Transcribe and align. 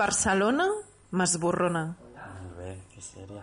Barcelona 0.00 0.64
m'esborrona. 1.12 1.80
Molt 2.16 2.52
bé, 2.56 2.70
que 2.92 3.02
sèria. 3.04 3.42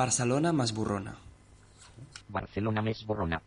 Barcelona 0.00 0.50
m'esborrona. 0.60 1.14
Barcelona 2.38 2.82
més 2.88 3.04
borrona. 3.12 3.38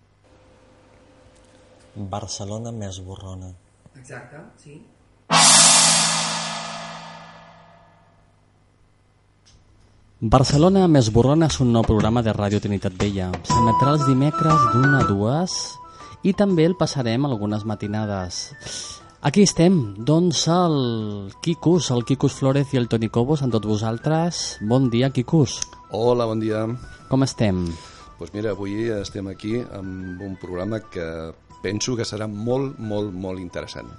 Barcelona 2.16 2.72
més 2.80 3.02
borrona. 3.10 3.52
Exacte, 4.00 4.46
sí. 4.64 4.80
Barcelona 10.22 10.84
més 10.86 11.08
borrona 11.10 11.48
és 11.50 11.56
un 11.64 11.72
nou 11.74 11.82
programa 11.82 12.22
de 12.22 12.30
Ràdio 12.36 12.60
Trinitat 12.62 12.94
Vella. 12.94 13.32
S'emetrà 13.50 13.96
els 13.96 14.04
dimecres 14.06 14.68
d'una 14.70 15.00
a 15.00 15.08
dues 15.10 15.56
i 16.22 16.36
també 16.38 16.68
el 16.70 16.76
passarem 16.78 17.26
algunes 17.26 17.66
matinades. 17.66 18.44
Aquí 19.26 19.42
estem, 19.42 19.80
doncs 19.98 20.44
el 20.46 21.34
Quikus, 21.42 21.90
el 21.90 22.06
Quikus 22.06 22.38
Flores 22.38 22.70
i 22.70 22.78
el 22.78 22.86
Toni 22.86 23.10
Cobos 23.10 23.42
amb 23.42 23.58
tots 23.58 23.66
vosaltres. 23.66 24.44
Bon 24.62 24.92
dia, 24.94 25.10
Quikus. 25.10 25.58
Hola, 25.90 26.30
bon 26.30 26.38
dia. 26.38 26.68
Com 27.10 27.26
estem? 27.26 27.66
Doncs 27.66 28.18
pues 28.20 28.38
mira, 28.38 28.54
avui 28.54 28.92
estem 28.94 29.26
aquí 29.34 29.58
amb 29.74 30.22
un 30.22 30.38
programa 30.38 30.84
que 30.86 31.34
penso 31.66 31.98
que 31.98 32.06
serà 32.06 32.30
molt, 32.30 32.78
molt, 32.78 33.10
molt 33.10 33.42
interessant. 33.42 33.90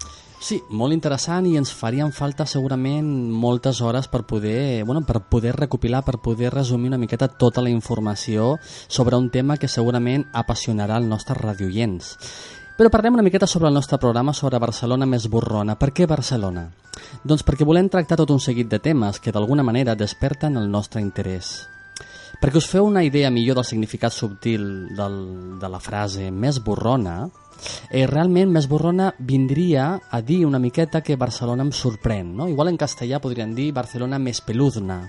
Sí, 0.42 0.56
molt 0.74 0.90
interessant 0.90 1.46
i 1.46 1.52
ens 1.54 1.70
farien 1.78 2.10
falta 2.10 2.42
segurament 2.50 3.06
moltes 3.30 3.78
hores 3.78 4.08
per 4.10 4.24
poder, 4.26 4.82
bueno, 4.82 5.04
per 5.06 5.20
poder 5.30 5.52
recopilar, 5.54 6.00
per 6.02 6.16
poder 6.18 6.50
resumir 6.50 6.90
una 6.90 6.98
miqueta 6.98 7.28
tota 7.28 7.62
la 7.62 7.70
informació 7.70 8.56
sobre 8.88 9.14
un 9.14 9.28
tema 9.30 9.56
que 9.56 9.70
segurament 9.70 10.24
apassionarà 10.32 10.96
el 10.98 11.06
nostre 11.06 11.36
radioients. 11.38 12.16
Però 12.74 12.90
parlem 12.90 13.14
una 13.14 13.22
miqueta 13.22 13.46
sobre 13.46 13.68
el 13.70 13.78
nostre 13.78 14.00
programa 14.02 14.34
sobre 14.34 14.58
Barcelona 14.58 15.06
més 15.06 15.28
borrona. 15.30 15.76
Per 15.78 15.92
què 15.94 16.08
Barcelona? 16.10 16.64
Doncs 17.22 17.46
perquè 17.46 17.62
volem 17.68 17.86
tractar 17.92 18.18
tot 18.18 18.32
un 18.34 18.42
seguit 18.42 18.66
de 18.66 18.80
temes 18.82 19.20
que 19.22 19.30
d'alguna 19.30 19.62
manera 19.62 19.94
desperten 19.94 20.58
el 20.58 20.66
nostre 20.66 21.04
interès. 21.04 21.68
Perquè 22.42 22.58
us 22.58 22.66
feu 22.66 22.88
una 22.88 23.04
idea 23.06 23.30
millor 23.30 23.60
del 23.60 23.68
significat 23.68 24.10
subtil 24.10 24.90
del, 24.98 25.22
de 25.62 25.70
la 25.70 25.78
frase 25.78 26.32
més 26.34 26.58
borrona, 26.66 27.28
eh, 27.90 28.06
realment 28.06 28.50
més 28.52 28.68
borrona 28.68 29.12
vindria 29.18 30.00
a 30.10 30.20
dir 30.20 30.44
una 30.46 30.60
miqueta 30.62 31.02
que 31.02 31.16
Barcelona 31.16 31.66
em 31.66 31.72
sorprèn. 31.72 32.34
No? 32.36 32.48
Igual 32.48 32.72
en 32.72 32.80
castellà 32.80 33.20
podríem 33.20 33.54
dir 33.54 33.72
Barcelona 33.72 34.18
més 34.18 34.40
peludna. 34.40 35.02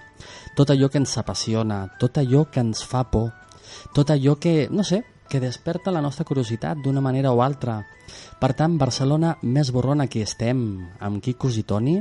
Tot 0.55 0.69
allò 0.69 0.89
que 0.89 1.01
ens 1.01 1.17
apassiona, 1.17 1.85
tot 1.99 2.17
allò 2.21 2.45
que 2.51 2.61
ens 2.61 2.83
fa 2.85 3.03
por, 3.09 3.31
tot 3.93 4.11
allò 4.13 4.37
que, 4.39 4.67
no 4.71 4.83
sé, 4.83 5.03
que 5.29 5.39
desperta 5.39 5.91
la 5.91 6.01
nostra 6.01 6.25
curiositat 6.25 6.77
d'una 6.83 7.01
manera 7.01 7.31
o 7.33 7.41
altra. 7.41 7.79
Per 8.39 8.51
tant, 8.53 8.77
Barcelona 8.77 9.37
més 9.41 9.71
borrona 9.73 10.05
que 10.07 10.21
estem, 10.21 10.59
amb 11.01 11.23
Quicos 11.23 11.57
i 11.57 11.63
Toni, 11.65 11.95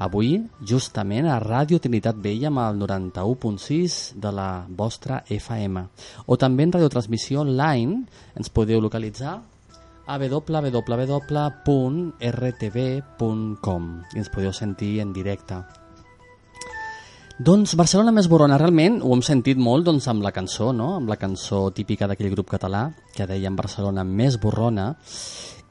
avui 0.00 0.34
justament 0.64 1.28
a 1.28 1.38
Ràdio 1.40 1.80
Trinitat 1.80 2.18
Vella 2.20 2.48
amb 2.50 2.62
el 2.64 2.80
91.6 2.82 3.96
de 4.20 4.32
la 4.32 4.50
vostra 4.68 5.22
FM. 5.28 5.84
O 6.26 6.36
també 6.40 6.66
en 6.66 6.74
radiotransmissió 6.76 7.44
online 7.44 8.02
ens 8.36 8.52
podeu 8.52 8.80
localitzar 8.80 9.38
a 10.10 10.18
www.rtv.com 10.18 10.82
i 14.10 14.18
ens 14.18 14.30
podeu 14.34 14.52
sentir 14.52 15.00
en 15.04 15.12
directe. 15.14 15.54
Doncs 17.40 17.72
Barcelona 17.78 18.12
més 18.12 18.28
borrona, 18.28 18.58
realment 18.60 18.98
ho 19.00 19.14
hem 19.14 19.22
sentit 19.24 19.56
molt 19.56 19.86
doncs, 19.86 20.08
amb 20.12 20.20
la 20.26 20.32
cançó, 20.34 20.74
no? 20.76 20.96
amb 20.98 21.08
la 21.08 21.16
cançó 21.16 21.70
típica 21.72 22.04
d'aquell 22.10 22.34
grup 22.34 22.50
català 22.50 22.90
que 23.14 23.24
deien 23.30 23.56
Barcelona 23.56 24.04
més 24.04 24.36
borrona 24.42 24.90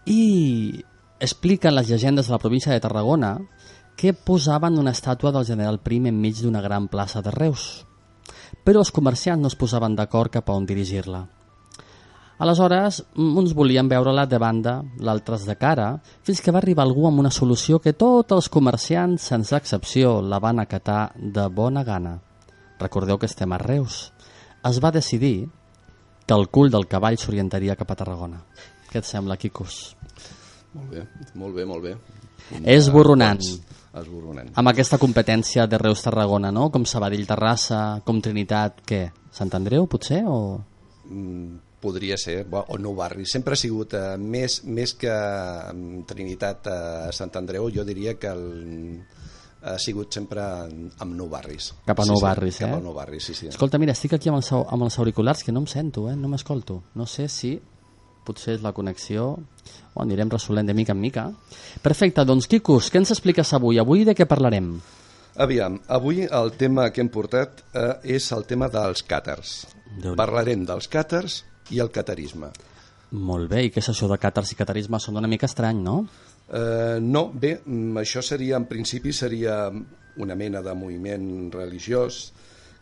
i 0.10 0.82
expliquen 1.20 1.76
les 1.76 1.92
llegendes 1.92 2.26
de 2.26 2.34
la 2.34 2.42
província 2.42 2.74
de 2.74 2.82
Tarragona 2.82 3.38
que 4.00 4.16
posaven 4.16 4.80
una 4.80 4.96
estàtua 4.96 5.34
del 5.36 5.46
general 5.46 5.82
Prim 5.84 6.08
enmig 6.08 6.40
d'una 6.42 6.64
gran 6.64 6.88
plaça 6.88 7.22
de 7.22 7.36
Reus. 7.36 7.86
Però 8.64 8.80
els 8.80 8.94
comerciants 8.96 9.44
no 9.44 9.52
es 9.52 9.60
posaven 9.60 9.94
d'acord 10.00 10.32
cap 10.32 10.50
a 10.50 10.56
on 10.56 10.66
dirigir-la. 10.66 11.28
Aleshores, 12.40 13.02
uns 13.20 13.52
volien 13.52 13.90
veure-la 13.92 14.24
de 14.32 14.38
banda, 14.40 14.78
l'altres 15.04 15.44
de 15.44 15.58
cara, 15.60 15.90
fins 16.24 16.40
que 16.40 16.54
va 16.56 16.62
arribar 16.62 16.86
algú 16.88 17.04
amb 17.10 17.20
una 17.20 17.34
solució 17.36 17.82
que 17.84 17.92
tots 17.92 18.32
els 18.32 18.48
comerciants, 18.48 19.26
sense 19.34 19.58
excepció, 19.58 20.22
la 20.24 20.40
van 20.40 20.64
acatar 20.64 21.12
de 21.20 21.48
bona 21.52 21.84
gana. 21.84 22.16
Recordeu 22.80 23.20
que 23.20 23.28
estem 23.28 23.52
a 23.52 23.60
Reus. 23.60 24.14
Es 24.64 24.80
va 24.80 24.96
decidir 24.96 25.50
que 26.26 26.38
el 26.38 26.48
cul 26.48 26.72
del 26.72 26.88
cavall 26.88 27.20
s'orientaria 27.20 27.76
cap 27.76 27.92
a 27.92 28.00
Tarragona. 28.00 28.40
Què 28.90 29.04
et 29.04 29.08
sembla, 29.08 29.36
Quicos? 29.36 29.98
Molt 30.74 30.96
bé, 30.96 31.06
molt 31.36 31.56
bé, 31.60 31.68
molt 31.68 31.84
bé. 31.84 31.96
És 32.64 32.88
borronant. 32.94 33.44
Esborronant. 34.00 34.52
Amb 34.56 34.70
aquesta 34.72 35.00
competència 35.02 35.66
de 35.68 35.78
Reus-Tarragona, 35.82 36.52
no? 36.56 36.70
Com 36.72 36.86
Sabadell-Terrassa, 36.88 38.02
com 38.06 38.22
Trinitat, 38.22 38.84
què? 38.88 39.08
Sant 39.34 39.52
Andreu, 39.58 39.90
potser? 39.90 40.22
O... 40.30 40.60
Mm, 41.10 41.58
podria 41.82 42.18
ser, 42.20 42.44
o 42.52 42.78
nou 42.78 42.96
barri. 42.98 43.26
Sempre 43.30 43.56
ha 43.56 43.60
sigut 43.60 43.96
eh, 43.98 44.18
més, 44.20 44.62
més 44.68 44.94
que 45.00 45.14
mm, 45.14 46.04
Trinitat 46.10 46.70
a 46.70 46.78
eh, 47.08 47.16
Sant 47.16 47.34
Andreu, 47.40 47.70
jo 47.74 47.86
diria 47.88 48.16
que 48.20 48.32
el, 48.32 48.46
ha 49.62 49.78
sigut 49.82 50.14
sempre 50.16 50.44
amb 50.44 51.16
nou 51.16 51.30
barris. 51.32 51.74
Cap 51.88 52.00
a 52.00 52.06
sí, 52.06 52.12
nou 52.14 52.22
sí, 52.22 52.28
barris, 52.28 52.62
eh? 52.62 52.68
Cap 52.68 52.78
a 52.78 52.84
nou 52.84 52.96
barris, 52.96 53.26
sí, 53.28 53.36
sí. 53.36 53.50
Escolta, 53.52 53.80
mira, 53.82 53.96
estic 53.98 54.16
aquí 54.16 54.32
amb 54.32 54.40
els, 54.40 54.52
amb 54.56 54.88
els 54.88 55.00
auriculars 55.02 55.44
que 55.44 55.56
no 55.56 55.64
em 55.64 55.68
sento, 55.72 56.08
eh? 56.12 56.16
No 56.20 56.32
m'escolto. 56.32 56.82
No 57.00 57.08
sé 57.10 57.28
si 57.32 57.58
potser 58.28 58.60
és 58.60 58.64
la 58.64 58.76
connexió 58.78 59.32
o 59.34 60.02
anirem 60.04 60.30
resolent 60.30 60.68
de 60.70 60.76
mica 60.78 60.94
en 60.94 61.02
mica. 61.02 61.28
Perfecte, 61.84 62.26
doncs 62.28 62.48
Quicos, 62.52 62.92
què 62.92 63.02
ens 63.02 63.12
expliques 63.16 63.54
avui? 63.58 63.80
Avui 63.82 64.06
de 64.08 64.16
què 64.16 64.28
parlarem? 64.30 64.76
Aviam, 65.40 65.78
avui 65.88 66.26
el 66.26 66.52
tema 66.60 66.90
que 66.92 67.04
hem 67.04 67.10
portat 67.14 67.64
eh, 67.72 68.16
és 68.18 68.28
el 68.36 68.44
tema 68.50 68.68
dels 68.72 69.06
càters. 69.08 69.54
Parlarem 70.20 70.66
dels 70.68 70.90
càters 70.92 71.44
i 71.72 71.80
el 71.80 71.92
catarisme. 71.94 72.52
Molt 73.12 73.50
bé, 73.50 73.64
i 73.66 73.72
què 73.74 73.82
és 73.82 73.90
això 73.90 74.10
de 74.10 74.20
càtars 74.22 74.52
i 74.54 74.58
catarisme? 74.60 75.00
Sona 75.02 75.22
una 75.24 75.32
mica 75.32 75.48
estrany, 75.50 75.80
no? 75.82 76.04
Eh, 76.50 76.98
no, 77.02 77.30
bé, 77.34 77.60
mm, 77.66 77.98
això 78.02 78.22
seria, 78.26 78.58
en 78.58 78.66
principi, 78.70 79.14
seria 79.14 79.72
una 80.18 80.36
mena 80.36 80.62
de 80.62 80.74
moviment 80.76 81.52
religiós 81.54 82.32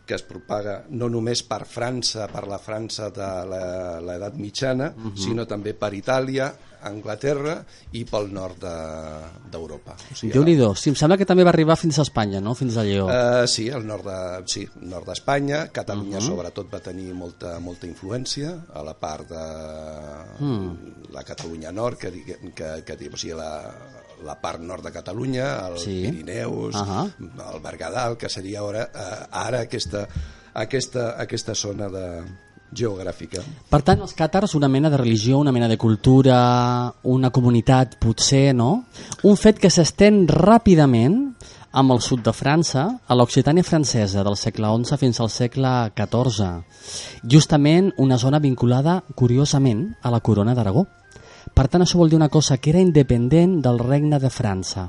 que 0.08 0.16
es 0.16 0.24
propaga 0.24 0.78
no 0.88 1.10
només 1.12 1.42
per 1.44 1.60
França, 1.68 2.24
per 2.32 2.46
la 2.48 2.58
França 2.58 3.10
de 3.12 3.28
la- 3.50 4.00
l'edat 4.00 4.40
mitjana, 4.40 4.94
uh 4.96 5.10
-huh. 5.10 5.16
sinó 5.16 5.46
també 5.46 5.74
per 5.74 5.92
Itàlia, 5.92 6.54
Anglaterra 6.80 7.64
i 7.92 8.04
pel 8.04 8.32
nord 8.32 8.58
de- 8.62 9.50
d'Europa. 9.50 9.96
De, 9.96 10.14
o 10.14 10.16
Sí, 10.16 10.30
Déu-n'hi-do. 10.30 10.74
Sí, 10.74 10.90
em 10.90 10.96
sembla 10.96 11.16
que 11.18 11.26
també 11.26 11.44
va 11.44 11.50
arribar 11.50 11.76
fins 11.76 11.98
a 11.98 12.02
Espanya, 12.02 12.40
no? 12.40 12.54
Fins 12.54 12.76
a 12.76 12.84
Lleó. 12.84 13.06
Uh, 13.06 13.46
sí, 13.46 13.68
el 13.68 13.86
nord 13.86 14.04
de, 14.06 14.42
sí, 14.46 14.66
nord 14.80 15.06
d'Espanya, 15.06 15.68
Catalunya 15.72 16.18
uh 16.18 16.22
-huh. 16.22 16.26
sobretot 16.26 16.72
va 16.72 16.80
tenir 16.80 17.12
molta, 17.12 17.58
molta 17.58 17.86
influència 17.86 18.64
a 18.72 18.82
la 18.82 18.94
part 18.94 19.28
de 19.28 20.44
mm. 20.44 21.10
la 21.12 21.22
Catalunya 21.24 21.72
nord, 21.72 21.98
que, 21.98 22.10
que, 22.12 22.38
que, 22.54 22.96
que 22.96 23.10
o 23.12 23.16
sigui, 23.16 23.34
la, 23.34 23.74
la 24.24 24.38
part 24.40 24.60
nord 24.60 24.84
de 24.84 24.92
Catalunya, 24.92 25.68
els 25.68 25.82
Sí. 25.82 26.02
Pirineus, 26.08 26.74
uh. 26.74 26.80
-huh. 26.80 27.54
el 27.54 27.60
Berguedà, 27.62 28.16
que 28.16 28.28
seria 28.28 28.60
ara, 28.60 28.88
uh, 28.94 29.26
ara 29.30 29.60
aquesta, 29.60 30.06
aquesta, 30.54 31.14
aquesta 31.18 31.54
zona 31.54 31.88
de, 31.88 32.24
geogràfica. 32.74 33.42
Per 33.70 33.80
tant, 33.82 34.00
els 34.04 34.14
càtars, 34.16 34.54
una 34.54 34.68
mena 34.68 34.90
de 34.90 34.98
religió, 35.00 35.38
una 35.38 35.52
mena 35.52 35.68
de 35.68 35.78
cultura, 35.78 36.92
una 37.04 37.30
comunitat, 37.30 37.96
potser, 38.00 38.54
no? 38.54 38.84
Un 39.24 39.36
fet 39.36 39.58
que 39.58 39.70
s'estén 39.70 40.26
ràpidament 40.28 41.34
amb 41.78 41.92
el 41.92 42.00
sud 42.00 42.22
de 42.24 42.32
França, 42.32 42.84
a 43.06 43.14
l'Occitània 43.16 43.64
francesa 43.64 44.24
del 44.24 44.36
segle 44.40 44.70
XI 44.84 44.96
fins 45.00 45.20
al 45.20 45.30
segle 45.30 45.72
XIV. 45.96 46.48
Justament 47.28 47.92
una 47.98 48.18
zona 48.18 48.40
vinculada, 48.40 49.02
curiosament, 49.14 49.94
a 50.02 50.10
la 50.10 50.20
corona 50.20 50.54
d'Aragó. 50.54 50.86
Per 51.54 51.66
tant, 51.68 51.82
això 51.82 51.98
vol 51.98 52.10
dir 52.10 52.18
una 52.18 52.30
cosa, 52.32 52.58
que 52.58 52.70
era 52.70 52.82
independent 52.82 53.60
del 53.64 53.78
regne 53.78 54.18
de 54.18 54.30
França. 54.30 54.88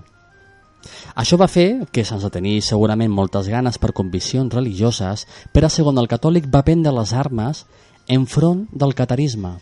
Això 1.19 1.37
va 1.37 1.49
fer 1.51 1.85
que, 1.91 2.05
sense 2.07 2.29
tenir 2.31 2.61
segurament 2.63 3.11
moltes 3.11 3.49
ganes 3.51 3.77
per 3.77 3.91
conviccions 3.95 4.53
religioses, 4.53 5.25
Pere 5.51 5.67
II 5.67 5.97
el 5.99 6.07
catòlic 6.11 6.47
va 6.53 6.63
prendre 6.63 6.93
les 6.95 7.13
armes 7.13 7.65
enfront 8.07 8.67
del 8.71 8.95
catarisme. 8.95 9.57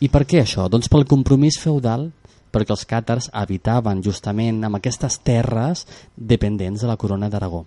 I 0.00 0.10
per 0.12 0.24
què 0.28 0.42
això? 0.42 0.68
Doncs 0.68 0.90
pel 0.92 1.06
compromís 1.08 1.58
feudal, 1.62 2.10
perquè 2.54 2.74
els 2.74 2.86
càtars 2.86 3.30
habitaven 3.32 4.02
justament 4.04 4.62
en 4.66 4.78
aquestes 4.78 5.18
terres 5.26 5.86
dependents 6.16 6.84
de 6.84 6.90
la 6.90 6.98
corona 7.00 7.30
d'Aragó. 7.30 7.64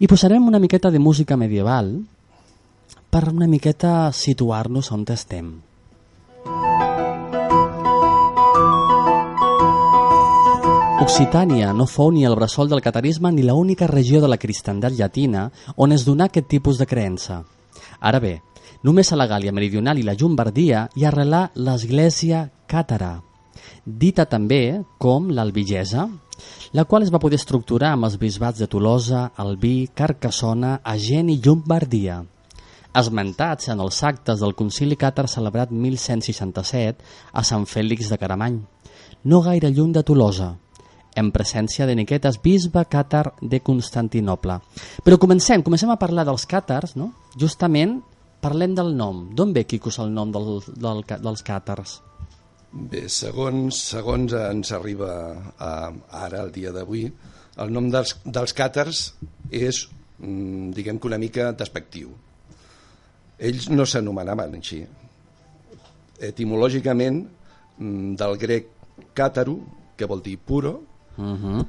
I 0.00 0.08
posarem 0.10 0.46
una 0.46 0.62
miqueta 0.62 0.90
de 0.90 1.02
música 1.02 1.36
medieval 1.36 1.92
per 3.10 3.28
una 3.30 3.46
miqueta 3.50 4.10
situar-nos 4.12 4.92
on 4.92 5.06
estem. 5.14 5.54
Occitània 11.06 11.70
no 11.72 11.86
fou 11.86 12.10
ni 12.10 12.26
el 12.26 12.34
bressol 12.34 12.68
del 12.68 12.82
catarisme 12.82 13.30
ni 13.32 13.46
l'única 13.46 13.86
regió 13.86 14.20
de 14.20 14.28
la 14.28 14.40
cristandat 14.42 14.92
llatina 14.92 15.46
on 15.76 15.94
es 15.94 16.04
donà 16.04 16.26
aquest 16.26 16.50
tipus 16.50 16.82
de 16.82 16.86
creença. 16.90 17.44
Ara 18.00 18.18
bé, 18.20 18.40
Només 18.86 19.08
a 19.10 19.16
la 19.16 19.26
Gàlia 19.26 19.50
Meridional 19.50 19.98
i 19.98 20.04
la 20.06 20.14
Llombardia 20.14 20.84
hi 20.94 21.06
arrelà 21.08 21.46
l'església 21.56 22.44
càtara, 22.70 23.16
dita 23.84 24.26
també 24.30 24.82
com 25.02 25.30
l'albigesa, 25.30 26.04
la 26.76 26.84
qual 26.84 27.06
es 27.06 27.10
va 27.14 27.20
poder 27.22 27.40
estructurar 27.40 27.94
amb 27.94 28.06
els 28.06 28.18
bisbats 28.20 28.60
de 28.62 28.68
Tolosa, 28.70 29.30
Albí, 29.42 29.88
Carcassona, 29.94 30.76
Agen 30.84 31.32
i 31.32 31.38
Llombardia, 31.42 32.20
esmentats 32.96 33.72
en 33.72 33.80
els 33.80 34.02
actes 34.04 34.44
del 34.44 34.54
concili 34.54 34.98
càtar 35.00 35.26
celebrat 35.28 35.72
1167 35.72 37.10
a 37.32 37.42
Sant 37.42 37.66
Fèlix 37.66 38.12
de 38.12 38.20
Caramany, 38.20 38.60
no 39.24 39.42
gaire 39.42 39.72
lluny 39.72 39.96
de 39.96 40.04
Tolosa, 40.06 40.52
en 41.16 41.30
presència 41.32 41.86
de 41.88 41.96
Niquetes, 41.96 42.38
bisbe 42.44 42.84
càtar 42.92 43.30
de 43.40 43.60
Constantinople. 43.64 44.58
Però 45.04 45.18
comencem, 45.18 45.64
comencem 45.64 45.90
a 45.90 45.98
parlar 46.00 46.26
dels 46.28 46.44
càtars, 46.48 46.94
no? 47.00 47.10
justament 47.40 47.98
parlem 48.44 48.76
del 48.76 48.92
nom. 48.96 49.24
D'on 49.34 49.54
ve, 49.56 49.64
Quicos, 49.64 49.98
el 50.02 50.12
nom 50.14 50.32
del, 50.34 50.60
del, 50.76 51.02
dels 51.24 51.42
càtars? 51.46 52.00
Bé, 52.76 53.06
segons, 53.08 53.78
segons 53.94 54.34
ens 54.36 54.72
arriba 54.76 55.10
a, 55.56 55.72
ara, 56.20 56.42
el 56.44 56.52
dia 56.52 56.72
d'avui, 56.74 57.06
el 57.62 57.72
nom 57.72 57.88
dels, 57.92 58.18
dels 58.24 58.52
càtars 58.56 59.02
és, 59.48 59.86
mm, 60.20 60.74
diguem 60.76 61.00
que 61.00 61.08
una 61.08 61.20
mica 61.22 61.52
despectiu. 61.56 62.12
Ells 63.38 63.70
no 63.72 63.86
s'anomenaven 63.88 64.58
així. 64.58 64.82
Etimològicament, 66.28 67.22
mm, 67.78 68.14
del 68.20 68.36
grec 68.36 68.68
càtaro, 69.16 69.56
que 69.96 70.04
vol 70.04 70.20
dir 70.22 70.36
puro, 70.36 70.82
Uh 71.16 71.24
-huh. 71.24 71.66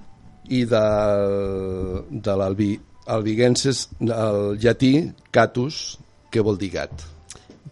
i 0.49 0.65
del, 0.65 2.05
de 2.09 2.35
l'albi 2.35 2.79
albigenses, 3.07 3.89
el 3.99 4.57
llatí 4.59 5.11
catus, 5.31 5.97
que 6.29 6.41
vol 6.43 6.57
dir 6.57 6.71
gat. 6.71 7.05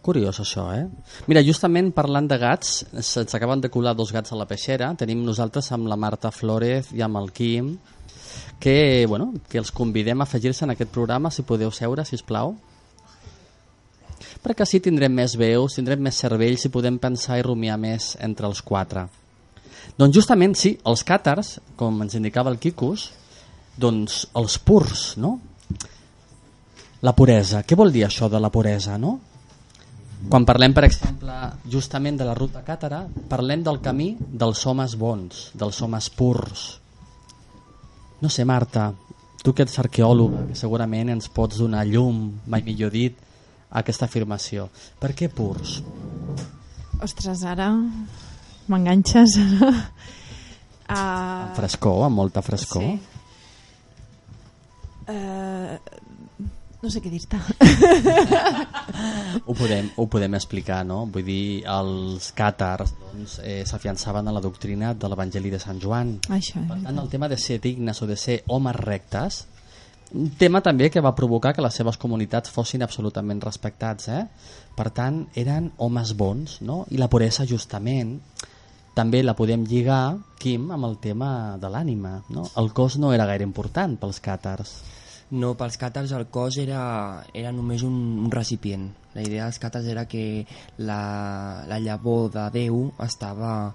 Curiós 0.06 0.40
això, 0.40 0.68
eh? 0.76 0.86
Mira, 1.26 1.42
justament 1.42 1.90
parlant 1.96 2.28
de 2.30 2.38
gats, 2.38 2.86
se'ns 3.02 3.34
acaben 3.34 3.62
de 3.62 3.72
colar 3.74 3.96
dos 3.96 4.12
gats 4.14 4.32
a 4.32 4.38
la 4.38 4.46
peixera. 4.46 4.94
Tenim 4.96 5.24
nosaltres 5.26 5.72
amb 5.72 5.88
la 5.88 5.98
Marta 5.98 6.32
Flores 6.32 6.92
i 6.94 7.02
amb 7.02 7.18
el 7.18 7.32
Quim, 7.32 7.72
que, 8.60 9.06
bueno, 9.10 9.34
que 9.50 9.58
els 9.58 9.72
convidem 9.72 10.22
a 10.22 10.28
afegir-se 10.30 10.66
en 10.66 10.76
aquest 10.76 10.92
programa, 10.94 11.32
si 11.32 11.42
podeu 11.42 11.72
seure, 11.72 12.06
si 12.06 12.20
us 12.20 12.24
plau. 12.24 12.54
Perquè 14.46 14.62
així 14.62 14.80
tindrem 14.80 15.14
més 15.14 15.34
veus, 15.42 15.74
tindrem 15.74 16.04
més 16.06 16.22
cervells 16.22 16.68
i 16.68 16.70
podem 16.70 17.00
pensar 17.02 17.40
i 17.40 17.46
rumiar 17.46 17.80
més 17.82 18.14
entre 18.22 18.46
els 18.46 18.62
quatre. 18.62 19.08
Doncs 19.96 20.16
justament, 20.18 20.56
sí, 20.60 20.74
els 20.84 21.06
càtars, 21.08 21.56
com 21.80 22.02
ens 22.04 22.18
indicava 22.18 22.52
el 22.52 22.60
Quicos, 22.60 23.10
doncs 23.80 24.26
els 24.36 24.58
purs, 24.60 25.14
no? 25.22 25.38
La 27.06 27.14
puresa. 27.16 27.62
Què 27.64 27.78
vol 27.80 27.94
dir 27.96 28.04
això 28.04 28.28
de 28.32 28.42
la 28.42 28.52
puresa, 28.52 28.98
no? 29.00 29.14
Quan 30.30 30.46
parlem, 30.48 30.74
per 30.74 30.84
exemple, 30.88 31.34
justament 31.72 32.18
de 32.18 32.28
la 32.28 32.34
ruta 32.36 32.64
càtara, 32.66 33.04
parlem 33.30 33.64
del 33.64 33.80
camí 33.84 34.16
dels 34.20 34.64
homes 34.66 34.96
bons, 35.00 35.50
dels 35.54 35.82
homes 35.86 36.10
purs. 36.10 36.66
No 38.24 38.32
sé, 38.32 38.44
Marta, 38.48 38.90
tu 39.44 39.54
que 39.54 39.64
ets 39.64 39.78
arqueòloga, 39.80 40.48
que 40.50 40.60
segurament 40.60 41.14
ens 41.14 41.30
pots 41.30 41.62
donar 41.62 41.86
llum, 41.88 42.24
mai 42.50 42.66
millor 42.66 42.92
dit, 42.96 43.20
a 43.70 43.84
aquesta 43.84 44.10
afirmació. 44.10 44.70
Per 45.00 45.14
què 45.16 45.30
purs? 45.30 45.78
Ostres, 47.06 47.44
ara 47.46 47.70
m'enganxes. 48.72 49.38
uh, 49.66 50.96
Amb 50.96 51.56
frescor, 51.58 52.06
amb 52.08 52.22
molta 52.22 52.44
frescor. 52.46 52.84
Sí. 52.86 53.00
Uh, 55.06 55.78
no 56.86 56.92
sé 56.94 57.02
què 57.02 57.10
dir-te. 57.10 57.40
Ho 59.50 59.54
podem, 59.58 59.88
ho 59.98 60.06
podem 60.12 60.36
explicar, 60.38 60.84
no? 60.86 61.00
Vull 61.10 61.26
dir, 61.26 61.64
els 61.70 62.30
càtars 62.38 62.94
doncs, 63.00 63.40
eh, 63.42 63.64
s'afiançaven 63.66 64.30
a 64.30 64.34
la 64.36 64.42
doctrina 64.44 64.94
de 64.94 65.10
l'Evangeli 65.10 65.50
de 65.54 65.60
Sant 65.62 65.82
Joan. 65.82 66.14
Això, 66.30 66.62
Per 66.70 66.78
tant, 66.84 67.02
el 67.02 67.10
tema 67.10 67.28
de 67.32 67.38
ser 67.42 67.58
dignes 67.64 68.02
o 68.02 68.08
de 68.08 68.18
ser 68.18 68.38
homes 68.54 68.78
rectes, 68.78 69.42
un 70.14 70.30
tema 70.38 70.62
també 70.62 70.92
que 70.94 71.02
va 71.02 71.16
provocar 71.18 71.56
que 71.56 71.66
les 71.66 71.74
seves 71.74 71.98
comunitats 71.98 72.54
fossin 72.54 72.86
absolutament 72.86 73.42
respectats. 73.42 74.08
Eh? 74.14 74.22
Per 74.78 74.90
tant, 74.94 75.24
eren 75.36 75.72
homes 75.78 76.14
bons, 76.16 76.60
no? 76.62 76.84
I 76.94 77.02
la 77.02 77.10
puresa, 77.10 77.48
justament, 77.50 78.20
també 78.96 79.22
la 79.24 79.36
podem 79.36 79.66
lligar, 79.68 80.18
Quim, 80.40 80.70
amb 80.72 80.86
el 80.88 80.98
tema 81.04 81.58
de 81.62 81.70
l'ànima. 81.70 82.20
No? 82.30 82.44
El 82.58 82.72
cos 82.74 82.98
no 83.02 83.12
era 83.14 83.26
gaire 83.30 83.44
important 83.44 83.98
pels 84.00 84.22
càtars. 84.22 84.76
No, 85.36 85.56
pels 85.58 85.78
càtars 85.82 86.12
el 86.14 86.28
cos 86.30 86.58
era, 86.62 87.24
era 87.34 87.52
només 87.52 87.82
un, 87.84 87.96
un 88.24 88.32
recipient. 88.32 88.92
La 89.16 89.24
idea 89.26 89.48
dels 89.48 89.58
càtars 89.60 89.88
era 89.90 90.06
que 90.08 90.46
la, 90.78 91.66
la 91.68 91.80
llavor 91.82 92.30
de 92.32 92.44
Déu 92.54 92.92
estava 93.04 93.74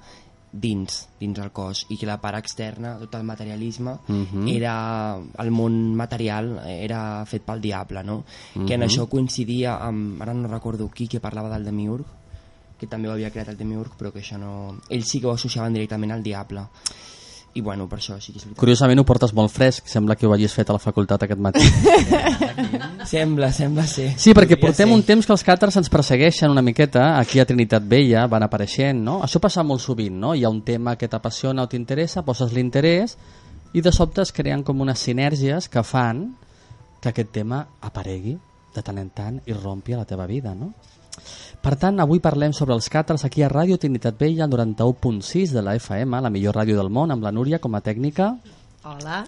dins, 0.53 1.09
dins 1.21 1.39
el 1.39 1.51
cos, 1.55 1.85
i 1.91 1.97
que 1.99 2.07
la 2.09 2.17
part 2.23 2.39
externa, 2.39 2.97
tot 2.99 3.15
el 3.15 3.23
materialisme, 3.27 3.97
Mhm. 4.09 4.49
era 4.51 5.17
el 5.39 5.51
món 5.51 5.95
material, 5.95 6.57
era 6.67 7.25
fet 7.27 7.43
pel 7.47 7.61
diable, 7.61 8.03
no? 8.05 8.25
Que 8.55 8.75
en 8.75 8.81
Mhm. 8.81 8.89
això 8.89 9.09
coincidia 9.09 9.77
amb, 9.77 10.21
ara 10.23 10.35
no 10.35 10.49
recordo 10.49 10.89
qui, 10.91 11.07
que 11.09 11.21
parlava 11.21 11.51
del 11.51 11.65
Demiurg, 11.65 12.05
que 12.81 12.89
també 12.89 13.09
ho 13.11 13.13
havia 13.13 13.31
creat 13.31 13.53
el 13.53 13.59
Demiurg, 13.61 13.93
però 13.99 14.11
que 14.15 14.23
això 14.25 14.39
no... 14.41 14.81
Ells 14.89 15.13
sí 15.13 15.21
que 15.21 15.29
ho 15.29 15.37
associaven 15.37 15.77
directament 15.77 16.17
al 16.17 16.23
diable. 16.25 16.65
I 17.53 17.61
bueno, 17.67 17.89
per 17.91 17.99
això 17.99 18.15
sí 18.23 18.31
que 18.31 18.39
és 18.39 18.45
veritat. 18.45 18.61
Curiosament 18.63 19.01
ho 19.03 19.05
portes 19.05 19.33
molt 19.35 19.51
fresc, 19.51 19.89
sembla 19.91 20.15
que 20.15 20.27
ho 20.29 20.33
hagis 20.33 20.53
fet 20.55 20.69
a 20.71 20.77
la 20.77 20.83
facultat 20.83 21.25
aquest 21.27 21.41
matí. 21.43 21.65
Sembla, 23.11 23.49
sembla 23.53 23.87
ser. 23.89 24.11
Sí, 24.21 24.35
perquè 24.37 24.55
Podria 24.55 24.69
portem 24.69 24.91
ser. 24.91 24.95
un 24.95 25.03
temps 25.09 25.27
que 25.27 25.33
els 25.35 25.43
càtars 25.47 25.77
ens 25.81 25.89
persegueixen 25.91 26.53
una 26.53 26.63
miqueta, 26.63 27.17
aquí 27.19 27.41
a 27.41 27.47
Trinitat 27.49 27.87
Vella 27.91 28.27
van 28.31 28.45
apareixent, 28.47 29.01
no? 29.03 29.17
Això 29.25 29.41
passa 29.43 29.65
molt 29.67 29.83
sovint, 29.83 30.15
no? 30.21 30.35
Hi 30.37 30.45
ha 30.45 30.53
un 30.53 30.61
tema 30.63 30.95
que 31.01 31.09
t'apassiona 31.11 31.65
o 31.65 31.71
t'interessa, 31.73 32.23
poses 32.23 32.53
l'interès 32.55 33.17
i 33.73 33.83
de 33.83 33.93
sobte 33.95 34.23
es 34.23 34.31
creen 34.37 34.63
com 34.63 34.85
unes 34.85 35.01
sinergies 35.01 35.69
que 35.73 35.83
fan 35.83 36.27
que 37.01 37.11
aquest 37.11 37.33
tema 37.33 37.65
aparegui 37.81 38.37
de 38.75 38.83
tant 38.87 38.99
en 39.01 39.11
tant 39.11 39.41
i 39.47 39.57
rompi 39.57 39.97
a 39.97 40.03
la 40.03 40.07
teva 40.07 40.29
vida, 40.31 40.55
no? 40.55 40.75
Per 41.61 41.75
tant, 41.77 42.01
avui 42.01 42.23
parlem 42.25 42.55
sobre 42.57 42.73
els 42.73 42.89
càtars 42.89 43.27
aquí 43.27 43.43
a 43.45 43.51
Ràdio 43.53 43.77
Trinitat 43.77 44.17
Vella, 44.17 44.47
al 44.47 44.55
91.6 44.55 45.53
de 45.53 45.63
la 45.63 45.75
FM, 45.77 46.21
la 46.25 46.33
millor 46.33 46.57
ràdio 46.57 46.79
del 46.79 46.89
món, 46.89 47.13
amb 47.13 47.23
la 47.27 47.33
Núria 47.37 47.59
com 47.61 47.75
a 47.77 47.83
tècnica. 47.85 48.33
Hola, 48.89 49.27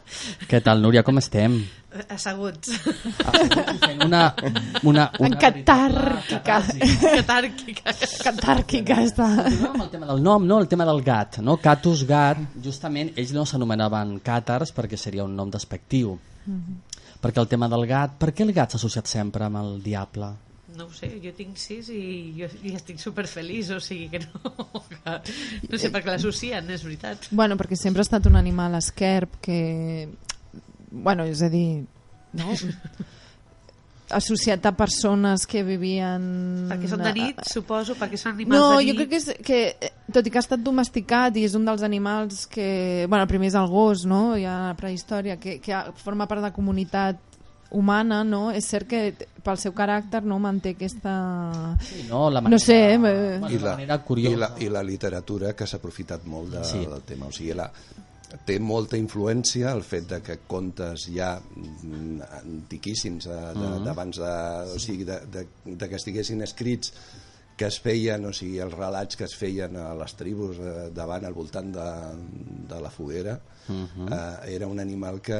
Què 0.48 0.62
tal, 0.64 0.80
Núria, 0.80 1.02
com 1.04 1.20
estem? 1.20 1.58
asseguts. 2.08 2.70
Una, 4.06 4.34
una, 4.82 5.10
una 5.20 5.36
Encatàrquica. 5.36 6.56
Catàrquica. 7.18 7.92
Catàrquica 8.24 8.96
està. 9.04 9.26
Amb 9.68 9.82
el 9.84 9.90
tema 9.92 10.08
del 10.08 10.22
nom, 10.24 10.46
no? 10.48 10.58
el 10.64 10.70
tema 10.72 10.86
del 10.88 11.02
gat. 11.04 11.36
No? 11.44 11.58
Catus, 11.60 12.06
gat, 12.08 12.40
justament 12.64 13.12
ells 13.16 13.34
no 13.36 13.44
s'anomenaven 13.44 14.16
càtars 14.24 14.72
perquè 14.72 14.96
seria 14.96 15.26
un 15.28 15.36
nom 15.36 15.52
despectiu. 15.52 16.16
Perquè 17.22 17.44
el 17.44 17.50
tema 17.52 17.68
del 17.68 17.84
gat, 17.86 18.16
per 18.18 18.32
què 18.32 18.46
el 18.46 18.54
gat 18.56 18.72
s'ha 18.72 18.80
associat 18.80 19.12
sempre 19.12 19.44
amb 19.46 19.60
el 19.60 19.76
diable? 19.84 20.32
No 20.76 20.86
ho 20.88 20.92
sé, 20.96 21.10
jo 21.22 21.32
tinc 21.36 21.58
sis 21.60 21.88
i 21.92 22.02
jo 22.38 22.48
i 22.64 22.74
estic 22.78 23.00
superfeliç, 23.02 23.70
o 23.76 23.80
sigui 23.82 24.08
que 24.12 24.22
no... 24.24 24.82
Que, 24.92 25.16
no 25.68 25.80
sé 25.80 25.90
per 25.92 26.04
què 26.04 26.12
l'associen, 26.14 26.68
és 26.72 26.84
veritat. 26.86 27.26
Bueno, 27.30 27.58
perquè 27.60 27.76
sempre 27.78 28.00
ha 28.04 28.06
estat 28.08 28.28
un 28.30 28.38
animal 28.40 28.76
esquerp 28.78 29.40
que... 29.44 29.58
Bueno, 30.92 31.24
és 31.28 31.42
a 31.42 31.48
dir, 31.52 31.82
no? 32.38 32.54
associat 34.12 34.64
a 34.66 34.72
persones 34.76 35.46
que 35.48 35.62
vivien... 35.64 36.22
Perquè 36.70 36.90
són 36.90 37.02
de 37.04 37.12
nit, 37.16 37.40
suposo, 37.48 37.96
perquè 37.98 38.18
són 38.20 38.34
animals 38.36 38.58
No, 38.60 38.66
de 38.76 38.84
nit. 38.84 38.90
jo 38.90 38.96
crec 38.98 39.10
que, 39.10 39.20
és, 39.20 39.28
que 39.46 39.60
eh, 39.88 39.92
tot 40.12 40.26
i 40.28 40.32
que 40.32 40.40
ha 40.40 40.44
estat 40.44 40.62
domesticat 40.62 41.36
i 41.40 41.46
és 41.48 41.56
un 41.58 41.64
dels 41.68 41.84
animals 41.86 42.44
que... 42.52 43.06
Bueno, 43.08 43.24
el 43.24 43.30
primer 43.30 43.48
és 43.52 43.58
el 43.58 43.68
gos, 43.72 44.04
no? 44.08 44.36
Hi 44.36 44.44
ha 44.44 44.58
la 44.68 44.76
prehistòria, 44.78 45.38
que, 45.40 45.58
que 45.64 45.82
forma 46.02 46.28
part 46.28 46.42
de 46.42 46.50
la 46.50 46.54
comunitat 46.54 47.31
humana, 47.72 48.22
no? 48.24 48.50
És 48.52 48.66
cert 48.68 48.86
que 48.88 49.00
pel 49.42 49.58
seu 49.58 49.72
caràcter 49.74 50.22
no 50.22 50.38
manté 50.38 50.74
aquesta... 50.76 51.76
Sí, 51.82 52.04
no, 52.08 52.28
la 52.30 52.40
No 52.40 52.58
sé, 52.58 52.94
eh, 52.94 52.98
bueno, 52.98 53.50
I 53.50 53.58
la 53.58 53.64
la, 53.64 53.72
manera 53.76 53.96
i, 53.96 54.06
curiosa. 54.06 54.36
la, 54.38 54.50
I 54.60 54.68
la 54.68 54.82
literatura 54.82 55.54
que 55.56 55.66
s'ha 55.66 55.78
aprofitat 55.80 56.24
molt 56.26 56.52
de, 56.52 56.64
Sí. 56.64 56.84
del 56.86 57.02
tema. 57.02 57.26
O 57.26 57.32
sigui, 57.32 57.54
la, 57.58 57.70
té 58.46 58.58
molta 58.60 58.96
influència 58.96 59.72
el 59.76 59.82
fet 59.84 60.06
de 60.08 60.22
que 60.24 60.38
contes 60.48 61.08
ja 61.12 61.34
mm, 61.40 62.20
antiquíssims 62.42 63.26
de- 63.28 63.54
Mhm. 63.54 63.84
d'abans 63.84 64.16
de, 64.16 64.32
o 64.74 64.78
sigui, 64.78 65.04
de, 65.04 65.18
de, 65.26 65.46
de 65.64 65.88
que 65.88 65.96
estiguessin 65.96 66.40
escrits 66.42 66.92
que 67.56 67.66
es 67.66 67.78
feien, 67.80 68.24
o 68.24 68.32
sigui, 68.32 68.58
els 68.64 68.72
relats 68.72 69.16
que 69.16 69.24
es 69.24 69.34
feien 69.36 69.76
a 69.76 69.94
les 69.94 70.14
tribus 70.16 70.56
eh, 70.58 70.90
davant, 70.94 71.24
al 71.28 71.34
voltant 71.34 71.68
de, 71.74 71.88
de 72.68 72.80
la 72.80 72.90
foguera, 72.90 73.38
Mhm. 73.68 74.08
eh, 74.10 74.54
era 74.56 74.66
un 74.66 74.80
animal 74.80 75.20
que 75.20 75.36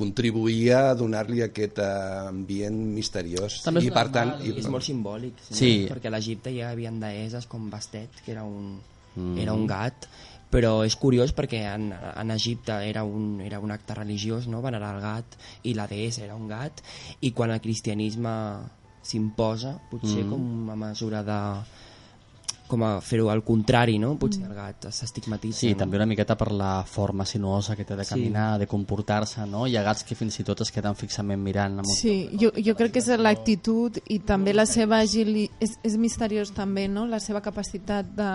contribuïa 0.00 0.80
a 0.90 0.94
donar-li 0.98 1.42
aquest 1.44 1.78
eh, 1.84 1.90
ambient 2.30 2.80
misteriós 2.96 3.60
També 3.66 3.84
és 3.84 3.90
i 3.90 3.94
per 3.94 4.06
tant 4.14 4.34
i, 4.42 4.56
és 4.58 4.66
molt 4.72 4.86
simbòlic 4.88 5.38
sí, 5.46 5.54
Sí. 5.60 5.70
perquè 5.90 6.08
a 6.10 6.16
l'Egipte 6.16 6.50
hi 6.52 6.62
havia 6.66 6.90
deeses 6.90 7.46
com 7.46 7.68
Bastet 7.70 8.24
que 8.24 8.32
era 8.32 8.44
un, 8.48 8.78
Mm. 9.10 9.38
era 9.42 9.52
un 9.58 9.64
gat 9.66 10.04
però 10.50 10.84
és 10.86 10.94
curiós 10.94 11.32
perquè 11.34 11.64
en, 11.74 11.88
en 11.92 12.30
Egipte 12.30 12.76
era 12.86 13.02
un, 13.02 13.40
era 13.42 13.58
un 13.58 13.70
acte 13.74 13.94
religiós 13.94 14.46
no? 14.46 14.60
venerar 14.62 14.92
el 14.96 15.00
gat 15.02 15.36
i 15.66 15.74
la 15.74 15.88
deessa 15.90 16.22
era 16.22 16.36
un 16.38 16.46
gat 16.48 16.78
i 17.20 17.32
quan 17.34 17.50
el 17.50 17.60
cristianisme 17.60 18.30
s'imposa, 19.02 19.80
potser 19.90 20.22
Mm. 20.24 20.30
com 20.30 20.70
a 20.70 20.76
mesura 20.76 21.22
de 21.26 21.38
com 22.70 22.84
a 22.86 22.92
fer-ho 23.04 23.28
al 23.32 23.42
contrari, 23.44 23.98
no? 23.98 24.14
Potser 24.20 24.44
el 24.46 24.54
gat 24.54 24.86
s'estigmatitza. 24.94 25.58
Sí, 25.64 25.72
no? 25.74 25.80
també 25.82 25.98
una 25.98 26.06
miqueta 26.06 26.36
per 26.38 26.52
la 26.54 26.84
forma 26.86 27.26
sinuosa 27.26 27.74
que 27.76 27.84
té 27.84 27.96
de 27.98 28.04
Sí. 28.04 28.14
caminar, 28.14 28.58
de 28.62 28.66
comportar-se, 28.70 29.44
no? 29.50 29.66
Hi 29.66 29.76
ha 29.76 29.82
gats 29.82 30.04
que 30.04 30.14
fins 30.14 30.38
i 30.40 30.44
tot 30.46 30.60
es 30.62 30.70
queden 30.70 30.94
fixament 30.96 31.42
mirant. 31.42 31.78
Amb 31.80 31.88
un- 31.88 31.94
Sí, 31.96 32.30
jo, 32.40 32.52
jo 32.56 32.74
crec 32.78 32.92
que 32.92 33.00
és 33.00 33.08
l'actitud 33.18 33.98
i 34.08 34.20
també 34.20 34.54
la 34.54 34.66
seva 34.66 35.00
agilitat, 35.00 35.56
és, 35.60 35.76
és 35.82 35.96
misteriós 35.98 36.52
també, 36.52 36.86
no? 36.88 37.06
La 37.06 37.20
seva 37.20 37.40
capacitat 37.42 38.06
de, 38.16 38.30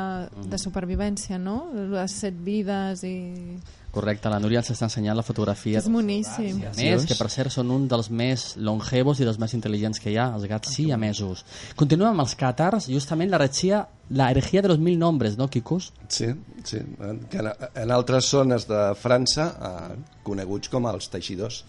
de 0.50 0.58
supervivència, 0.58 1.38
no? 1.39 1.72
Les 1.74 2.12
set 2.12 2.36
vides 2.44 3.04
i... 3.04 3.58
Correcte, 3.96 4.28
la 4.32 4.42
Núria 4.44 4.60
ens 4.60 4.74
està 4.74 4.90
ensenyant 4.90 5.16
la 5.16 5.24
fotografia. 5.24 5.80
És 5.80 5.88
boníssim. 5.92 6.60
Més, 6.75 7.06
que 7.08 7.16
per 7.16 7.30
cert 7.32 7.54
són 7.54 7.72
un 7.72 7.86
dels 7.92 8.10
més 8.12 8.44
longevos 8.60 9.22
i 9.22 9.28
dels 9.28 9.40
més 9.40 9.56
intel·ligents 9.56 10.02
que 10.04 10.12
hi 10.12 10.18
ha, 10.20 10.28
els 10.36 10.48
gats 10.52 10.74
sí 10.75 10.90
a 10.92 11.00
mesos. 11.00 11.46
Continuem 11.80 12.12
amb 12.12 12.25
els 12.25 12.36
càtars, 12.40 12.90
justament 12.92 13.32
la 13.32 13.40
herejia, 13.40 13.86
la 14.20 14.30
herejia 14.34 14.66
de 14.66 14.74
los 14.74 14.84
mil 14.84 15.00
nombres, 15.00 15.40
no, 15.40 15.48
Quicos? 15.48 15.94
Sí, 16.10 16.28
sí. 16.68 16.84
En, 17.00 17.24
que 17.32 17.40
en, 17.40 17.52
en 17.86 17.96
altres 17.96 18.28
zones 18.36 18.68
de 18.68 18.84
França, 19.00 19.48
eh, 19.56 20.20
coneguts 20.28 20.74
com 20.74 20.92
els 20.92 21.08
teixidors, 21.14 21.64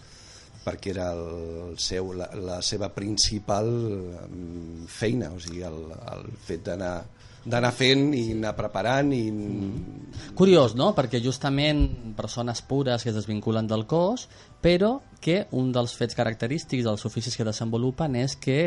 perquè 0.67 0.91
era 0.91 1.11
el 1.15 1.77
seu, 1.79 2.11
la, 2.17 2.27
la 2.43 2.59
seva 2.65 2.89
principal 2.91 3.69
mm, 3.71 4.87
feina, 4.91 5.31
o 5.31 5.39
sigui, 5.39 5.63
el, 5.63 5.85
el 6.11 6.27
fet 6.43 6.67
d'anar 6.67 6.97
d'anar 7.47 7.71
fent 7.75 8.11
i 8.15 8.31
anar 8.35 8.53
preparant 8.57 9.11
i... 9.15 9.23
Curiós, 10.37 10.75
no? 10.77 10.91
Perquè 10.97 11.21
justament 11.23 11.85
persones 12.17 12.61
pures 12.65 13.03
que 13.03 13.11
es 13.11 13.17
desvinculen 13.17 13.67
del 13.69 13.85
cos, 13.89 14.27
però 14.61 14.97
que 15.23 15.45
un 15.55 15.71
dels 15.75 15.93
fets 15.97 16.17
característics 16.17 16.85
dels 16.85 17.05
oficis 17.07 17.37
que 17.37 17.47
desenvolupen 17.47 18.17
és 18.19 18.35
que, 18.41 18.59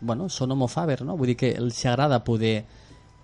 bueno, 0.00 0.28
són 0.28 0.54
homofàber, 0.54 1.00
no? 1.06 1.16
Vull 1.16 1.32
dir 1.32 1.40
que 1.40 1.54
els 1.56 1.80
agrada 1.86 2.24
poder 2.24 2.58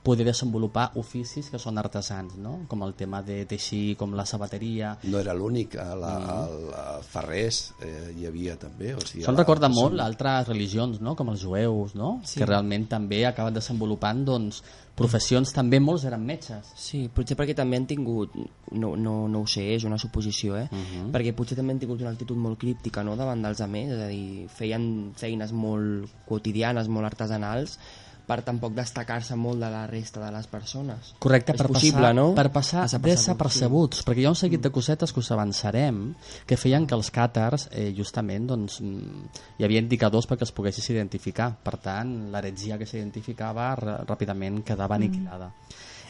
poder 0.03 0.27
desenvolupar 0.27 0.91
oficis 0.99 1.49
que 1.51 1.61
són 1.63 1.79
artesans, 1.79 2.35
no? 2.43 2.57
com 2.69 2.83
el 2.83 2.95
tema 2.99 3.21
de 3.23 3.45
teixir, 3.47 3.97
com 3.97 4.17
la 4.19 4.27
sabateria. 4.27 4.97
No 5.07 5.21
era 5.23 5.35
l'únic, 5.35 5.77
a 5.79 5.95
la, 5.95 6.13
mm. 6.19 6.73
a 6.75 6.85
Ferrés 7.07 7.61
eh, 7.81 8.11
hi 8.19 8.27
havia 8.27 8.57
també. 8.59 8.97
O 8.99 9.01
sigui, 9.01 9.23
Això 9.23 9.35
la- 9.35 9.45
recorda 9.45 9.71
molt 9.71 10.01
a 10.01 10.09
altres 10.11 10.49
religions, 10.51 11.01
no? 11.01 11.15
com 11.15 11.31
els 11.31 11.45
jueus, 11.47 11.95
no? 11.95 12.17
Sí. 12.25 12.41
que 12.41 12.49
realment 12.49 12.89
també 12.91 13.23
acaben 13.29 13.55
desenvolupant 13.55 14.25
doncs, 14.27 14.63
professions, 14.99 15.55
també 15.55 15.79
molts 15.81 16.05
eren 16.05 16.21
metges. 16.27 16.75
Sí, 16.77 17.07
potser 17.15 17.37
perquè 17.39 17.55
també 17.57 17.79
han 17.79 17.87
tingut, 17.89 18.35
no, 18.73 18.93
no, 18.99 19.15
no 19.31 19.41
ho 19.41 19.49
sé, 19.49 19.65
és 19.77 19.87
una 19.89 19.99
suposició, 19.99 20.59
eh? 20.59 20.67
Mhm. 20.71 21.11
perquè 21.15 21.33
potser 21.37 21.57
també 21.57 21.73
han 21.73 21.81
tingut 21.81 22.03
una 22.03 22.11
actitud 22.13 22.37
molt 22.37 22.59
críptica 22.61 23.05
no? 23.07 23.17
davant 23.17 23.43
dels 23.43 23.63
altres, 23.63 23.95
és 23.95 24.03
a 24.03 24.09
dir, 24.11 24.49
feien 24.53 25.13
feines 25.17 25.53
molt 25.53 26.11
quotidianes, 26.29 26.89
molt 26.93 27.07
artesanals, 27.09 27.79
per 28.33 28.41
tampoc 28.47 28.73
destacar-se 28.77 29.37
molt 29.37 29.61
de 29.61 29.69
la 29.73 29.85
resta 29.91 30.23
de 30.23 30.31
les 30.33 30.49
persones. 30.49 31.13
Correcte, 31.21 31.53
és 31.53 31.61
per 31.61 31.69
possible, 31.69 32.01
passar, 32.01 32.15
no? 32.17 32.27
per 32.39 32.49
passar 32.55 32.87
Desapercebut, 32.87 33.21
desapercebuts, 33.21 34.03
perquè 34.09 34.25
hi 34.25 34.27
ha 34.29 34.33
un 34.33 34.41
seguit 34.41 34.65
de 34.65 34.73
cosetes 34.73 35.13
que 35.13 35.21
us 35.21 35.31
avançarem 35.35 36.03
que 36.49 36.57
feien 36.57 36.89
que 36.89 36.97
els 36.97 37.13
càtars, 37.13 37.69
eh, 37.71 37.91
justament, 37.97 38.49
doncs, 38.55 38.81
mm, 38.81 39.31
hi 39.59 39.69
havia 39.69 39.85
indicadors 39.85 40.29
perquè 40.31 40.49
els 40.49 40.57
poguessis 40.57 40.89
identificar. 40.95 41.53
Per 41.63 41.77
tant, 41.85 42.33
l'heretgia 42.33 42.81
que 42.81 42.89
s'identificava 42.89 43.73
ràpidament 43.77 44.63
quedava 44.65 44.97
aniquilada. 44.97 45.53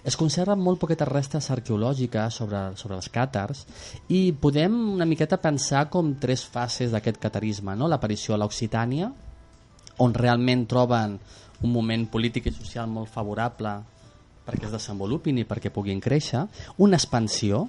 Es 0.02 0.16
conserven 0.18 0.58
molt 0.58 0.80
poquetes 0.82 1.06
restes 1.06 1.46
arqueològiques 1.54 2.38
sobre, 2.40 2.62
sobre 2.78 2.96
els 2.98 3.08
càtars 3.14 3.60
i 4.10 4.32
podem 4.34 4.74
una 4.96 5.06
miqueta 5.06 5.38
pensar 5.38 5.84
com 5.94 6.16
tres 6.22 6.42
fases 6.42 6.90
d'aquest 6.90 7.20
catarisme, 7.22 7.76
no? 7.78 7.86
l'aparició 7.86 8.34
a 8.34 8.40
l'Occitània, 8.42 9.12
on 10.02 10.14
realment 10.16 10.66
troben 10.66 11.20
un 11.62 11.72
moment 11.72 12.06
polític 12.10 12.48
i 12.50 12.54
social 12.54 12.90
molt 12.90 13.10
favorable 13.10 13.76
perquè 14.46 14.66
es 14.66 14.74
desenvolupin 14.74 15.38
i 15.38 15.46
perquè 15.46 15.70
puguin 15.70 16.00
créixer, 16.02 16.42
una 16.82 16.98
expansió, 16.98 17.66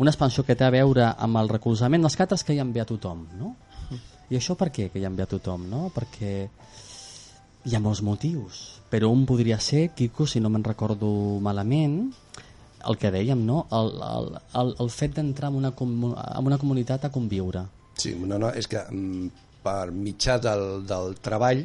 una 0.00 0.12
expansió 0.12 0.44
que 0.44 0.56
té 0.56 0.64
a 0.64 0.72
veure 0.72 1.10
amb 1.12 1.40
el 1.40 1.50
recolzament 1.52 2.04
dels 2.04 2.16
càtars 2.16 2.44
que 2.44 2.56
hi 2.56 2.62
envia 2.62 2.86
a 2.86 2.88
tothom, 2.88 3.26
no? 3.36 3.54
I 4.30 4.38
això 4.40 4.56
per 4.58 4.72
què 4.74 4.88
que 4.90 4.98
hi 4.98 5.06
envia 5.06 5.26
a 5.28 5.30
tothom, 5.30 5.68
no? 5.70 5.86
Perquè 5.94 6.32
hi 7.66 7.74
ha 7.74 7.82
molts 7.82 8.02
motius, 8.06 8.80
però 8.90 9.10
un 9.12 9.24
podria 9.28 9.58
ser, 9.60 9.90
Quico, 9.94 10.26
si 10.26 10.40
no 10.40 10.50
me'n 10.50 10.64
recordo 10.64 11.08
malament, 11.42 12.00
el 12.86 12.98
que 12.98 13.10
dèiem, 13.10 13.40
no? 13.46 13.64
El, 13.74 13.92
el, 14.06 14.28
el, 14.60 14.74
el 14.84 14.92
fet 14.94 15.16
d'entrar 15.16 15.50
en, 15.50 15.58
una 15.60 15.72
en 15.74 16.46
una 16.46 16.58
comunitat 16.58 17.06
a 17.06 17.12
conviure. 17.12 17.66
Sí, 17.98 18.14
no, 18.14 18.38
no, 18.38 18.52
és 18.54 18.68
que 18.70 18.82
mm, 18.86 19.30
per 19.64 19.90
mitjà 19.90 20.38
del, 20.42 20.86
del 20.86 21.16
treball 21.22 21.64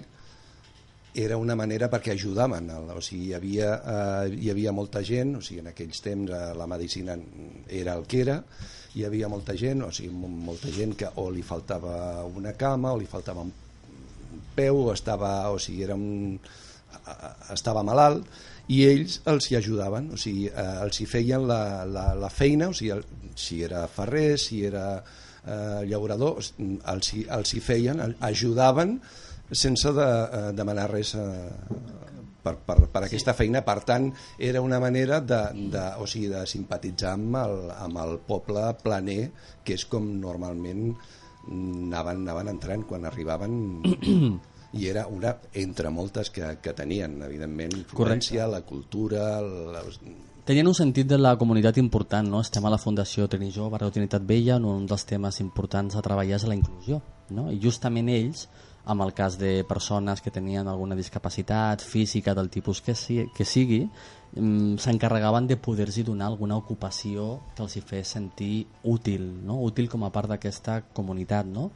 era 1.13 1.35
una 1.37 1.55
manera 1.59 1.89
perquè 1.91 2.13
ajudaven, 2.13 2.69
o 2.71 3.01
sigui, 3.03 3.27
hi 3.29 3.33
havia, 3.35 3.71
eh, 4.25 4.35
hi 4.39 4.49
havia 4.53 4.71
molta 4.71 5.01
gent, 5.03 5.35
o 5.35 5.41
sigui, 5.43 5.59
en 5.59 5.67
aquells 5.73 5.99
temps 6.05 6.31
eh, 6.31 6.43
la 6.55 6.67
medicina 6.71 7.17
era 7.67 7.97
el 7.99 8.05
que 8.07 8.21
era, 8.23 8.37
hi 8.95 9.03
havia 9.07 9.27
molta 9.31 9.55
gent, 9.59 9.83
o 9.83 9.91
sigui, 9.91 10.13
mo- 10.15 10.31
molta 10.51 10.71
gent 10.71 10.95
que 10.99 11.09
o 11.19 11.29
li 11.31 11.43
faltava 11.43 12.23
una 12.27 12.53
cama, 12.59 12.93
o 12.93 12.99
li 13.01 13.09
faltava 13.11 13.43
un 13.43 13.51
peu, 14.55 14.85
o 14.87 14.93
estava, 14.93 15.49
o 15.51 15.59
sigui, 15.59 15.83
era 15.83 15.95
un, 15.99 16.39
estava 17.53 17.83
malalt, 17.83 18.27
i 18.71 18.83
ells 18.87 19.19
els 19.27 19.49
hi 19.51 19.57
ajudaven, 19.59 20.11
o 20.15 20.19
sigui, 20.19 20.45
eh, 20.47 20.67
els 20.85 21.01
hi 21.03 21.07
feien 21.09 21.43
la, 21.49 21.83
la, 21.87 22.05
la 22.15 22.29
feina, 22.31 22.69
o 22.71 22.77
sigui, 22.77 22.93
el, 22.95 23.03
si 23.35 23.61
era 23.67 23.83
ferrer, 23.91 24.37
si 24.39 24.61
era 24.67 24.85
eh, 25.01 25.81
llaurador, 25.89 26.39
els, 26.39 27.13
hi, 27.15 27.25
els 27.35 27.53
hi 27.57 27.59
feien, 27.63 27.99
ajudaven 28.21 28.99
sense 29.51 29.91
de, 29.93 30.09
eh, 30.23 30.51
demanar 30.57 30.89
res 30.91 31.13
eh, 31.15 31.21
per, 32.41 32.55
per, 32.65 32.77
per 32.91 33.03
aquesta 33.05 33.35
feina. 33.37 33.61
Per 33.65 33.79
tant, 33.87 34.09
era 34.39 34.61
una 34.61 34.79
manera 34.81 35.21
de, 35.21 35.41
de, 35.73 35.87
o 36.01 36.07
sigui, 36.09 36.29
de 36.31 36.45
simpatitzar 36.49 37.15
amb 37.17 37.37
el, 37.41 37.57
amb 37.75 37.99
el 38.03 38.17
poble 38.27 38.65
planer, 38.83 39.21
que 39.63 39.77
és 39.77 39.85
com 39.89 40.07
normalment 40.21 40.87
anaven, 41.49 42.23
anaven 42.23 42.55
entrant 42.55 42.87
quan 42.89 43.05
arribaven 43.09 43.53
i 44.77 44.87
era 44.87 45.07
una 45.09 45.35
entre 45.57 45.89
moltes 45.91 46.29
que, 46.31 46.57
que 46.63 46.73
tenien, 46.73 47.19
evidentment, 47.25 47.73
influència, 47.83 48.47
la 48.47 48.61
cultura, 48.67 49.41
la, 49.41 49.83
Tenien 50.41 50.65
un 50.65 50.73
sentit 50.73 51.05
de 51.05 51.19
la 51.19 51.35
comunitat 51.37 51.77
important, 51.77 52.25
no? 52.25 52.39
Estem 52.41 52.65
a 52.65 52.71
la 52.73 52.79
Fundació 52.81 53.27
Trini 53.29 53.51
Jove, 53.53 53.69
Barrio 53.75 53.91
Trinitat 53.93 54.23
Vella, 54.25 54.55
on 54.57 54.65
un 54.71 54.87
dels 54.89 55.05
temes 55.05 55.37
importants 55.43 55.95
a 55.95 56.01
treballar 56.01 56.39
és 56.39 56.47
la 56.49 56.57
inclusió, 56.57 56.97
no? 57.29 57.51
I 57.53 57.59
justament 57.61 58.09
ells, 58.09 58.47
amb 58.85 59.03
el 59.05 59.13
cas 59.13 59.37
de 59.37 59.63
persones 59.63 60.21
que 60.21 60.31
tenien 60.31 60.67
alguna 60.67 60.95
discapacitat 60.95 61.81
física 61.81 62.33
del 62.33 62.49
tipus 62.49 62.81
que, 62.81 62.95
si, 62.95 63.25
que 63.35 63.45
sigui, 63.45 63.83
mm, 64.35 64.77
s'encarregaven 64.81 65.47
de 65.47 65.57
poder-los 65.57 66.05
donar 66.05 66.27
alguna 66.27 66.57
ocupació 66.57 67.41
que 67.55 67.63
els 67.63 67.77
hi 67.77 67.81
fes 67.81 68.15
sentir 68.17 68.65
útil, 68.83 69.27
no? 69.45 69.61
útil 69.61 69.89
com 69.89 70.03
a 70.03 70.11
part 70.11 70.33
d'aquesta 70.33 70.81
comunitat. 70.93 71.45
No? 71.45 71.69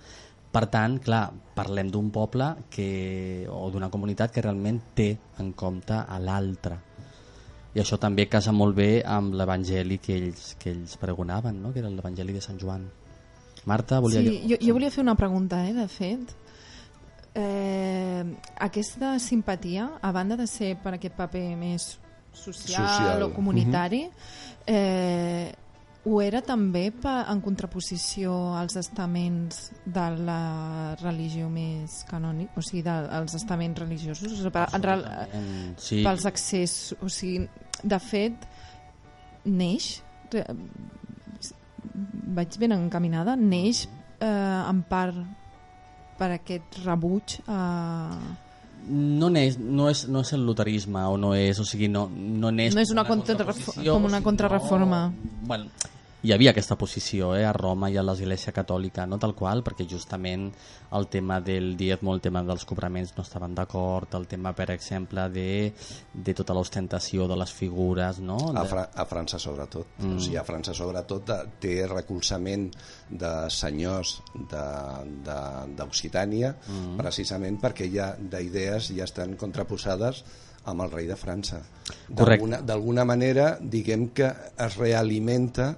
Per 0.52 0.66
tant, 0.72 1.00
clar, 1.04 1.30
parlem 1.56 1.92
d'un 1.92 2.10
poble 2.16 2.54
que, 2.72 3.46
o 3.52 3.70
d'una 3.70 3.92
comunitat 3.92 4.32
que 4.32 4.42
realment 4.42 4.82
té 4.96 5.12
en 5.40 5.52
compte 5.54 6.00
a 6.00 6.20
l'altre 6.20 6.80
i 7.76 7.82
això 7.84 7.98
també 8.00 8.24
casa 8.32 8.54
molt 8.56 8.78
bé 8.78 9.04
amb 9.04 9.36
l'evangeli 9.36 9.98
que 10.00 10.16
ells, 10.16 10.54
que 10.60 10.72
ells 10.72 10.96
pregonaven, 11.02 11.58
no? 11.62 11.74
que 11.74 11.82
era 11.84 11.92
l'evangeli 11.92 12.38
de 12.38 12.44
Sant 12.44 12.60
Joan. 12.62 12.86
Marta, 13.68 14.00
volia... 14.00 14.22
Sí, 14.24 14.38
jo, 14.48 14.60
jo 14.62 14.76
volia 14.78 14.92
fer 14.94 15.04
una 15.04 15.18
pregunta, 15.20 15.60
eh, 15.68 15.74
de 15.76 15.88
fet. 15.92 16.32
Eh, 17.36 18.24
aquesta 18.64 19.18
simpatia, 19.20 19.90
a 20.02 20.12
banda 20.16 20.38
de 20.40 20.48
ser 20.48 20.78
per 20.80 20.96
aquest 20.96 21.18
paper 21.18 21.44
més 21.60 21.92
social, 22.32 22.88
Social. 22.88 23.24
o 23.26 23.34
comunitari, 23.36 24.06
eh, 24.68 25.52
ho 26.06 26.22
era 26.22 26.40
també 26.46 26.86
pa, 26.94 27.26
en 27.32 27.42
contraposició 27.42 28.32
als 28.56 28.78
estaments 28.80 29.72
de 29.84 30.06
la 30.28 30.96
religió 31.02 31.50
més 31.50 32.04
canònic, 32.08 32.56
o 32.56 32.64
sigui, 32.64 32.84
dels 32.86 33.36
estaments 33.36 33.82
religiosos, 33.82 34.32
o 34.32 34.36
sigui, 34.38 34.54
per, 34.54 34.68
en, 34.70 34.86
Absolutament, 34.86 35.80
sí. 35.82 36.04
pels 36.06 36.28
accés, 36.30 36.78
o 37.02 37.10
sigui, 37.10 37.48
de 37.84 38.00
fet, 38.00 38.46
neix, 39.46 39.96
vaig 42.38 42.60
ben 42.62 42.78
encaminada, 42.78 43.36
neix 43.36 43.88
eh, 44.20 44.30
en 44.30 44.86
part 44.88 45.20
per 46.18 46.32
aquest 46.38 46.80
rebuig 46.86 47.40
a... 47.48 47.60
No, 48.88 49.32
és, 49.34 49.56
no, 49.58 49.88
és, 49.90 50.04
no 50.14 50.22
és 50.22 50.32
el 50.38 50.44
luterisme 50.46 51.02
o 51.10 51.16
no 51.18 51.32
és, 51.34 51.58
o 51.58 51.66
sigui, 51.66 51.88
no, 51.90 52.04
no 52.14 52.52
neix 52.54 52.76
No 52.78 52.84
és 52.84 52.92
una 52.94 53.02
contrarrefo- 53.08 53.72
contraposició, 53.74 53.96
com 53.98 54.06
una 54.12 54.20
contrarreforma. 54.22 55.00
No, 55.10 55.32
bueno, 55.50 55.66
hi 56.26 56.32
havia 56.34 56.52
aquesta 56.56 56.74
posició 56.80 57.36
eh, 57.38 57.44
a 57.46 57.52
Roma 57.54 57.92
i 57.94 57.98
a 57.98 58.04
l'Església 58.04 58.52
Catòlica, 58.56 59.06
no 59.06 59.20
tal 59.22 59.36
qual, 59.38 59.62
perquè 59.66 59.86
justament 59.90 60.48
el 60.98 61.06
tema 61.14 61.38
del 61.46 61.76
diezmo, 61.78 62.16
el 62.16 62.22
tema 62.24 62.42
dels 62.48 62.66
cobraments 62.66 63.14
no 63.18 63.22
estaven 63.26 63.54
d'acord, 63.58 64.16
el 64.18 64.26
tema, 64.32 64.54
per 64.58 64.72
exemple, 64.74 65.28
de, 65.30 65.74
de 66.14 66.34
tota 66.38 66.56
l'ostentació 66.58 67.28
de 67.30 67.38
les 67.38 67.54
figures, 67.54 68.20
no? 68.26 68.40
A, 68.50 68.54
De- 68.58 68.66
Fra 68.72 68.88
a 68.90 69.06
França 69.06 69.38
sobretot. 69.42 69.86
Mm. 70.02 70.16
O 70.18 70.20
sigui, 70.24 70.40
a 70.42 70.46
França 70.48 70.74
sobretot 70.74 71.28
de, 71.30 71.38
té 71.62 71.76
recolzament 71.92 72.72
de 73.10 73.34
senyors 73.54 74.18
d'Occitània 75.78 76.56
mm. 76.58 76.98
precisament 77.00 77.62
perquè 77.62 77.86
hi 77.90 78.02
ha 78.02 78.10
d'idees 78.18 78.90
ja 78.96 79.06
estan 79.06 79.38
contraposades 79.38 80.24
amb 80.66 80.82
el 80.82 80.90
rei 80.92 81.06
de 81.06 81.16
França. 81.20 81.60
D'alguna 82.10 83.06
manera, 83.06 83.58
diguem 83.62 84.10
que 84.18 84.32
es 84.66 84.78
realimenta 84.82 85.76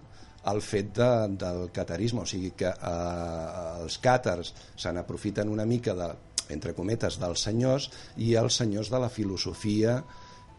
el 0.52 0.62
fet 0.62 0.94
de, 0.96 1.10
del 1.40 1.66
catarisme, 1.76 2.22
o 2.24 2.26
sigui 2.30 2.52
que 2.58 2.70
eh, 2.70 3.82
els 3.84 4.00
càtars 4.04 4.54
se 4.76 4.94
n'aprofiten 4.96 5.50
una 5.52 5.66
mica 5.66 5.96
de, 5.98 6.12
entre 6.56 6.74
cometes, 6.78 7.20
dels 7.20 7.44
senyors 7.50 7.90
i 8.18 8.34
els 8.40 8.56
senyors 8.62 8.90
de 8.94 9.00
la 9.04 9.10
filosofia 9.12 10.02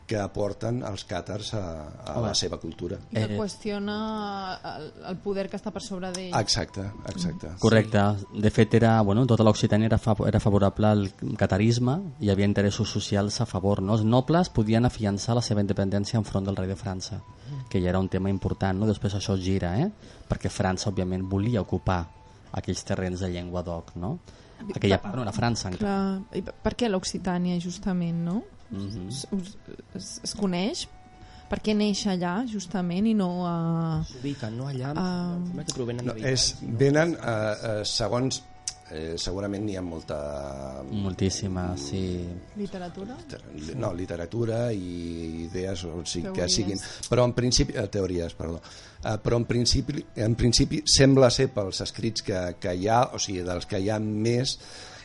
que 0.09 0.17
aporten 0.17 0.79
els 0.89 1.03
càtars 1.05 1.51
a, 1.53 1.61
a 2.09 2.15
la 2.25 2.31
seva 2.33 2.57
cultura. 2.57 2.97
I 3.11 3.15
que 3.19 3.25
Eh. 3.27 3.37
qüestiona 3.37 3.97
el, 4.71 4.87
el 5.11 5.19
poder 5.21 5.51
que 5.53 5.59
està 5.59 5.69
per 5.71 5.83
sobre 5.85 6.09
d'ell. 6.17 6.33
Exacte, 6.39 6.81
exacte. 7.13 7.51
Correcte. 7.61 8.01
De 8.33 8.49
fet, 8.51 8.73
era, 8.79 8.95
bueno, 9.05 9.27
tota 9.29 9.45
l'Occitània 9.45 9.91
era, 9.91 9.99
fa, 10.01 10.15
era 10.27 10.41
favorable 10.41 10.89
al 10.89 11.05
catarisme, 11.37 11.99
hi 12.25 12.31
havia 12.33 12.49
interessos 12.49 12.89
socials 12.89 13.37
a 13.45 13.47
favor. 13.47 13.83
No? 13.85 13.99
Els 13.99 14.05
nobles 14.09 14.49
podien 14.49 14.89
afiançar 14.89 15.37
la 15.37 15.45
seva 15.45 15.61
independència 15.61 16.17
enfront 16.17 16.49
del 16.49 16.57
rei 16.57 16.73
de 16.73 16.77
França, 16.81 17.21
que 17.69 17.81
ja 17.83 17.91
era 17.91 17.99
un 18.01 18.09
tema 18.09 18.31
important. 18.31 18.79
No? 18.79 18.87
Després 18.89 19.15
això 19.19 19.37
gira, 19.37 19.75
eh? 19.81 19.91
perquè 20.29 20.51
França, 20.53 20.91
òbviament, 20.91 21.25
volia 21.29 21.61
ocupar 21.65 22.03
aquells 22.53 22.85
terrenys 22.85 23.21
de 23.21 23.29
llengua 23.33 23.63
d'oc. 23.63 23.95
No? 23.97 24.19
Aquella 24.75 24.99
part 25.01 25.15
no 25.17 25.23
era 25.23 25.33
França, 25.33 25.69
encara. 25.71 25.85
Clar. 26.29 26.39
I 26.39 26.43
per- 26.65 26.75
què 26.77 26.89
l'Occitània, 26.91 27.59
justament, 27.63 28.25
no? 28.25 28.43
Mhm. 28.71 29.09
Es, 29.09 29.27
es, 29.95 30.09
es 30.25 30.35
coneix? 30.37 30.87
Per 31.49 31.63
què 31.65 31.73
neix 31.73 32.03
allà, 32.13 32.43
justament, 32.45 33.07
i 33.09 33.15
no 33.17 33.29
a... 33.49 33.55
S'ubiquen, 34.05 34.59
no, 34.59 34.67
allà? 34.69 34.91
Sembla 34.93 35.65
que 35.65 35.73
provenen 35.79 36.05
No, 36.11 36.17
és, 36.29 36.51
venen, 36.61 37.15
eh, 37.17 37.55
eh, 37.71 37.85
segons, 37.89 38.43
eh, 38.91 39.15
segurament 39.21 39.65
n'hi 39.67 39.77
ha 39.77 39.83
molta 39.85 40.19
Moltíssima, 40.89 41.77
sí. 41.77 42.27
literatura? 42.57 43.17
no, 43.77 43.93
literatura 43.95 44.61
i 44.73 45.47
idees 45.47 45.85
o 45.85 46.03
sigui, 46.05 46.33
que 46.37 46.49
siguin. 46.49 46.81
Però 47.09 47.25
en 47.29 47.35
principi, 47.37 47.77
eh, 47.77 47.89
teories, 47.93 48.35
perdó. 48.39 48.61
Eh, 49.05 49.17
però 49.23 49.39
en 49.39 49.47
principi, 49.47 50.05
en 50.17 50.35
principi 50.35 50.83
sembla 50.87 51.31
ser 51.31 51.51
pels 51.55 51.83
escrits 51.85 52.25
que, 52.27 52.45
que 52.61 52.75
hi 52.75 52.89
ha 52.89 53.05
o 53.15 53.23
sigui, 53.23 53.45
dels 53.47 53.69
que 53.69 53.81
hi 53.81 53.91
ha 53.91 53.99
més 54.03 54.59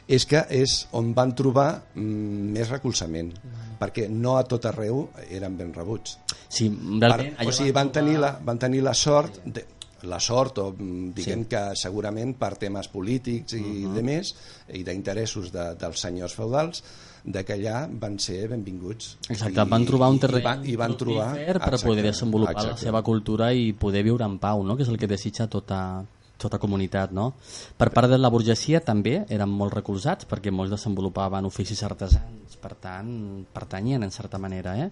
és 0.07 0.25
que 0.27 0.41
és 0.51 0.71
on 0.99 1.13
van 1.15 1.31
trobar 1.35 1.67
mm, 1.95 2.49
més 2.57 2.71
recolzament. 2.71 3.31
Perquè 3.79 4.07
no 4.11 4.37
a 4.37 4.43
tot 4.47 4.65
arreu 4.69 5.07
eren 5.29 5.55
ben 5.59 5.71
rebuts. 5.75 6.17
Sí, 6.47 6.69
per, 6.69 7.09
realment, 7.09 7.37
allò 7.39 7.51
o 7.53 7.55
sigui, 7.55 7.71
va 7.71 7.81
van 7.81 7.93
tenir 7.95 8.17
la, 8.21 8.33
van 8.43 8.59
tenir 8.59 8.83
la 8.83 8.93
sort 8.97 9.39
de, 9.45 9.65
la 10.10 10.19
sort 10.19 10.60
o 10.63 10.67
mm, 10.72 11.13
diguem 11.15 11.45
sí. 11.45 11.50
que 11.53 11.63
segurament 11.79 12.36
per 12.39 12.53
temes 12.62 12.89
polítics 12.91 13.55
i 13.57 13.62
uh 13.62 13.65
-huh. 13.65 13.93
de 13.95 14.03
més 14.03 14.36
i 14.74 14.83
d'interessos 14.83 15.51
de, 15.51 15.74
dels 15.79 16.00
senyors 16.00 16.33
feudals 16.33 16.83
de 17.24 17.43
que 17.45 17.55
allà 17.55 17.88
van 17.88 18.19
ser 18.19 18.48
benvinguts 18.50 19.17
Exacte, 19.29 19.63
van 19.63 19.86
trobar 19.86 20.10
un 20.10 20.19
terreny 20.19 20.41
i 20.41 20.43
van, 20.43 20.65
i 20.65 20.75
van 20.75 20.98
trobar 20.98 21.33
per 21.33 21.55
exacte, 21.55 21.88
poder 21.88 22.03
desenvolupar 22.03 22.53
la 22.53 22.62
exacte. 22.62 22.86
seva 22.86 23.01
cultura 23.01 23.53
i 23.53 23.72
poder 23.74 24.03
viure 24.03 24.25
en 24.25 24.38
pau, 24.39 24.63
no? 24.63 24.75
que 24.75 24.83
és 24.83 24.89
el 24.89 24.98
que 24.98 25.07
desitja 25.07 25.48
tota, 25.48 26.03
tota 26.43 26.59
comunitat. 26.62 27.13
No? 27.15 27.31
Per 27.79 27.89
part 27.95 28.12
de 28.12 28.19
la 28.19 28.31
burgesia 28.33 28.81
també 28.83 29.21
eren 29.31 29.51
molt 29.51 29.75
recolzats 29.77 30.27
perquè 30.29 30.51
molts 30.51 30.73
desenvolupaven 30.75 31.47
oficis 31.50 31.83
artesans, 31.88 32.57
per 32.62 32.75
tant 32.81 33.12
pertanyien 33.53 34.03
en 34.03 34.12
certa 34.12 34.39
manera. 34.41 34.75
Eh? 34.77 34.89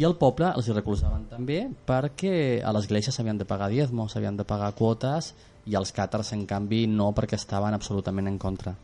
I 0.00 0.08
el 0.08 0.16
poble 0.20 0.52
els 0.54 0.68
hi 0.68 0.76
recolzaven 0.76 1.28
també 1.30 1.62
perquè 1.86 2.34
a 2.64 2.74
l'església 2.76 3.14
s'havien 3.14 3.40
de 3.40 3.48
pagar 3.48 3.70
diezmos, 3.72 4.12
s'havien 4.12 4.36
de 4.36 4.46
pagar 4.48 4.74
quotes 4.78 5.32
i 5.68 5.76
els 5.76 5.92
càtars 5.92 6.32
en 6.34 6.46
canvi 6.48 6.86
no 6.88 7.10
perquè 7.16 7.36
estaven 7.36 7.74
absolutament 7.76 8.30
en 8.30 8.38
contra. 8.40 8.74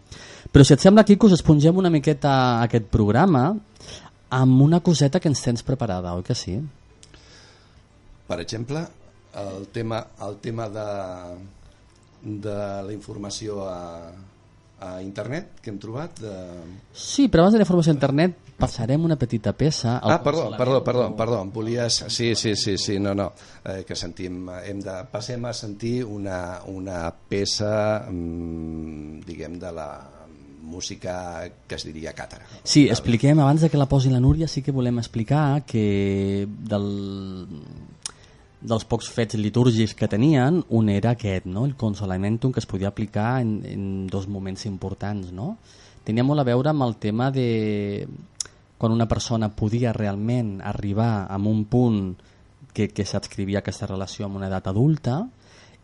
Però 0.53 0.65
si 0.65 0.75
et 0.77 0.83
sembla, 0.83 1.07
Quico, 1.09 1.31
espongem 1.33 1.79
una 1.81 1.91
miqueta 1.91 2.63
aquest 2.63 2.91
programa 2.93 3.49
amb 4.37 4.61
una 4.63 4.83
coseta 4.85 5.21
que 5.23 5.31
ens 5.31 5.41
tens 5.43 5.65
preparada, 5.65 6.13
oi 6.19 6.27
que 6.27 6.35
sí? 6.35 6.59
per 8.27 8.41
exemple 8.41 8.87
el 9.37 9.69
tema, 9.69 10.07
el 10.27 10.39
tema 10.39 10.69
de, 10.69 10.87
de 12.27 12.57
la 12.83 12.93
informació 12.93 13.63
a, 13.71 14.11
a 14.83 14.97
internet 15.03 15.61
que 15.63 15.71
hem 15.71 15.79
trobat 15.81 16.19
de... 16.21 16.35
Sí, 16.93 17.29
però 17.31 17.45
abans 17.45 17.55
de 17.55 17.63
la 17.63 17.67
informació 17.67 17.95
a 17.95 17.97
internet 17.97 18.43
passarem 18.59 19.05
una 19.07 19.19
petita 19.21 19.53
peça. 19.57 19.99
al 20.01 20.17
Ah, 20.17 20.19
perdó, 20.25 20.51
perdó, 20.57 20.83
perdó, 20.85 21.07
perdó, 21.17 21.41
em 21.45 21.53
volies... 21.55 22.03
Sí, 22.09 22.35
sí, 22.35 22.57
sí, 22.57 22.77
sí, 22.79 22.99
no, 22.99 23.15
no, 23.15 23.31
eh, 23.65 23.85
que 23.87 23.97
sentim, 23.97 24.49
hem 24.65 24.83
de... 24.83 24.99
Passem 25.13 25.45
a 25.47 25.55
sentir 25.55 26.03
una, 26.05 26.63
una 26.73 27.07
peça, 27.15 28.05
mm, 28.11 29.25
diguem, 29.29 29.59
de 29.63 29.73
la 29.73 29.91
música 30.67 31.47
que 31.69 31.79
es 31.79 31.87
diria 31.87 32.13
càtara. 32.17 32.49
Sí, 32.67 32.89
expliquem, 32.91 33.39
abans 33.39 33.63
de 33.63 33.71
que 33.71 33.79
la 33.79 33.87
posi 33.87 34.11
la 34.11 34.21
Núria, 34.21 34.49
sí 34.51 34.65
que 34.67 34.75
volem 34.75 34.99
explicar 34.99 35.63
que 35.65 36.49
del, 36.49 36.89
dels 38.61 38.87
pocs 38.89 39.09
fets 39.13 39.37
litúrgics 39.39 39.95
que 39.95 40.09
tenien, 40.09 40.63
un 40.71 40.89
era 40.89 41.13
aquest, 41.13 41.47
no? 41.47 41.65
el 41.67 41.77
consolamentum, 41.77 42.53
que 42.53 42.61
es 42.61 42.67
podia 42.67 42.89
aplicar 42.89 43.41
en, 43.41 43.61
en 43.67 44.07
dos 44.07 44.29
moments 44.29 44.67
importants. 44.67 45.33
No? 45.33 45.57
Tenia 46.05 46.25
molt 46.25 46.41
a 46.41 46.49
veure 46.49 46.73
amb 46.73 46.87
el 46.87 46.97
tema 47.03 47.31
de 47.31 48.07
quan 48.79 48.93
una 48.93 49.09
persona 49.09 49.51
podia 49.57 49.93
realment 49.93 50.61
arribar 50.61 51.27
a 51.29 51.37
un 51.37 51.65
punt 51.65 52.17
que, 52.73 52.89
que 52.93 53.07
s'adscrivia 53.09 53.63
aquesta 53.63 53.89
relació 53.89 54.27
amb 54.27 54.37
una 54.37 54.51
edat 54.51 54.69
adulta 54.69 55.23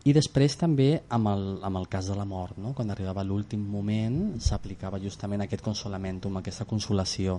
i 0.02 0.12
després 0.14 0.56
també 0.58 0.88
amb 1.14 1.30
el, 1.30 1.42
amb 1.62 1.78
el 1.78 1.86
cas 1.90 2.08
de 2.10 2.16
la 2.18 2.24
mort, 2.26 2.56
no? 2.58 2.72
quan 2.74 2.90
arribava 2.90 3.22
l'últim 3.22 3.62
moment 3.62 4.40
s'aplicava 4.42 4.98
justament 5.02 5.44
aquest 5.44 5.62
consolamentum, 5.62 6.40
aquesta 6.40 6.66
consolació. 6.66 7.38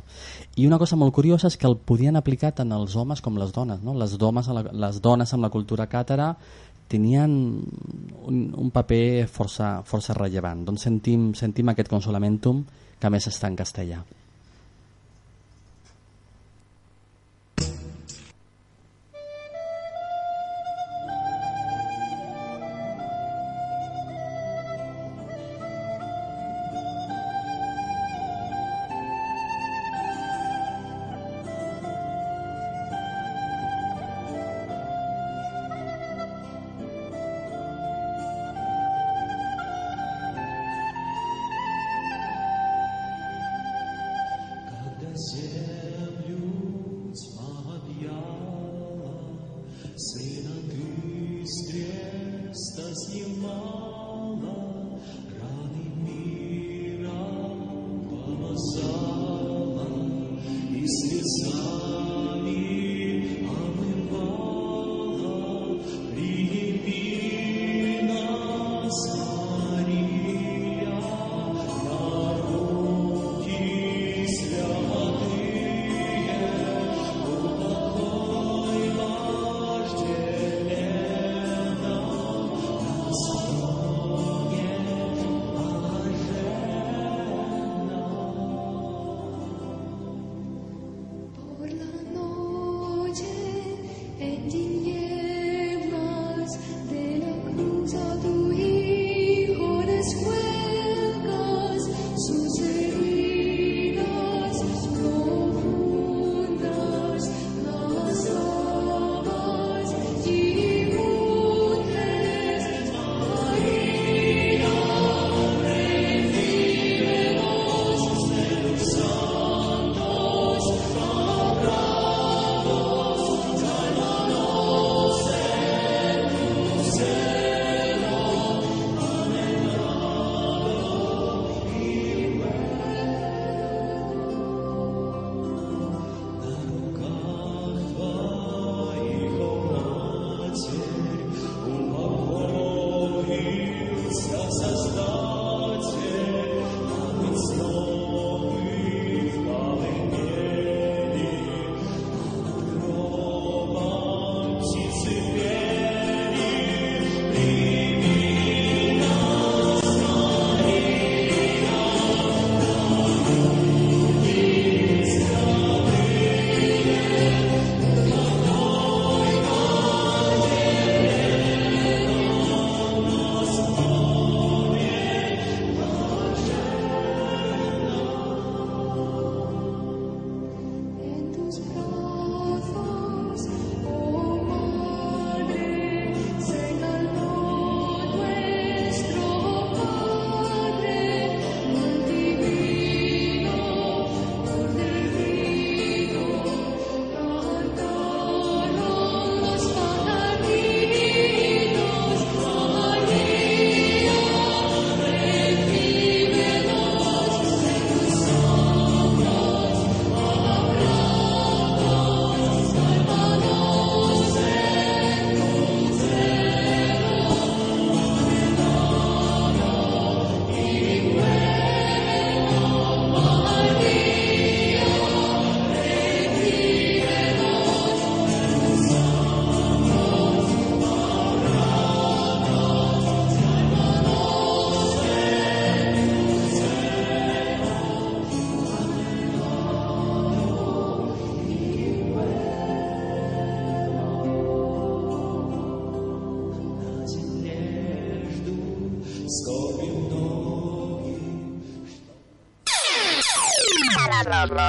I 0.56 0.67
una 0.69 0.80
cosa 0.80 0.95
molt 0.99 1.13
curiosa 1.15 1.52
és 1.52 1.60
que 1.60 1.67
el 1.67 1.76
podien 1.76 2.15
aplicar 2.15 2.54
tant 2.56 2.71
els 2.71 2.95
homes 2.95 3.21
com 3.21 3.39
les 3.41 3.52
dones. 3.52 3.84
No? 3.84 3.97
Les, 3.99 4.15
dones, 4.17 4.47
la, 4.47 4.63
les 4.86 5.02
dones 5.04 5.36
amb 5.36 5.43
la 5.43 5.52
cultura 5.52 5.89
càtara 5.91 6.32
tenien 6.88 7.32
un, 7.34 8.41
un 8.56 8.71
paper 8.71 9.28
força, 9.28 9.76
força 9.84 10.15
rellevant. 10.15 10.63
Doncs 10.67 10.88
sentim, 10.88 11.32
sentim 11.36 11.71
aquest 11.71 11.91
consolamentum 11.91 12.63
que 12.99 13.10
a 13.10 13.12
més 13.12 13.28
està 13.28 13.52
en 13.52 13.60
castellà. 13.60 14.04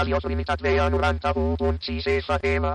A 0.05 0.07
Ràdios 0.07 0.25
Limitat 0.29 0.61
Veia 0.61 0.91
91.6 0.91 2.05
FM. 2.21 2.75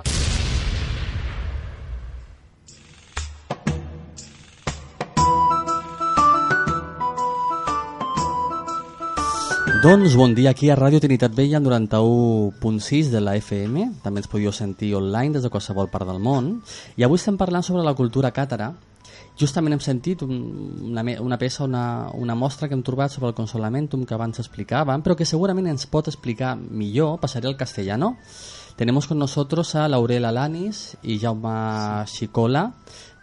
Doncs 9.84 10.16
bon 10.18 10.34
dia 10.36 10.50
aquí 10.50 10.72
a 10.72 10.76
Ràdio 10.76 11.00
Trinitat 11.00 11.36
Vella 11.38 11.60
al 11.60 11.64
91.6 11.64 13.12
de 13.14 13.22
la 13.22 13.38
FM. 13.38 14.02
També 14.02 14.20
ens 14.20 14.28
podíeu 14.28 14.52
sentir 14.52 14.96
online 14.98 15.38
des 15.38 15.46
de 15.46 15.54
qualsevol 15.54 15.88
part 15.88 16.10
del 16.10 16.20
món. 16.20 16.64
I 16.98 17.06
avui 17.06 17.22
estem 17.22 17.38
parlant 17.38 17.64
sobre 17.64 17.86
la 17.86 17.94
cultura 17.94 18.34
càtara. 18.34 18.74
Justament 19.40 19.78
hem 19.78 19.80
sentit 19.80 20.22
un, 20.26 20.34
una, 20.90 21.04
una 21.24 21.38
peça, 21.40 21.64
una, 21.64 22.10
una 22.14 22.36
mostra 22.36 22.68
que 22.68 22.76
hem 22.76 22.84
trobat 22.84 23.14
sobre 23.14 23.30
el 23.32 23.38
Consolamentum 23.38 24.04
que 24.06 24.16
abans 24.18 24.42
explicàvem, 24.44 25.04
però 25.06 25.16
que 25.16 25.28
segurament 25.28 25.70
ens 25.72 25.88
pot 25.88 26.10
explicar 26.12 26.58
millor, 26.60 27.20
passaré 27.24 27.48
al 27.48 27.56
castellano. 27.56 28.18
Tenemos 28.76 29.08
con 29.08 29.20
nosotros 29.20 29.76
a 29.76 29.88
Laurel 29.88 30.26
Alanis 30.26 30.98
y 31.04 31.20
Jaume 31.20 32.06
Chicola 32.06 32.74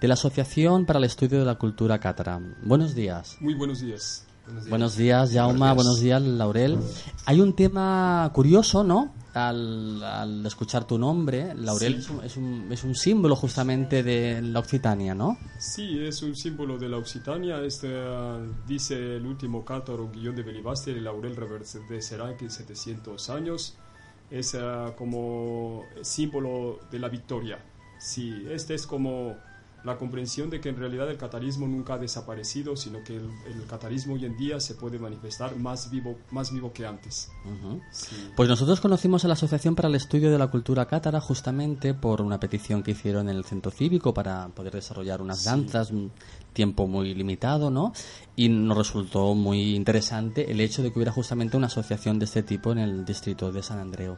de 0.01 0.09
la 0.09 0.15
Asociación 0.15 0.85
para 0.85 0.99
el 0.99 1.05
Estudio 1.05 1.39
de 1.39 1.45
la 1.45 1.57
Cultura 1.57 1.99
Cátara. 1.99 2.41
Buenos 2.63 2.95
días. 2.95 3.37
Muy 3.41 3.55
buenos 3.55 3.81
días. 3.81 4.27
Buenos 4.69 4.97
días, 4.97 5.33
Jaume. 5.33 5.59
días. 5.59 5.75
Buenos 5.75 6.01
días, 6.01 6.23
Laurel. 6.23 6.79
Hay 7.25 7.41
un 7.41 7.55
tema 7.55 8.31
curioso, 8.33 8.85
¿no? 8.85 9.13
Al, 9.37 10.03
al 10.03 10.47
escuchar 10.47 10.87
tu 10.87 10.97
nombre, 10.97 11.55
Laurel 11.55 12.03
Sí. 12.03 12.15
es, 12.25 12.37
un, 12.39 12.73
es, 12.73 12.85
un, 12.85 12.95
símbolo 12.95 13.37
justamente 13.37 14.03
de 14.03 14.41
la 14.41 14.61
Occitania, 14.61 15.15
¿no? 15.15 15.37
Sí, 15.59 15.99
es 16.03 16.23
un 16.23 16.35
símbolo 16.35 16.79
de 16.79 16.89
la 16.89 16.97
Occitania. 16.97 17.61
Este, 17.61 17.89
ah, 17.95 18.39
dice 18.67 19.17
el 19.17 19.27
último 19.27 19.63
cátaro 19.63 20.11
guion 20.11 20.35
de 20.35 20.43
Belibaste, 20.43 20.93
el 20.93 21.05
laurel 21.05 21.37
reverdecerá 21.37 22.35
que 22.35 22.49
700 22.49 23.29
años. 23.29 23.75
Es 24.31 24.55
ah, 24.55 24.95
como 24.97 25.83
símbolo 26.01 26.81
de 26.91 26.99
la 26.99 27.11
victoria. 27.11 27.59
Sí, 27.99 28.47
este 28.51 28.73
es 28.75 28.87
como 28.87 29.37
la 29.87 29.97
comprensión 29.97 30.51
de 30.51 30.61
que 30.61 30.69
en 30.69 30.77
realidad 30.77 31.09
el 31.09 31.17
catarismo 31.17 31.69
nunca 31.69 31.95
ha 31.95 31.99
desaparecido, 31.99 32.77
sino 32.77 33.05
que 33.05 33.17
el, 33.17 33.31
el 33.47 33.67
catarismo 33.67 34.15
hoy 34.15 34.25
en 34.25 34.37
día 34.37 34.59
se 34.59 34.75
puede 34.75 34.99
manifestar 34.99 35.57
más 35.57 35.91
vivo, 35.91 36.19
más 36.33 36.53
vivo 36.53 36.73
que 36.73 36.85
antes. 36.85 37.31
Sí. 37.93 38.33
Pues 38.35 38.49
nosotros 38.49 38.81
conocimos 38.81 39.25
a 39.25 39.29
la 39.29 39.35
Asociación 39.35 39.77
para 39.77 39.89
el 39.89 39.95
Estudio 39.95 40.31
de 40.31 40.39
la 40.39 40.49
Cultura 40.49 40.87
Cátara 40.87 41.21
justamente 41.21 41.95
por 41.95 42.21
una 42.21 42.41
petición 42.41 42.83
que 42.83 42.91
hicieron 42.91 43.29
en 43.29 43.37
el 43.37 43.45
Centro 43.45 43.71
Cívico 43.71 44.13
para 44.13 44.49
poder 44.49 44.73
desarrollar 44.73 45.23
unas 45.23 45.45
danzas, 45.45 45.93
tiempo 46.57 46.87
muy 46.89 47.15
limitado, 47.15 47.71
¿no? 47.71 47.93
Y 48.35 48.49
nos 48.49 48.77
resultó 48.77 49.35
muy 49.35 49.77
interesante 49.77 50.51
el 50.51 50.61
hecho 50.61 50.83
de 50.83 50.91
que 50.91 50.99
hubiera 50.99 51.13
justamente 51.13 51.57
una 51.57 51.67
asociación 51.67 52.19
de 52.19 52.25
este 52.25 52.43
tipo 52.43 52.73
en 52.73 52.79
el 52.79 53.05
distrito 53.05 53.53
de 53.53 53.63
San 53.63 53.79
Andreu. 53.79 54.17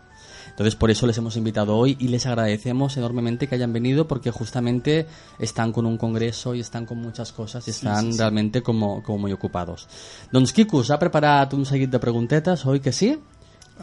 Entonces 0.48 0.76
por 0.76 0.90
eso 0.90 1.06
les 1.06 1.18
hemos 1.18 1.36
invitado 1.36 1.76
hoy 1.76 1.96
y 1.98 2.08
les 2.08 2.26
agradecemos 2.26 2.96
enormemente 2.96 3.48
que 3.48 3.56
hayan 3.56 3.72
venido 3.72 4.06
porque 4.06 4.30
justamente 4.30 5.06
están 5.40 5.72
con 5.72 5.84
un 5.84 5.98
congreso 5.98 6.54
y 6.54 6.60
están 6.60 6.86
con 6.86 6.98
muchas 6.98 7.32
cosas 7.32 7.66
y 7.66 7.72
están 7.72 8.06
sí, 8.06 8.12
sí. 8.12 8.18
realmente 8.18 8.62
como, 8.62 9.02
como 9.02 9.18
muy 9.18 9.32
ocupados. 9.32 9.88
Doncs 10.30 10.52
Quico, 10.52 10.82
ha 10.88 10.98
preparado 10.98 11.56
un 11.56 11.66
seguit 11.66 11.90
de 11.90 11.98
preguntetas 11.98 12.64
hoy 12.64 12.78
que 12.78 12.92
sí? 12.92 13.18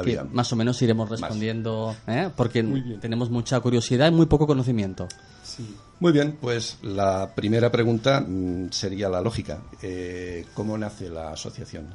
que 0.04 0.22
más 0.32 0.52
o 0.52 0.56
menos 0.56 0.82
iremos 0.82 1.10
respondiendo, 1.10 1.96
¿eh? 2.08 2.30
porque 2.36 2.64
tenemos 3.00 3.30
mucha 3.30 3.60
curiosidad 3.60 4.10
y 4.10 4.12
muy 4.12 4.26
poco 4.26 4.48
conocimiento. 4.48 5.08
Sí. 5.56 5.76
Muy 6.00 6.12
bien, 6.12 6.38
pues 6.42 6.78
la 6.82 7.34
primera 7.34 7.72
pregunta 7.72 8.20
mm, 8.22 8.72
sería 8.72 9.10
la 9.10 9.22
lógica. 9.22 9.62
Eh, 9.82 10.46
¿Cómo 10.54 10.78
nace 10.78 11.10
la 11.10 11.32
asociación? 11.32 11.88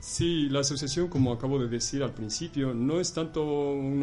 Sí, 0.00 0.48
la 0.50 0.60
asociación, 0.60 1.08
como 1.08 1.32
acabo 1.32 1.58
de 1.58 1.68
decir 1.68 2.02
al 2.02 2.12
principio, 2.12 2.74
no 2.74 3.00
es 3.00 3.14
tanto 3.14 3.42
un 3.42 4.02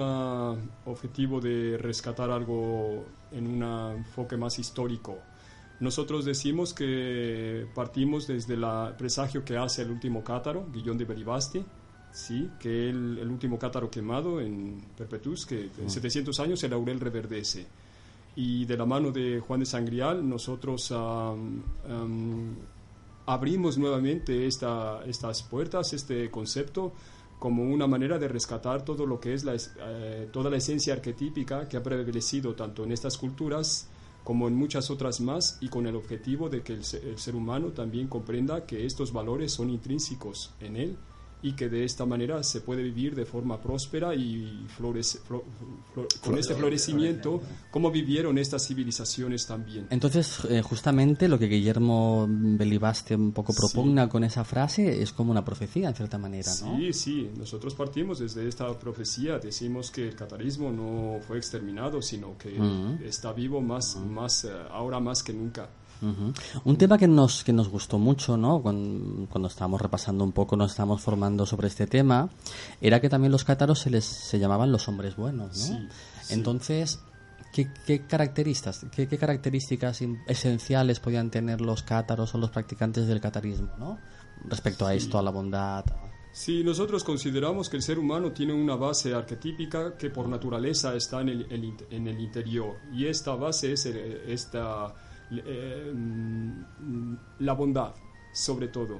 objetivo 0.86 1.40
de 1.40 1.78
rescatar 1.78 2.32
algo 2.32 3.06
en 3.32 3.46
un 3.46 3.64
enfoque 3.98 4.36
más 4.36 4.58
histórico. 4.58 5.20
Nosotros 5.80 6.26
decimos 6.26 6.74
que 6.74 7.68
partimos 7.76 8.26
desde 8.26 8.56
el 8.56 8.66
presagio 8.98 9.46
que 9.46 9.58
hace 9.58 9.84
el 9.84 9.92
último 9.92 10.24
cátaro, 10.24 10.66
Guillón 10.74 10.98
de 10.98 11.06
Belibasti, 11.06 11.64
sí, 12.12 12.50
que 12.60 12.90
el, 12.90 13.20
el 13.20 13.28
último 13.28 13.60
cátaro 13.60 13.92
quemado 13.92 14.42
en 14.42 14.82
Perpetus, 14.98 15.46
que 15.46 15.70
en 15.78 15.90
700 15.90 16.40
años 16.40 16.64
el 16.64 16.72
laurel 16.72 17.00
reverdece. 17.00 17.68
Y 18.36 18.66
de 18.66 18.78
la 18.78 18.86
mano 18.86 19.12
de 19.12 19.40
Juan 19.40 19.60
de 19.60 19.66
Sangrial, 19.66 20.28
nosotros 20.28 20.94
abrimos 23.26 23.78
nuevamente 23.78 24.48
esta, 24.48 25.04
estas 25.06 25.44
puertas, 25.44 25.94
este 25.94 26.30
concepto, 26.32 26.94
como 27.40 27.64
una 27.64 27.88
manera 27.88 28.20
de 28.20 28.28
rescatar 28.28 28.86
todo 28.86 29.06
lo 29.06 29.20
que 29.20 29.34
es 29.34 29.44
la, 29.44 29.56
eh, 29.56 30.30
toda 30.32 30.50
la 30.52 30.58
esencia 30.58 30.94
arquetípica 30.94 31.68
que 31.68 31.76
ha 31.76 31.82
prevalecido 31.82 32.54
tanto 32.54 32.84
en 32.84 32.92
estas 32.92 33.18
culturas 33.18 33.90
como 34.24 34.48
en 34.48 34.56
muchas 34.56 34.92
otras 34.92 35.22
más 35.22 35.58
y 35.60 35.70
con 35.70 35.88
el 35.88 35.96
objetivo 35.96 36.50
de 36.50 36.62
que 36.62 36.74
el, 36.74 36.82
el 37.04 37.18
ser 37.18 37.36
humano 37.36 37.70
también 37.70 38.08
comprenda 38.08 38.68
que 38.68 38.86
estos 38.86 39.12
valores 39.12 39.52
son 39.52 39.72
intrínsecos 39.72 40.54
en 40.60 40.76
él 40.76 40.98
y 41.44 41.54
que 41.54 41.70
de 41.70 41.84
esta 41.86 42.06
manera 42.06 42.44
se 42.44 42.62
puede 42.62 42.84
vivir 42.84 43.16
de 43.16 43.26
forma 43.26 43.60
próspera 43.62 44.14
y 44.14 44.68
florece- 44.78 45.20
flo- 45.28 45.44
flo- 45.96 46.08
con 46.22 46.38
este 46.38 46.54
florecimiento 46.54 47.42
como 47.72 47.90
vivieron 47.92 48.38
estas 48.38 48.68
civilizaciones 48.68 49.46
también. 49.48 49.88
Entonces, 49.90 50.40
eh, 50.50 50.62
justamente 50.62 51.28
lo 51.28 51.40
que 51.40 51.48
Guillermo 51.48 52.28
Belibaste 52.30 53.16
un 53.16 53.32
poco 53.32 53.54
propugna 53.54 54.08
con 54.08 54.24
esa 54.24 54.44
frase 54.44 55.02
es 55.02 55.12
como 55.14 55.32
una 55.32 55.44
profecía, 55.44 55.90
en 55.90 55.96
cierta 55.96 56.18
manera, 56.18 56.52
¿no? 56.62 56.78
Sí, 56.78 56.94
sí, 56.94 57.30
nosotros 57.38 57.74
partimos 57.74 58.20
desde 58.20 58.48
esta 58.48 58.78
profecía, 58.78 59.40
decimos 59.40 59.90
que 59.92 60.08
el 60.10 60.16
catarismo 60.16 60.72
no 60.72 61.20
fue 61.28 61.38
exterminado, 61.38 62.02
sino 62.02 62.38
que 62.38 62.60
Ujú. 62.60 63.00
está 63.04 63.34
vivo 63.34 63.62
más, 63.62 63.96
más 63.96 64.46
eh, 64.46 64.52
ahora 64.70 65.00
más 65.00 65.24
que 65.24 65.34
nunca. 65.34 65.70
Un 66.02 66.78
tema 66.78 66.98
que 66.98 67.08
nos, 67.08 67.44
que 67.44 67.54
nos 67.54 67.70
gustó 67.70 68.00
mucho, 68.00 68.36
¿no? 68.38 68.62
Cuando, 68.62 69.28
cuando 69.30 69.48
estábamos 69.48 69.80
repasando 69.82 70.24
un 70.24 70.32
poco, 70.32 70.56
nos 70.56 70.72
estábamos 70.72 71.02
formando 71.02 71.46
sobre 71.46 71.68
este 71.68 71.86
tema, 71.88 72.30
era 72.82 73.00
que 73.00 73.10
también 73.10 73.32
los 73.32 73.44
cátaros 73.44 73.80
se 73.80 73.90
les 73.90 74.04
se 74.06 74.40
llamaban 74.40 74.72
los 74.72 74.88
hombres 74.88 75.16
buenos, 75.16 75.50
¿no? 75.58 75.64
Sí, 75.78 75.88
sí. 76.24 76.34
Entonces, 76.34 77.00
¿qué, 77.54 77.70
qué 77.86 78.06
características, 78.08 78.86
qué, 78.92 79.08
qué 79.08 79.18
características 79.18 80.02
esenciales 80.28 81.00
podían 81.00 81.30
tener 81.30 81.62
los 81.62 81.84
cátaros 81.84 82.34
o 82.34 82.38
los 82.38 82.50
practicantes 82.50 83.08
del 83.08 83.22
catarismo, 83.22 83.70
¿no? 83.78 84.00
Respecto 84.46 84.88
a 84.88 84.94
esto, 84.96 85.20
a 85.20 85.22
la 85.22 85.30
bondad. 85.30 85.86
Sí, 86.34 86.64
nosotros 86.64 87.04
consideramos 87.04 87.70
que 87.70 87.76
el 87.76 87.84
ser 87.84 88.00
humano 88.00 88.32
tiene 88.32 88.54
una 88.54 88.76
base 88.76 89.14
arquetípica 89.14 89.98
que 89.98 90.10
por 90.10 90.28
naturaleza 90.30 90.96
está 90.96 91.20
en 91.22 91.30
el, 91.30 91.76
en 91.92 92.08
el 92.08 92.20
interior 92.22 92.78
y 92.92 93.06
esta 93.06 93.36
base 93.36 93.74
es 93.74 93.86
el- 93.86 94.22
esta, 94.28 94.96
eh, 95.32 95.92
mm, 95.94 97.14
la 97.40 97.54
bondad, 97.54 97.94
sobre 98.34 98.68
todo. 98.68 99.00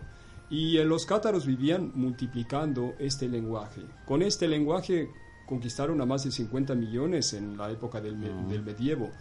Y 0.50 0.78
eh, 0.78 0.86
los 0.86 1.06
cátaros 1.06 1.46
vivían 1.46 1.92
multiplicando 1.96 2.96
este 3.00 3.28
lenguaje. 3.30 3.82
Con 4.06 4.22
este 4.22 4.48
lenguaje 4.48 5.10
conquistaron 5.48 6.00
a 6.02 6.06
más 6.06 6.24
de 6.24 6.32
50 6.32 6.76
millones 6.76 7.34
en 7.34 7.58
la 7.58 7.70
época 7.72 8.00
del, 8.02 8.16
me- 8.18 8.30
del 8.50 8.64
medievo. 8.64 9.12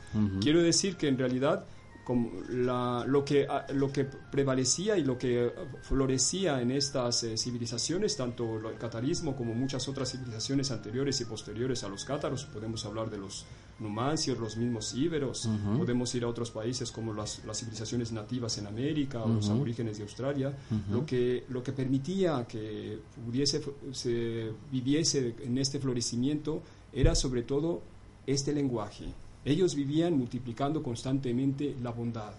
Quiero 0.40 0.62
decir 0.62 0.96
que 0.96 1.08
en 1.08 1.18
realidad 1.18 1.64
como 2.04 2.30
la- 2.48 3.04
lo, 3.06 3.24
que, 3.24 3.46
ah, 3.48 3.66
lo 3.74 3.92
que 3.92 4.04
prevalecía 4.04 4.96
y 4.96 5.04
lo 5.04 5.16
que 5.18 5.46
eh, 5.46 5.52
florecía 5.82 6.60
en 6.60 6.70
estas 6.72 7.22
eh, 7.24 7.36
civilizaciones, 7.36 8.16
tanto 8.16 8.56
el 8.68 8.76
catarismo 8.78 9.36
como 9.36 9.54
muchas 9.54 9.86
otras 9.86 10.10
civilizaciones 10.10 10.70
anteriores 10.72 11.20
y 11.20 11.24
posteriores 11.26 11.84
a 11.84 11.88
los 11.88 12.04
cátaros, 12.04 12.44
podemos 12.46 12.84
hablar 12.86 13.10
de 13.10 13.18
los 13.18 13.44
numancios, 13.80 14.38
los 14.38 14.56
mismos 14.56 14.94
íberos, 14.94 15.48
podemos 15.76 16.14
ir 16.14 16.24
a 16.24 16.28
otros 16.28 16.50
países 16.50 16.92
como 16.92 17.12
las, 17.12 17.44
las 17.44 17.58
civilizaciones 17.58 18.12
nativas 18.12 18.56
en 18.58 18.66
América 18.66 19.22
o 19.24 19.28
los 19.28 19.48
aborígenes 19.48 19.96
de 19.96 20.04
Australia, 20.04 20.56
lo, 20.90 21.04
que, 21.04 21.44
lo 21.48 21.62
que 21.62 21.72
permitía 21.72 22.46
que 22.46 22.98
pudiese, 23.24 23.62
se 23.92 24.52
viviese 24.70 25.34
en 25.42 25.58
este 25.58 25.80
florecimiento 25.80 26.62
era 26.92 27.14
sobre 27.14 27.42
todo 27.42 27.82
este 28.26 28.52
lenguaje. 28.52 29.06
Ellos 29.44 29.74
vivían 29.74 30.16
multiplicando 30.16 30.82
constantemente 30.82 31.74
la 31.82 31.90
bondad. 31.90 32.32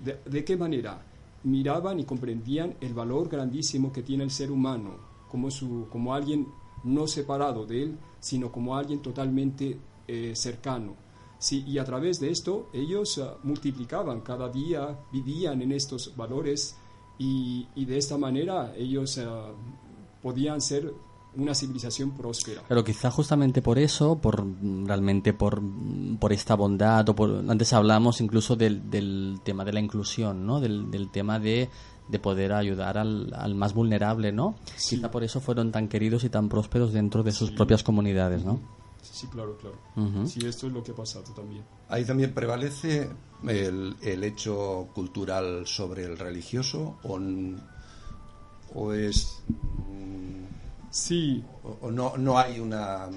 ¿De, 0.00 0.18
de 0.24 0.44
qué 0.44 0.56
manera? 0.56 1.00
Miraban 1.44 2.00
y 2.00 2.04
comprendían 2.04 2.74
el 2.80 2.92
valor 2.92 3.28
grandísimo 3.28 3.92
que 3.92 4.02
tiene 4.02 4.24
el 4.24 4.30
ser 4.30 4.50
humano, 4.50 4.96
como, 5.30 5.50
su, 5.50 5.86
como 5.90 6.14
alguien 6.14 6.48
no 6.82 7.06
separado 7.06 7.66
de 7.66 7.84
él, 7.84 7.98
sino 8.18 8.50
como 8.50 8.76
alguien 8.76 9.00
totalmente 9.00 9.78
eh, 10.10 10.34
cercano. 10.34 10.96
Sí, 11.38 11.64
y 11.68 11.78
a 11.78 11.84
través 11.84 12.18
de 12.18 12.30
esto 12.30 12.68
ellos 12.72 13.18
ah, 13.18 13.36
multiplicaban, 13.44 14.22
cada 14.22 14.48
día 14.48 14.98
vivían 15.12 15.62
en 15.62 15.70
estos 15.70 16.14
valores 16.16 16.76
y, 17.16 17.68
y 17.76 17.84
de 17.84 17.96
esta 17.96 18.18
manera 18.18 18.74
ellos 18.76 19.18
ah, 19.18 19.52
podían 20.20 20.60
ser 20.60 20.92
una 21.36 21.54
civilización 21.54 22.10
próspera. 22.10 22.62
Pero 22.66 22.82
quizá 22.82 23.08
justamente 23.10 23.62
por 23.62 23.78
eso, 23.78 24.18
por 24.18 24.44
mm, 24.44 24.86
realmente 24.86 25.32
por, 25.32 25.60
mm, 25.60 26.16
por 26.16 26.32
esta 26.32 26.56
bondad, 26.56 27.08
o 27.08 27.14
por, 27.14 27.44
antes 27.48 27.72
hablamos 27.72 28.20
incluso 28.20 28.56
del, 28.56 28.90
del 28.90 29.38
tema 29.44 29.64
de 29.64 29.72
la 29.72 29.80
inclusión, 29.80 30.44
¿no? 30.44 30.58
Del, 30.60 30.90
del 30.90 31.08
tema 31.12 31.38
de, 31.38 31.70
de 32.08 32.18
poder 32.18 32.52
ayudar 32.52 32.98
al, 32.98 33.32
al 33.32 33.54
más 33.54 33.74
vulnerable, 33.74 34.32
¿no? 34.32 34.56
Sí. 34.76 34.96
Quizá 34.96 35.10
por 35.12 35.22
eso 35.22 35.40
fueron 35.40 35.70
tan 35.70 35.86
queridos 35.86 36.24
y 36.24 36.30
tan 36.30 36.48
prósperos 36.48 36.92
dentro 36.92 37.22
de 37.22 37.30
sus 37.30 37.52
propias 37.52 37.84
comunidades, 37.84 38.44
¿no? 38.44 38.79
Sí, 39.12 39.26
claro, 39.26 39.56
claro. 39.58 39.76
Ujú. 39.96 40.26
Sí, 40.26 40.40
esto 40.46 40.66
es 40.66 40.72
lo 40.72 40.82
que 40.82 40.92
ha 40.92 40.94
pasado 40.94 41.24
también. 41.34 41.64
Ahí 41.88 42.04
también 42.04 42.32
prevalece 42.32 43.10
el, 43.46 43.96
el 44.02 44.24
hecho 44.24 44.88
cultural 44.94 45.66
sobre 45.66 46.04
el 46.04 46.16
religioso 46.18 46.96
o, 47.02 47.18
o 48.74 48.92
es 48.92 49.42
mm, 49.48 50.44
Sí, 50.90 51.44
o, 51.64 51.86
o 51.86 51.90
no, 51.90 52.16
no 52.16 52.38
hay 52.38 52.58
una 52.60 53.08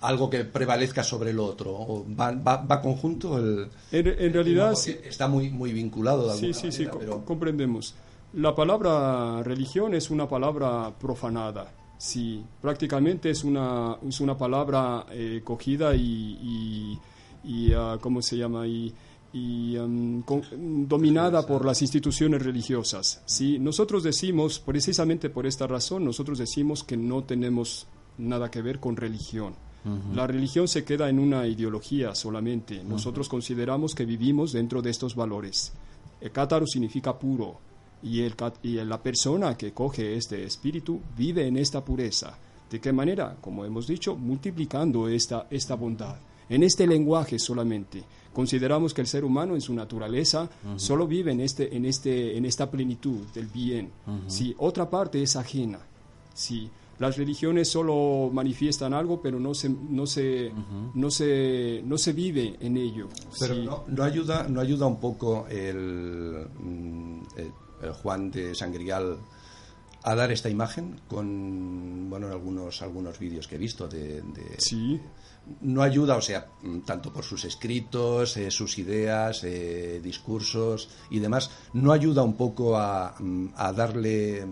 algo 0.00 0.28
que 0.28 0.44
prevalezca 0.44 1.02
sobre 1.02 1.30
el 1.30 1.38
otro 1.38 1.72
o 1.72 2.04
va, 2.18 2.32
va, 2.32 2.56
va 2.58 2.80
conjunto 2.82 3.38
el 3.38 3.70
en, 3.90 4.06
en 4.08 4.32
realidad 4.32 4.70
no, 4.70 4.76
sí. 4.76 4.92
porque 4.92 5.08
está 5.08 5.28
muy 5.28 5.50
muy 5.50 5.72
vinculado 5.72 6.28
de 6.28 6.34
Sí, 6.38 6.46
alguna 6.46 6.54
sí, 6.60 6.72
sí, 6.72 6.82
manera, 6.84 6.90
co- 6.92 6.98
pero 6.98 7.24
comprendemos. 7.24 7.94
La 8.34 8.54
palabra 8.54 9.42
religión 9.44 9.94
es 9.94 10.10
una 10.10 10.28
palabra 10.28 10.92
profanada. 10.98 11.72
Sí, 12.04 12.44
prácticamente 12.60 13.30
es 13.30 13.44
una, 13.44 13.96
es 14.06 14.20
una 14.20 14.36
palabra 14.36 15.06
eh, 15.10 15.40
cogida 15.42 15.94
y, 15.96 16.38
y, 16.42 16.98
y, 17.44 17.72
ah, 17.72 17.96
¿cómo 17.98 18.20
se 18.20 18.36
llama? 18.36 18.66
Y, 18.66 18.92
y, 19.32 19.74
um, 19.78 20.20
con- 20.20 20.86
dominada 20.86 21.46
por 21.46 21.64
las 21.64 21.80
instituciones 21.80 22.42
religiosas. 22.42 23.22
Sí, 23.24 23.58
nosotros 23.58 24.02
decimos, 24.02 24.58
precisamente 24.58 25.30
por 25.30 25.46
esta 25.46 25.66
razón, 25.66 26.04
nosotros 26.04 26.36
decimos 26.36 26.84
que 26.84 26.98
no 26.98 27.24
tenemos 27.24 27.86
nada 28.18 28.50
que 28.50 28.60
ver 28.60 28.80
con 28.80 28.96
religión. 28.96 29.54
La 30.14 30.26
religión 30.26 30.66
se 30.68 30.84
queda 30.84 31.08
en 31.10 31.18
una 31.18 31.46
ideología 31.46 32.14
solamente. 32.14 32.82
Nosotros 32.84 33.28
consideramos 33.30 33.94
que 33.94 34.04
vivimos 34.06 34.52
dentro 34.52 34.80
de 34.82 34.90
estos 34.90 35.14
valores. 35.14 35.72
El 36.20 36.30
cátaro 36.32 36.66
significa 36.66 37.18
puro 37.18 37.58
y, 38.04 38.20
el, 38.20 38.36
cat- 38.36 38.58
y 38.62 38.74
la 38.84 39.02
persona 39.02 39.56
que 39.56 39.72
coge 39.72 40.16
este 40.16 40.44
espíritu 40.44 41.00
vive 41.16 41.46
en 41.46 41.56
esta 41.56 41.84
pureza. 41.84 42.36
¿De 42.70 42.80
qué 42.80 42.92
manera? 42.92 43.36
Como 43.40 43.64
hemos 43.64 43.86
dicho, 43.86 44.14
multiplicando 44.16 45.08
esta, 45.08 45.46
esta 45.50 45.74
bondad. 45.74 46.16
En 46.48 46.62
este 46.62 46.86
lenguaje 46.86 47.38
solamente. 47.38 48.02
Consideramos 48.32 48.92
que 48.92 49.00
el 49.00 49.06
ser 49.06 49.24
humano 49.24 49.54
en 49.54 49.60
su 49.60 49.72
naturaleza 49.74 50.50
solo 50.76 51.06
vive 51.06 51.32
en, 51.32 51.40
este, 51.40 51.74
en, 51.76 51.84
este, 51.86 52.36
en 52.36 52.44
esta 52.44 52.70
plenitud 52.70 53.20
del 53.34 53.46
bien. 53.46 53.90
Si 54.26 54.54
otra 54.58 54.90
parte 54.90 55.22
es 55.22 55.36
ajena. 55.36 55.78
Sí, 56.34 56.68
las 56.98 57.16
religiones 57.16 57.68
solo 57.68 58.28
manifiestan 58.32 58.92
algo, 58.92 59.20
pero 59.22 59.38
no 59.38 59.54
se, 59.54 59.68
no 59.68 60.04
se, 60.06 60.50
no 60.94 61.10
se, 61.10 61.82
no 61.86 61.96
se 61.96 62.12
vive 62.12 62.56
en 62.60 62.76
ello. 62.76 63.08
Pero 63.38 63.54
Sí. 63.54 63.62
no, 63.64 63.84
no 63.86 64.02
ayuda, 64.02 64.46
no 64.48 64.60
ayuda 64.60 64.86
un 64.86 64.98
poco 65.00 65.46
el, 65.48 66.46
mm, 66.60 67.20
el, 67.36 67.52
el 67.84 67.92
Juan 67.92 68.30
de 68.30 68.54
Sangrial 68.54 69.18
a 70.02 70.14
dar 70.14 70.30
esta 70.32 70.50
imagen 70.50 71.00
con 71.08 72.10
bueno 72.10 72.28
algunos 72.28 72.82
algunos 72.82 73.18
vídeos 73.18 73.48
que 73.48 73.54
he 73.54 73.58
visto 73.58 73.88
de, 73.88 74.20
de- 74.20 74.56
Sí, 74.58 75.00
no 75.62 75.82
ayuda 75.82 76.16
o 76.16 76.20
sea 76.20 76.46
tanto 76.86 77.12
por 77.12 77.24
sus 77.24 77.44
escritos 77.44 78.36
eh, 78.36 78.50
sus 78.50 78.78
ideas 78.78 79.42
eh, 79.44 80.00
discursos 80.02 80.88
y 81.10 81.20
demás 81.20 81.50
no 81.72 81.92
ayuda 81.92 82.22
un 82.22 82.36
poco 82.36 82.76
a, 82.76 83.14
a 83.56 83.72
darle 83.72 84.46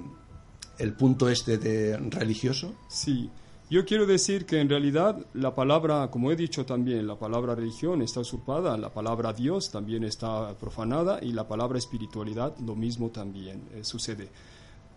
el 0.79 0.95
punto 0.95 1.29
este 1.29 1.59
de 1.59 1.97
religioso 1.99 2.75
sí. 2.89 3.31
Yo 3.73 3.87
quiero 3.87 4.05
decir 4.05 4.45
que 4.45 4.61
en 4.61 4.69
realidad 4.69 5.17
la 5.33 5.55
palabra, 5.55 6.11
como 6.11 6.31
he 6.31 6.37
dicho 6.37 6.67
también, 6.67 7.07
la 7.07 7.19
palabra 7.19 7.55
religión 7.55 8.03
está 8.03 8.21
usurpada, 8.21 8.77
la 8.77 8.93
palabra 8.93 9.33
Dios 9.33 9.71
también 9.71 10.05
está 10.05 10.55
profanada 10.59 11.21
y 11.23 11.33
la 11.33 11.49
palabra 11.49 11.79
espiritualidad 11.79 12.55
lo 12.59 12.77
mismo 12.77 13.09
también 13.09 13.63
eh, 13.73 13.83
sucede. 13.83 14.29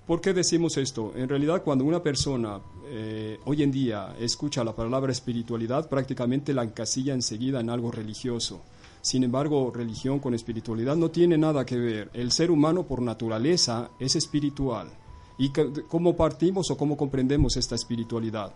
¿Por 0.05 0.19
qué 0.19 0.33
decimos 0.33 0.75
esto? 0.75 1.13
En 1.15 1.29
realidad, 1.29 1.63
cuando 1.63 1.85
una 1.85 2.03
persona 2.03 2.59
eh, 2.87 3.39
hoy 3.45 3.63
en 3.63 3.71
día 3.71 4.13
escucha 4.19 4.61
la 4.65 4.75
palabra 4.75 5.13
espiritualidad, 5.13 5.87
prácticamente 5.87 6.53
la 6.53 6.63
encasilla 6.63 7.13
enseguida 7.13 7.61
en 7.61 7.69
algo 7.69 7.93
religioso. 7.93 8.61
Sin 8.99 9.23
embargo, 9.23 9.71
religión 9.73 10.19
con 10.19 10.33
espiritualidad 10.33 10.97
no 10.97 11.11
tiene 11.11 11.37
nada 11.37 11.65
que 11.65 11.77
ver. 11.77 12.09
El 12.13 12.33
ser 12.33 12.51
humano 12.51 12.83
por 12.83 13.01
naturaleza 13.01 13.91
es 14.01 14.17
espiritual. 14.17 14.89
¿Y 15.37 15.49
cómo 15.49 16.15
partimos 16.15 16.71
o 16.71 16.77
cómo 16.77 16.95
comprendemos 16.95 17.57
esta 17.57 17.75
espiritualidad? 17.75 18.53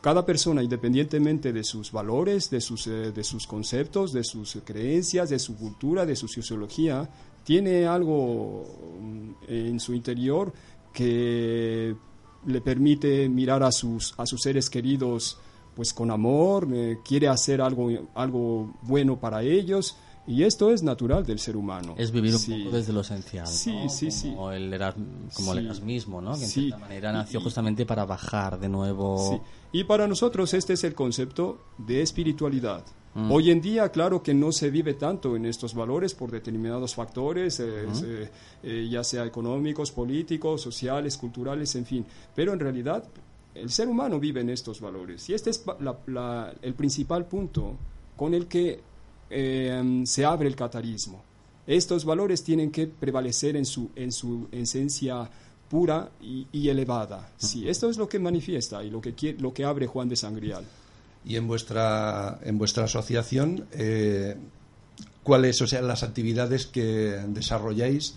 Cada 0.00 0.24
persona, 0.24 0.62
independientemente 0.62 1.52
de 1.52 1.62
sus 1.62 1.92
valores, 1.92 2.48
de 2.48 2.62
sus, 2.62 2.86
eh, 2.86 3.12
de 3.12 3.22
sus 3.22 3.46
conceptos, 3.46 4.12
de 4.12 4.24
sus 4.24 4.58
creencias, 4.64 5.28
de 5.28 5.38
su 5.38 5.56
cultura, 5.56 6.06
de 6.06 6.16
su 6.16 6.26
sociología, 6.26 7.08
tiene 7.44 7.86
algo 7.86 8.64
mm, 8.98 9.30
en 9.48 9.78
su 9.78 9.92
interior 9.92 10.52
que 10.92 11.94
le 12.46 12.60
permite 12.62 13.28
mirar 13.28 13.62
a 13.62 13.70
sus, 13.70 14.14
a 14.16 14.24
sus 14.24 14.40
seres 14.40 14.70
queridos 14.70 15.38
pues 15.74 15.92
con 15.92 16.10
amor, 16.10 16.66
eh, 16.72 16.98
quiere 17.04 17.28
hacer 17.28 17.60
algo, 17.60 17.90
algo 18.14 18.74
bueno 18.82 19.20
para 19.20 19.42
ellos 19.42 19.96
y 20.30 20.44
esto 20.44 20.70
es 20.70 20.82
natural 20.82 21.26
del 21.26 21.38
ser 21.38 21.56
humano. 21.56 21.94
Es 21.98 22.10
vivir 22.12 22.32
un 22.34 22.38
Sí. 22.38 22.62
poco 22.64 22.76
desde 22.76 22.92
lo 22.92 23.00
esencial. 23.00 23.46
Sí, 23.46 23.72
¿no? 23.74 23.88
sí, 23.88 24.10
sí. 24.10 24.30
Como 24.30 24.52
el, 24.52 24.72
Eras- 24.72 24.94
como 25.34 25.52
el 25.52 25.58
Sí. 25.60 25.64
erasmismo, 25.66 26.20
¿no? 26.20 26.32
Que 26.36 26.44
en 26.44 26.48
Sí. 26.48 26.60
cierta 26.62 26.78
manera 26.78 27.12
nació 27.12 27.40
justamente 27.40 27.84
para 27.84 28.04
bajar 28.04 28.58
de 28.60 28.68
nuevo. 28.68 29.30
Sí. 29.30 29.78
Y 29.80 29.84
para 29.84 30.06
nosotros 30.06 30.54
este 30.54 30.74
es 30.74 30.84
el 30.84 30.94
concepto 30.94 31.58
de 31.78 32.02
espiritualidad. 32.02 32.84
Mm. 33.14 33.32
Hoy 33.32 33.50
en 33.50 33.60
día, 33.60 33.88
claro 33.90 34.22
que 34.22 34.32
no 34.34 34.52
se 34.52 34.70
vive 34.70 34.94
tanto 34.94 35.34
en 35.34 35.44
estos 35.46 35.74
valores 35.74 36.14
por 36.14 36.30
determinados 36.30 36.94
factores, 36.94 37.58
eh, 37.58 37.86
eh, 38.04 38.30
eh, 38.62 38.88
ya 38.88 39.02
sea 39.02 39.24
económicos, 39.24 39.90
políticos, 39.90 40.62
sociales, 40.62 41.16
culturales, 41.16 41.74
en 41.74 41.86
fin. 41.86 42.06
Pero 42.36 42.52
en 42.52 42.60
realidad 42.60 43.02
el 43.54 43.68
ser 43.70 43.88
humano 43.88 44.20
vive 44.20 44.42
en 44.42 44.50
estos 44.50 44.80
valores. 44.80 45.28
Y 45.28 45.34
este 45.34 45.50
es 45.50 45.64
la- 45.80 45.98
la- 46.06 46.54
el 46.62 46.74
principal 46.74 47.26
punto 47.26 47.74
con 48.16 48.32
el 48.32 48.46
que 48.46 48.80
eh, 49.30 50.02
se 50.04 50.24
abre 50.24 50.48
el 50.48 50.56
catarismo. 50.56 51.22
Estos 51.66 52.04
valores 52.04 52.42
tienen 52.42 52.70
que 52.70 52.86
prevalecer 52.88 53.56
en 53.56 53.64
su, 53.64 53.90
en 53.94 54.10
su 54.12 54.48
esencia 54.50 55.30
pura 55.68 56.10
y, 56.20 56.46
y 56.50 56.68
elevada. 56.68 57.30
Sí, 57.36 57.68
esto 57.68 57.88
es 57.88 57.96
lo 57.96 58.08
que 58.08 58.18
manifiesta 58.18 58.82
y 58.82 58.90
lo 58.90 59.00
que, 59.00 59.36
lo 59.38 59.52
que 59.54 59.64
abre 59.64 59.86
Juan 59.86 60.08
de 60.08 60.16
Sangrial. 60.16 60.64
y 61.24 61.36
en 61.36 61.46
vuestra 61.46 62.38
en 62.42 62.56
vuestra 62.58 62.84
asociación 62.84 63.66
eh, 63.72 64.36
cuáles 65.22 65.60
o 65.60 65.66
sea 65.66 65.82
las 65.82 66.02
actividades 66.02 66.66
que 66.66 67.20
desarrolláis 67.28 68.14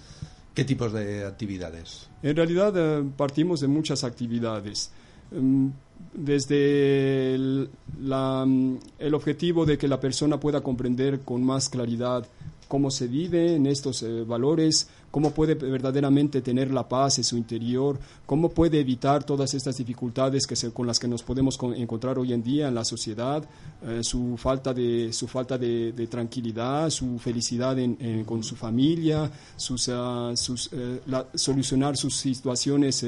qué 0.55 0.63
tipos 0.63 0.93
de 0.93 1.25
actividades 1.25 2.07
En 2.23 2.35
realidad 2.35 2.73
eh, 2.77 3.03
partimos 3.17 3.59
de 3.59 3.67
muchas 3.67 4.03
actividades. 4.05 4.89
Mm, 5.31 5.67
Desde 6.13 7.37
mm, 7.37 8.75
el 8.99 9.13
objetivo 9.13 9.65
de 9.65 9.77
que 9.77 9.87
la 9.87 9.99
persona 9.99 10.39
pueda 10.39 10.61
comprender 10.61 11.21
con 11.21 11.43
más 11.43 11.69
claridad 11.69 12.25
cómo 12.67 12.89
se 12.91 13.07
vive 13.07 13.55
en 13.55 13.65
estos 13.67 14.01
eh, 14.03 14.23
valores, 14.23 14.87
cómo 15.11 15.31
puede 15.31 15.53
verdaderamente 15.55 16.41
tener 16.41 16.71
la 16.71 16.87
paz 16.87 17.17
en 17.19 17.23
su 17.23 17.37
interior, 17.37 17.99
cómo 18.25 18.49
puede 18.49 18.79
evitar 18.79 19.23
todas 19.23 19.53
estas 19.53 19.77
dificultades 19.77 20.47
que 20.47 20.55
con 20.71 20.87
las 20.87 20.99
que 20.99 21.07
nos 21.07 21.21
podemos 21.23 21.57
con- 21.57 21.75
encontrar 21.75 22.17
hoy 22.17 22.33
en 22.33 22.41
día 22.41 22.67
en 22.67 22.75
la 22.75 22.83
sociedad, 22.85 23.43
eh, 23.85 23.99
su 24.01 24.37
falta 24.37 24.73
de 24.73 25.11
su 25.13 25.27
falta 25.27 25.57
de, 25.57 26.07
tranquilidad, 26.09 26.89
su 26.89 27.19
felicidad 27.19 27.77
en- 27.77 28.23
con 28.23 28.43
su 28.43 28.55
familia, 28.55 29.29
sus, 29.55 29.87
la- 29.87 31.27
solucionar 31.35 31.95
sus 31.97 32.15
situaciones, 32.15 33.05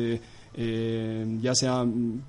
ya 1.41 1.55
sean 1.55 2.21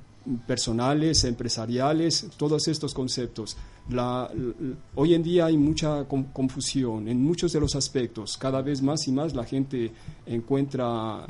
personales, 0.47 1.25
empresariales, 1.25 2.27
todos 2.37 2.69
estos 2.69 2.93
conceptos. 2.95 3.57
La- 3.91 4.31
hoy 4.95 5.15
en 5.15 5.23
día 5.23 5.47
hay 5.47 5.57
mucha 5.57 6.05
con- 6.05 6.25
confusión 6.25 7.09
en 7.09 7.23
muchos 7.23 7.53
de 7.53 7.61
los 7.61 7.77
aspectos. 7.77 8.37
Cada 8.37 8.61
vez 8.63 8.83
más 8.83 9.07
y 9.09 9.13
más 9.13 9.35
la 9.35 9.45
gente 9.45 9.93
encuentra 10.27 11.27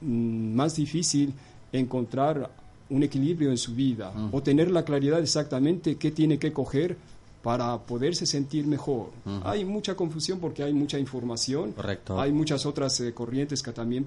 mm, 0.00 0.54
más 0.54 0.76
difícil 0.76 1.32
encontrar 1.72 2.50
un 2.90 3.02
equilibrio 3.02 3.50
en 3.50 3.56
su 3.58 3.74
vida 3.74 4.12
o 4.32 4.42
tener 4.42 4.70
la 4.70 4.84
claridad 4.84 5.18
exactamente 5.20 5.96
qué 5.96 6.10
tiene 6.10 6.38
que 6.38 6.52
coger 6.52 6.96
para 7.42 7.76
poderse 7.78 8.24
sentir 8.26 8.66
mejor. 8.66 9.10
Hay 9.44 9.64
mucha 9.64 9.94
confusión 9.94 10.38
porque 10.38 10.62
hay 10.62 10.72
mucha 10.72 10.98
información, 10.98 11.72
Correcto. 11.72 12.18
hay 12.20 12.32
muchas 12.32 12.64
otras 12.64 12.98
eh, 13.00 13.12
corrientes 13.12 13.62
que 13.62 13.72
también 13.72 14.06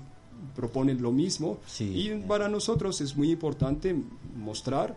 proponen 0.56 1.02
lo 1.02 1.12
mismo 1.12 1.58
Sí. 1.67 1.86
y 1.86 2.28
para 2.28 2.50
nosotros 2.50 3.02
es 3.02 3.15
muy 3.15 3.32
importante 3.32 3.95
mostrar 4.36 4.95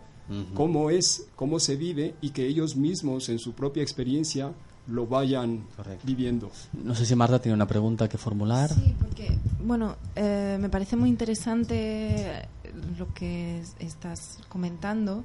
cómo 0.53 0.89
es, 0.89 1.27
cómo 1.35 1.59
se 1.59 1.75
vive 1.75 2.15
y 2.21 2.29
que 2.29 2.45
ellos 2.47 2.75
mismos 2.77 3.27
en 3.29 3.37
su 3.37 3.51
propia 3.53 3.83
experiencia 3.83 4.53
lo 4.87 5.05
vayan 5.05 5.65
Correcto. 5.75 6.01
viviendo. 6.05 6.51
No 6.73 6.95
sé 6.95 7.05
si 7.05 7.15
Marta 7.15 7.39
tiene 7.39 7.53
una 7.55 7.67
pregunta 7.67 8.07
que 8.09 8.17
formular. 8.17 8.69
Sí, 8.73 8.95
porque, 8.99 9.37
bueno, 9.63 9.95
eh, 10.15 10.57
me 10.59 10.69
parece 10.69 10.95
muy 10.95 11.09
interesante 11.09 12.47
lo 12.97 13.13
que 13.13 13.59
es- 13.59 13.75
estás 13.79 14.39
comentando. 14.49 15.23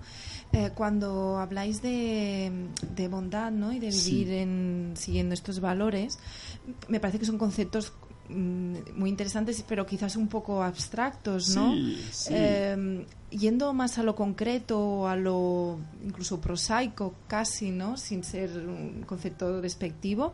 Eh, 0.52 0.70
cuando 0.74 1.38
habláis 1.38 1.80
de, 1.82 2.52
de 2.94 3.08
bondad 3.08 3.50
¿no? 3.52 3.72
y 3.72 3.78
de 3.78 3.92
Sí. 3.92 4.10
vivir 4.10 4.32
en, 4.34 4.92
siguiendo 4.96 5.34
estos 5.34 5.60
valores, 5.60 6.18
me 6.88 7.00
parece 7.00 7.18
que 7.18 7.24
son 7.26 7.38
conceptos 7.38 7.92
muy 8.28 9.10
interesantes, 9.10 9.64
pero 9.68 9.86
quizás 9.86 10.16
un 10.16 10.28
poco 10.28 10.62
abstractos, 10.62 11.48
¿no? 11.50 11.74
Sí, 11.74 11.96
sí. 12.12 12.32
Eh, 12.34 13.06
yendo 13.30 13.72
más 13.72 13.98
a 13.98 14.02
lo 14.02 14.14
concreto, 14.14 15.08
a 15.08 15.16
lo 15.16 15.78
incluso 16.04 16.40
prosaico 16.40 17.14
casi, 17.28 17.70
¿no? 17.70 17.96
Sin 17.96 18.24
ser 18.24 18.50
un 18.58 19.02
concepto 19.06 19.60
despectivo, 19.60 20.32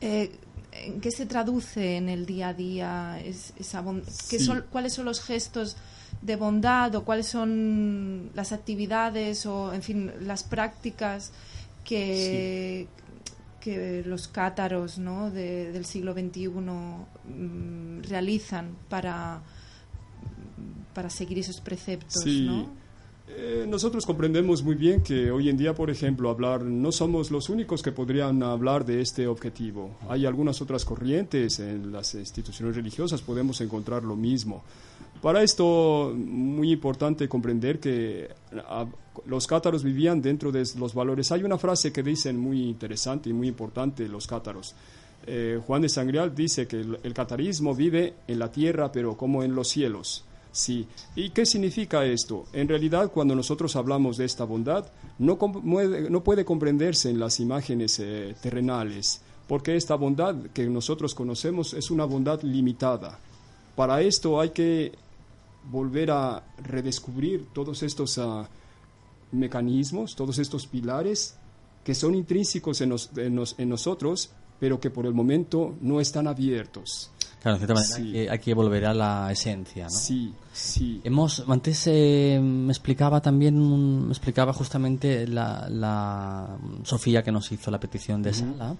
eh, 0.00 0.30
¿en 0.72 1.00
qué 1.00 1.10
se 1.10 1.26
traduce 1.26 1.96
en 1.96 2.08
el 2.08 2.26
día 2.26 2.48
a 2.48 2.54
día 2.54 3.20
es- 3.20 3.52
esa 3.58 3.82
Sí. 4.10 4.38
son, 4.44 4.64
¿Cuáles 4.70 4.92
son 4.92 5.04
los 5.04 5.20
gestos 5.20 5.76
de 6.22 6.36
bondad 6.36 6.94
o 6.94 7.04
cuáles 7.04 7.26
son 7.26 8.30
las 8.34 8.52
actividades 8.52 9.44
o, 9.46 9.72
en 9.74 9.82
fin, 9.82 10.10
las 10.20 10.42
prácticas 10.42 11.32
que, 11.84 12.86
que 13.64 14.02
los 14.04 14.28
cátaros 14.28 14.98
¿no? 14.98 15.30
de- 15.30 15.72
del 15.72 15.86
siglo 15.86 16.12
XXI 16.12 16.48
mm, 16.48 18.02
realizan 18.08 18.76
para, 18.90 19.40
para 20.92 21.08
seguir 21.08 21.38
esos 21.38 21.60
preceptos? 21.60 22.22
Sí. 22.22 22.46
¿no? 22.46 22.68
Eh, 23.26 23.64
nosotros 23.66 24.04
comprendemos 24.04 24.62
muy 24.62 24.74
bien 24.74 25.02
que 25.02 25.30
hoy 25.30 25.48
en 25.48 25.56
día, 25.56 25.74
por 25.74 25.88
ejemplo, 25.90 26.28
hablar 26.28 26.62
no 26.62 26.92
somos 26.92 27.30
los 27.30 27.48
únicos 27.48 27.82
que 27.82 27.90
podrían 27.90 28.42
hablar 28.42 28.84
de 28.84 29.00
este 29.00 29.26
objetivo. 29.26 29.96
Hay 30.10 30.26
algunas 30.26 30.60
otras 30.60 30.84
corrientes 30.84 31.58
en 31.58 31.90
las 31.90 32.14
instituciones 32.14 32.76
religiosas, 32.76 33.22
podemos 33.22 33.62
encontrar 33.62 34.02
lo 34.02 34.14
mismo. 34.14 34.62
Para 35.24 35.42
esto, 35.42 36.12
muy 36.14 36.70
importante 36.70 37.26
comprender 37.30 37.80
que 37.80 38.28
ah, 38.68 38.84
los 39.24 39.46
cátaros 39.46 39.82
vivían 39.82 40.20
dentro 40.20 40.52
de 40.52 40.62
los 40.76 40.92
valores. 40.92 41.32
Hay 41.32 41.42
una 41.42 41.56
frase 41.56 41.90
que 41.90 42.02
dicen 42.02 42.38
muy 42.38 42.64
interesante 42.64 43.30
y 43.30 43.32
muy 43.32 43.48
importante 43.48 44.06
los 44.06 44.26
cátaros. 44.26 44.74
Eh, 45.26 45.58
Juan 45.66 45.80
de 45.80 45.88
Sangreal 45.88 46.34
dice 46.34 46.66
que 46.66 46.80
el, 46.80 47.14
catarismo 47.14 47.74
vive 47.74 48.12
en 48.28 48.38
la 48.38 48.52
tierra, 48.52 48.92
pero 48.92 49.16
como 49.16 49.42
en 49.42 49.54
los 49.54 49.68
cielos. 49.68 50.26
Sí. 50.52 50.86
¿Y 51.16 51.30
qué 51.30 51.46
significa 51.46 52.04
esto? 52.04 52.44
En 52.52 52.68
realidad, 52.68 53.10
cuando 53.10 53.34
nosotros 53.34 53.76
hablamos 53.76 54.18
de 54.18 54.26
esta 54.26 54.44
bondad, 54.44 54.84
no, 55.18 55.38
no 56.10 56.22
puede 56.22 56.44
comprenderse 56.44 57.08
en 57.08 57.18
las 57.18 57.40
imágenes 57.40 57.98
eh, 57.98 58.34
terrenales, 58.42 59.22
porque 59.48 59.74
esta 59.74 59.94
bondad 59.94 60.36
que 60.52 60.66
nosotros 60.66 61.14
conocemos 61.14 61.72
es 61.72 61.90
una 61.90 62.04
bondad 62.04 62.42
limitada. 62.42 63.18
Para 63.74 64.02
esto 64.02 64.38
hay 64.38 64.50
que 64.50 64.92
volver 65.70 66.10
a 66.10 66.42
redescubrir 66.62 67.46
todos 67.52 67.82
estos 67.82 68.18
ah, 68.18 68.48
mecanismos, 69.32 70.14
todos 70.16 70.38
estos 70.38 70.66
pilares 70.66 71.36
que 71.84 71.94
son 71.94 72.14
intrínsecos 72.14 72.80
en, 72.80 72.90
nos- 72.90 73.10
en 73.16 73.34
nos- 73.34 73.54
en 73.58 73.68
nosotros, 73.68 74.30
pero 74.58 74.80
que 74.80 74.90
por 74.90 75.06
el 75.06 75.12
momento 75.12 75.74
no 75.82 76.00
están 76.00 76.26
abiertos. 76.26 77.10
Claro, 77.42 77.56
en 77.56 77.66
cierta 77.66 77.74
manera 77.74 77.94
Sí. 77.96 78.02
hay, 78.02 78.12
que, 78.12 78.30
hay 78.30 78.38
que 78.38 78.54
volver 78.54 78.86
a 78.86 78.94
la 78.94 79.30
esencia, 79.30 79.84
¿no? 79.84 79.90
Sí, 79.90 80.32
sí. 80.54 81.02
Hemos, 81.04 81.44
antes 81.46 81.82
eh, 81.88 82.40
me 82.42 82.72
explicaba 82.72 83.20
también, 83.20 84.06
me 84.06 84.12
explicaba 84.12 84.54
justamente 84.54 85.26
la, 85.26 85.68
la 85.68 86.56
Sofía 86.84 87.22
que 87.22 87.30
nos 87.30 87.52
hizo 87.52 87.70
la 87.70 87.78
petición 87.78 88.22
de 88.22 88.32
sala, 88.32 88.74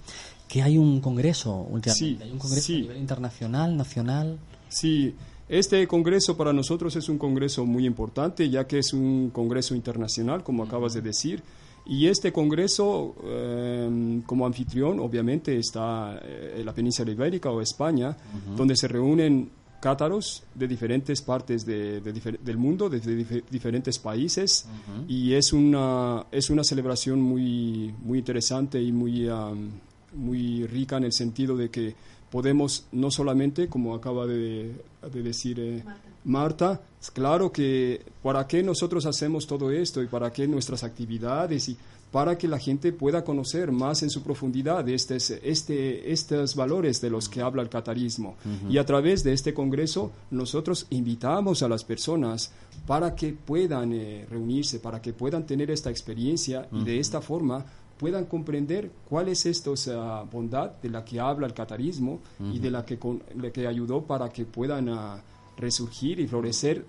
que 0.48 0.62
hay 0.62 0.78
un 0.78 1.00
congreso 1.02 1.54
últimamente, 1.68 1.92
Sí, 1.94 2.18
hay 2.22 2.30
un 2.30 2.38
congreso 2.38 2.66
sí. 2.66 2.76
a 2.76 2.80
nivel 2.82 2.96
internacional, 2.98 3.76
nacional. 3.76 4.38
Sí, 4.70 5.14
este 5.48 5.86
congreso 5.86 6.36
para 6.36 6.52
nosotros 6.52 6.96
es 6.96 7.08
un 7.08 7.18
congreso 7.18 7.64
muy 7.66 7.86
importante, 7.86 8.48
ya 8.48 8.66
que 8.66 8.78
es 8.78 8.92
un 8.94 9.30
congreso 9.30 9.74
internacional, 9.74 10.42
como 10.42 10.62
acabas 10.62 10.94
de 10.94 11.02
decir. 11.02 11.42
Y 11.86 12.06
este 12.06 12.32
congreso, 12.32 13.14
eh, 13.24 14.22
como 14.24 14.46
anfitrión, 14.46 15.00
obviamente 15.00 15.58
está 15.58 16.18
eh, 16.24 16.62
la 16.64 16.72
península 16.72 17.10
ibérica 17.10 17.50
o 17.50 17.60
España, 17.60 18.16
donde 18.56 18.74
se 18.74 18.88
reúnen 18.88 19.50
cátaros 19.82 20.44
de 20.54 20.66
diferentes 20.66 21.20
partes 21.20 21.66
de- 21.66 22.00
de 22.00 22.14
difer- 22.14 22.38
del 22.38 22.56
mundo, 22.56 22.88
de, 22.88 23.00
de 23.00 23.18
dife- 23.22 23.42
diferentes 23.50 23.98
países, 23.98 24.66
y 25.06 25.34
es 25.34 25.52
una, 25.52 26.24
es 26.32 26.48
una 26.48 26.64
celebración 26.64 27.20
muy, 27.20 27.94
muy 28.02 28.20
interesante 28.20 28.80
y 28.80 28.90
muy, 28.90 29.28
am, 29.28 29.68
muy 30.14 30.66
rica 30.66 30.96
en 30.96 31.04
el 31.04 31.12
sentido 31.12 31.54
de 31.54 31.68
que 31.68 31.94
podemos 32.34 32.86
no 32.90 33.12
solamente, 33.12 33.68
como 33.68 33.94
acaba 33.94 34.26
de, 34.26 34.74
de 35.12 35.22
decir 35.22 35.60
eh, 35.60 35.84
Marta, 36.24 36.80
es 37.00 37.12
claro 37.12 37.52
que 37.52 38.04
para 38.24 38.44
qué 38.48 38.60
nosotros 38.60 39.06
hacemos 39.06 39.46
todo 39.46 39.70
esto 39.70 40.02
y 40.02 40.08
para 40.08 40.32
qué 40.32 40.48
nuestras 40.48 40.82
actividades 40.82 41.68
y 41.68 41.76
para 42.10 42.36
que 42.36 42.48
la 42.48 42.58
gente 42.58 42.92
pueda 42.92 43.22
conocer 43.22 43.70
más 43.70 44.02
en 44.02 44.10
su 44.10 44.24
profundidad 44.24 44.88
estos, 44.88 45.30
este, 45.30 46.12
estos 46.12 46.56
valores 46.56 47.00
de 47.00 47.10
los 47.10 47.28
que 47.28 47.40
habla 47.40 47.62
el 47.62 47.68
catarismo. 47.68 48.34
Y 48.68 48.78
a 48.78 48.84
través 48.84 49.22
de 49.22 49.32
este 49.32 49.54
congreso 49.54 50.10
nosotros 50.32 50.88
invitamos 50.90 51.62
a 51.62 51.68
las 51.68 51.84
personas 51.84 52.50
para 52.84 53.14
que 53.14 53.32
puedan 53.32 53.92
eh, 53.92 54.26
reunirse, 54.28 54.80
para 54.80 55.00
que 55.00 55.12
puedan 55.12 55.46
tener 55.46 55.70
esta 55.70 55.90
experiencia 55.90 56.66
y 56.72 56.82
de 56.82 56.98
esta 56.98 57.20
forma 57.20 57.64
puedan 58.04 58.26
comprender 58.26 58.90
cuál 59.08 59.28
es 59.28 59.46
esta 59.46 59.70
bondad 60.30 60.72
de 60.82 60.90
la 60.90 61.02
que 61.06 61.18
habla 61.18 61.46
el 61.46 61.54
catarismo 61.54 62.20
y 62.52 62.58
de 62.58 62.70
la 62.70 62.84
que, 62.84 62.98
con- 62.98 63.22
la 63.40 63.50
que 63.50 63.66
ayudó 63.66 64.02
para 64.02 64.28
que 64.28 64.44
puedan 64.44 64.90
ah, 64.90 65.22
resurgir 65.56 66.20
y 66.20 66.26
florecer 66.26 66.84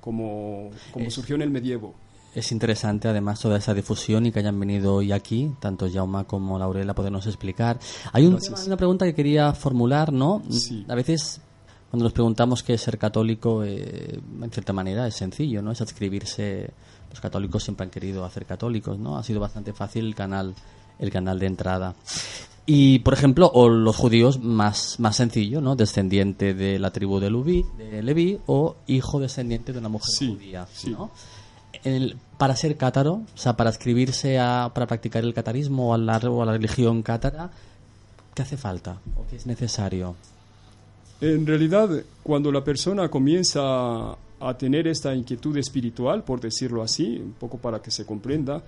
como, 0.00 0.70
como 0.92 1.06
Es- 1.06 1.14
surgió 1.14 1.34
en 1.34 1.42
el 1.42 1.50
medievo. 1.50 1.94
Es 2.36 2.52
interesante 2.52 3.08
además 3.08 3.40
toda 3.40 3.58
esa 3.58 3.74
difusión 3.74 4.26
y 4.26 4.30
que 4.30 4.38
hayan 4.38 4.60
venido 4.60 4.94
hoy 4.94 5.10
aquí, 5.10 5.50
tanto 5.58 5.88
Jauma 5.92 6.22
como 6.22 6.56
Laurela, 6.56 6.94
podernos 6.94 7.26
explicar. 7.26 7.80
Hay 8.12 8.24
un 8.26 8.38
una 8.66 8.76
pregunta 8.76 9.04
que 9.06 9.14
quería 9.16 9.52
formular, 9.52 10.12
¿no? 10.12 10.40
Sí. 10.50 10.86
A 10.88 10.94
veces 10.94 11.40
cuando 11.90 12.04
nos 12.04 12.12
preguntamos 12.12 12.62
qué 12.62 12.74
es 12.74 12.80
ser 12.80 12.98
católico, 12.98 13.64
eh, 13.64 14.20
en 14.42 14.50
cierta 14.50 14.72
manera 14.72 15.06
es 15.06 15.14
sencillo, 15.16 15.60
¿no? 15.62 15.72
Es 15.72 15.80
adscribirse. 15.80 16.70
Los 17.10 17.20
católicos 17.20 17.64
siempre 17.64 17.84
han 17.84 17.90
querido 17.90 18.24
hacer 18.24 18.46
católicos, 18.46 18.96
¿no? 18.98 19.18
Ha 19.18 19.24
sido 19.24 19.40
bastante 19.40 19.72
fácil 19.72 20.06
el 20.06 20.14
canal, 20.14 20.54
el 21.00 21.10
canal 21.10 21.38
de 21.40 21.46
entrada. 21.46 21.94
Y, 22.66 23.00
por 23.00 23.14
ejemplo, 23.14 23.50
o 23.52 23.68
los 23.68 23.96
judíos 23.96 24.38
más, 24.40 25.00
más 25.00 25.16
sencillo, 25.16 25.60
¿no? 25.60 25.74
Descendiente 25.74 26.54
de 26.54 26.78
la 26.78 26.92
tribu 26.92 27.18
de, 27.18 27.30
Leví, 27.30 27.64
de 27.76 28.02
Leví 28.04 28.38
o 28.46 28.76
hijo 28.86 29.18
descendiente 29.18 29.72
de 29.72 29.80
una 29.80 29.88
mujer 29.88 30.08
Sí, 30.16 30.28
judía, 30.32 30.68
sí. 30.72 30.90
¿no? 30.90 31.10
el- 31.82 32.16
para 32.38 32.54
ser 32.56 32.76
cátaro, 32.76 33.14
o 33.14 33.38
sea, 33.38 33.56
para 33.56 33.70
escribirse 33.70 34.38
a, 34.38 34.70
para 34.72 34.86
practicar 34.86 35.24
el 35.24 35.34
catarismo 35.34 35.90
o 35.90 35.94
a 35.94 35.98
la, 35.98 36.18
o 36.18 36.42
a 36.42 36.46
la 36.46 36.52
religión 36.52 37.02
cátara, 37.02 37.50
¿qué 38.34 38.42
hace 38.42 38.56
falta 38.56 38.98
o 39.16 39.26
qué 39.28 39.36
es 39.36 39.46
necesario? 39.46 40.14
En 41.20 41.46
realidad, 41.46 41.88
cuando 42.22 42.50
la 42.50 42.62
persona 42.64 43.08
comienza 43.08 44.12
a 44.42 44.56
tener 44.58 44.86
esta 44.88 45.14
inquietud 45.14 45.56
espiritual, 45.58 46.24
por 46.24 46.40
decirlo 46.40 46.82
así, 46.82 47.18
un 47.18 47.32
poco 47.32 47.58
para 47.58 47.80
que 47.82 47.90
se 47.90 48.06
comprenda, 48.06 48.62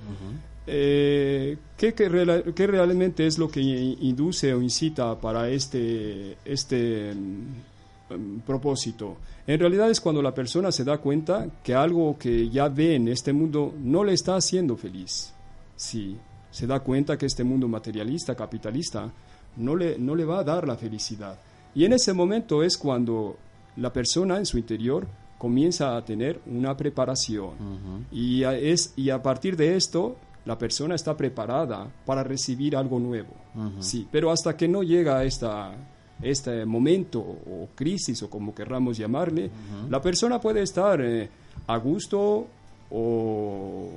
eh, 0.67 1.57
¿qué, 1.77 1.95
qué 1.95 2.09
reala- 2.09 2.43
qué 2.55 2.67
realmente 2.67 3.27
es 3.27 3.39
lo 3.39 3.49
que 3.51 3.61
induce 3.61 4.53
o 4.53 4.61
incita 4.61 5.19
para 5.19 5.49
este, 5.49 6.37
este 6.45 7.15
mm, 7.15 8.41
propósito? 8.47 9.17
En 9.47 9.59
realidad 9.59 9.91
es 9.91 10.01
cuando 10.01 10.21
la 10.23 10.35
persona 10.35 10.71
se 10.71 10.85
da 10.85 10.99
cuenta 10.99 11.47
que 11.65 11.75
algo 11.75 12.17
que 12.19 12.49
ya 12.51 12.69
ve 12.69 12.95
en 12.97 13.09
este 13.09 13.33
mundo 13.33 13.75
no 13.83 14.05
le 14.05 14.13
está 14.13 14.37
haciendo 14.37 14.77
feliz. 14.77 15.33
Sí, 15.75 16.17
se 16.51 16.67
da 16.67 16.81
cuenta 16.81 17.17
que 17.17 17.27
este 17.27 17.43
mundo 17.45 17.67
materialista, 17.67 18.35
capitalista, 18.35 19.11
no 19.57 19.75
le, 19.75 19.99
no 19.99 20.15
le 20.15 20.25
va 20.27 20.41
a 20.41 20.45
dar 20.45 20.69
la 20.69 20.77
felicidad. 20.77 21.39
Y 21.75 21.85
en 21.85 21.93
ese 21.93 22.13
momento 22.13 22.63
es 22.63 22.77
cuando 22.77 23.37
la 23.77 23.93
persona 23.93 24.37
en 24.39 24.47
su 24.47 24.59
interior 24.59 25.07
comienza 25.39 25.97
a 25.97 26.05
tener 26.05 26.41
una 26.47 26.77
preparación. 26.77 28.07
y, 28.13 28.45
a, 28.45 28.57
es, 28.57 28.93
y 28.97 29.11
a 29.11 29.23
partir 29.23 29.57
de 29.57 29.77
esto, 29.77 30.17
la 30.45 30.59
persona 30.59 30.95
está 30.95 31.17
preparada 31.17 31.91
para 32.05 32.23
recibir 32.23 32.77
algo 32.77 32.99
nuevo. 32.99 33.35
Sí, 33.81 34.07
pero 34.11 34.31
hasta 34.31 34.57
que 34.57 34.69
no 34.69 34.83
llega 34.83 35.25
esta, 35.25 35.73
este 36.21 36.65
momento 36.65 37.21
o 37.21 37.69
crisis 37.75 38.23
o 38.23 38.31
como 38.31 38.55
querramos 38.55 38.97
llamarle, 38.97 39.51
la 39.89 40.01
persona 40.01 40.41
puede 40.41 40.63
estar 40.63 41.01
eh, 41.01 41.29
a 41.67 41.77
gusto 41.79 42.47
o 42.95 43.89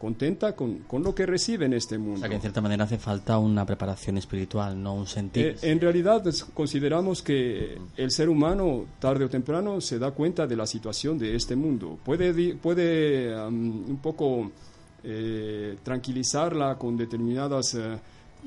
contenta 0.00 0.54
con, 0.54 0.80
con 0.80 1.02
lo 1.02 1.14
que 1.14 1.24
recibe 1.24 1.64
en 1.66 1.72
este 1.72 1.96
mundo. 1.96 2.16
O 2.16 2.20
sea, 2.20 2.28
que 2.28 2.34
en 2.34 2.40
cierta 2.42 2.60
manera 2.60 2.84
hace 2.84 2.98
falta 2.98 3.38
una 3.38 3.64
preparación 3.64 4.18
espiritual, 4.18 4.80
no 4.80 4.94
un 4.94 5.06
sentir. 5.06 5.46
Eh, 5.46 5.56
en 5.62 5.80
realidad 5.80 6.22
consideramos 6.52 7.22
que 7.22 7.78
el 7.96 8.10
ser 8.10 8.28
humano 8.28 8.84
tarde 8.98 9.24
o 9.24 9.28
temprano 9.30 9.80
se 9.80 9.98
da 9.98 10.10
cuenta 10.10 10.46
de 10.46 10.54
la 10.56 10.66
situación 10.66 11.16
de 11.18 11.34
este 11.34 11.56
mundo. 11.56 11.98
Puede, 12.04 12.54
puede 12.56 13.34
un 13.46 13.98
poco 14.02 14.50
eh, 15.02 15.76
tranquilizarla 15.82 16.76
con 16.76 16.96
determinados 16.96 17.74
eh, 17.74 17.96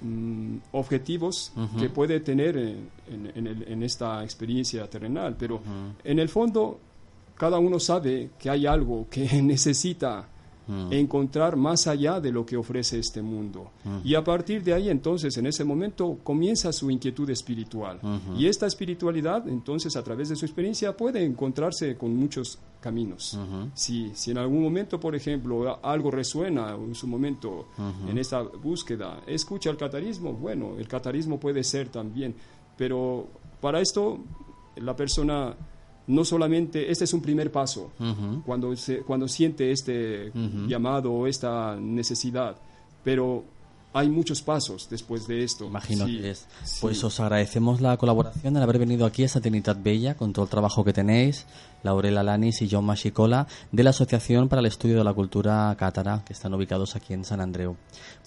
mm, 0.01 0.57
objetivos 0.73 1.51
que 1.79 1.89
puede 1.89 2.19
tener 2.19 2.57
en, 2.57 2.89
en- 3.09 3.31
en 3.35 3.47
el- 3.47 3.63
en 3.67 3.83
esta 3.83 4.23
experiencia 4.23 4.87
terrenal, 4.87 5.35
pero 5.37 5.61
en 6.03 6.19
el 6.19 6.29
fondo 6.29 6.79
cada 7.39 7.57
uno 7.57 7.79
sabe 7.79 8.31
que 8.37 8.49
hay 8.49 8.67
algo 8.67 9.07
que 9.09 9.41
necesita 9.41 10.27
encontrar 10.91 11.55
más 11.55 11.87
allá 11.87 12.19
de 12.19 12.31
lo 12.31 12.45
que 12.45 12.55
ofrece 12.55 12.99
este 12.99 13.23
mundo. 13.23 13.71
Y 14.03 14.13
a 14.13 14.23
partir 14.23 14.63
de 14.63 14.73
ahí, 14.73 14.89
entonces, 14.89 15.35
en 15.37 15.47
ese 15.47 15.63
momento, 15.63 16.19
comienza 16.23 16.71
su 16.71 16.91
inquietud 16.91 17.27
espiritual. 17.31 17.99
Y 18.37 18.45
esta 18.45 18.67
espiritualidad, 18.67 19.47
entonces, 19.47 19.95
a 19.95 20.03
través 20.03 20.29
de 20.29 20.35
su 20.35 20.45
experiencia, 20.45 20.95
puede 20.95 21.23
encontrarse 21.23 21.95
con 21.97 22.15
muchos 22.15 22.59
caminos. 22.79 23.39
si, 23.73 24.11
si 24.13 24.29
en 24.29 24.37
algún 24.37 24.61
momento, 24.61 24.99
por 24.99 25.15
ejemplo, 25.15 25.79
algo 25.83 26.11
resuena 26.11 26.75
en 26.75 26.93
su 26.93 27.07
momento 27.07 27.69
en 28.07 28.17
esta 28.19 28.41
búsqueda, 28.41 29.23
escucha 29.25 29.71
el 29.71 29.77
catarismo, 29.77 30.33
bueno, 30.33 30.75
el 30.77 30.87
catarismo 30.87 31.39
puede 31.39 31.63
ser 31.63 31.89
también, 31.89 32.35
pero 32.77 33.27
para 33.59 33.81
esto 33.81 34.19
la 34.75 34.95
persona 34.95 35.55
no 36.09 36.25
solamente, 36.25 36.91
este 36.91 37.03
es 37.03 37.13
un 37.13 37.21
primer 37.21 37.51
paso, 37.51 37.91
cuando, 38.45 38.75
se, 38.75 38.99
cuando 39.01 39.27
siente 39.27 39.71
este 39.71 40.31
llamado 40.67 41.13
o 41.13 41.27
esta 41.27 41.75
necesidad, 41.79 42.57
pero 43.03 43.43
hay 43.93 44.07
muchos 44.09 44.41
pasos 44.41 44.87
después 44.89 45.27
de 45.27 45.43
esto. 45.43 45.65
Imagino 45.65 46.05
Sí, 46.05 46.17
que 46.19 46.31
es. 46.31 46.45
sí. 46.63 46.77
Pues 46.81 47.03
os 47.03 47.19
agradecemos 47.19 47.81
la 47.81 47.97
colaboración, 47.97 48.55
el 48.55 48.63
haber 48.63 48.77
venido 48.79 49.05
aquí 49.05 49.23
a 49.23 49.25
esta 49.25 49.41
Trinitat 49.41 49.81
Bella, 49.81 50.15
con 50.15 50.31
todo 50.33 50.43
el 50.45 50.49
trabajo 50.51 50.83
que 50.83 50.93
tenéis, 50.93 51.45
Laurela 51.83 52.21
Lanis 52.23 52.61
y 52.61 52.69
John 52.69 52.85
Machicola, 52.85 53.47
de 53.71 53.83
la 53.83 53.89
Asociación 53.91 54.47
para 54.49 54.59
el 54.59 54.65
Estudio 54.67 54.97
de 54.97 55.03
la 55.03 55.13
Cultura 55.13 55.75
Cátara, 55.77 56.23
que 56.25 56.33
están 56.33 56.53
ubicados 56.53 56.95
aquí 56.95 57.13
en 57.13 57.23
San 57.25 57.41
Andreu. 57.41 57.75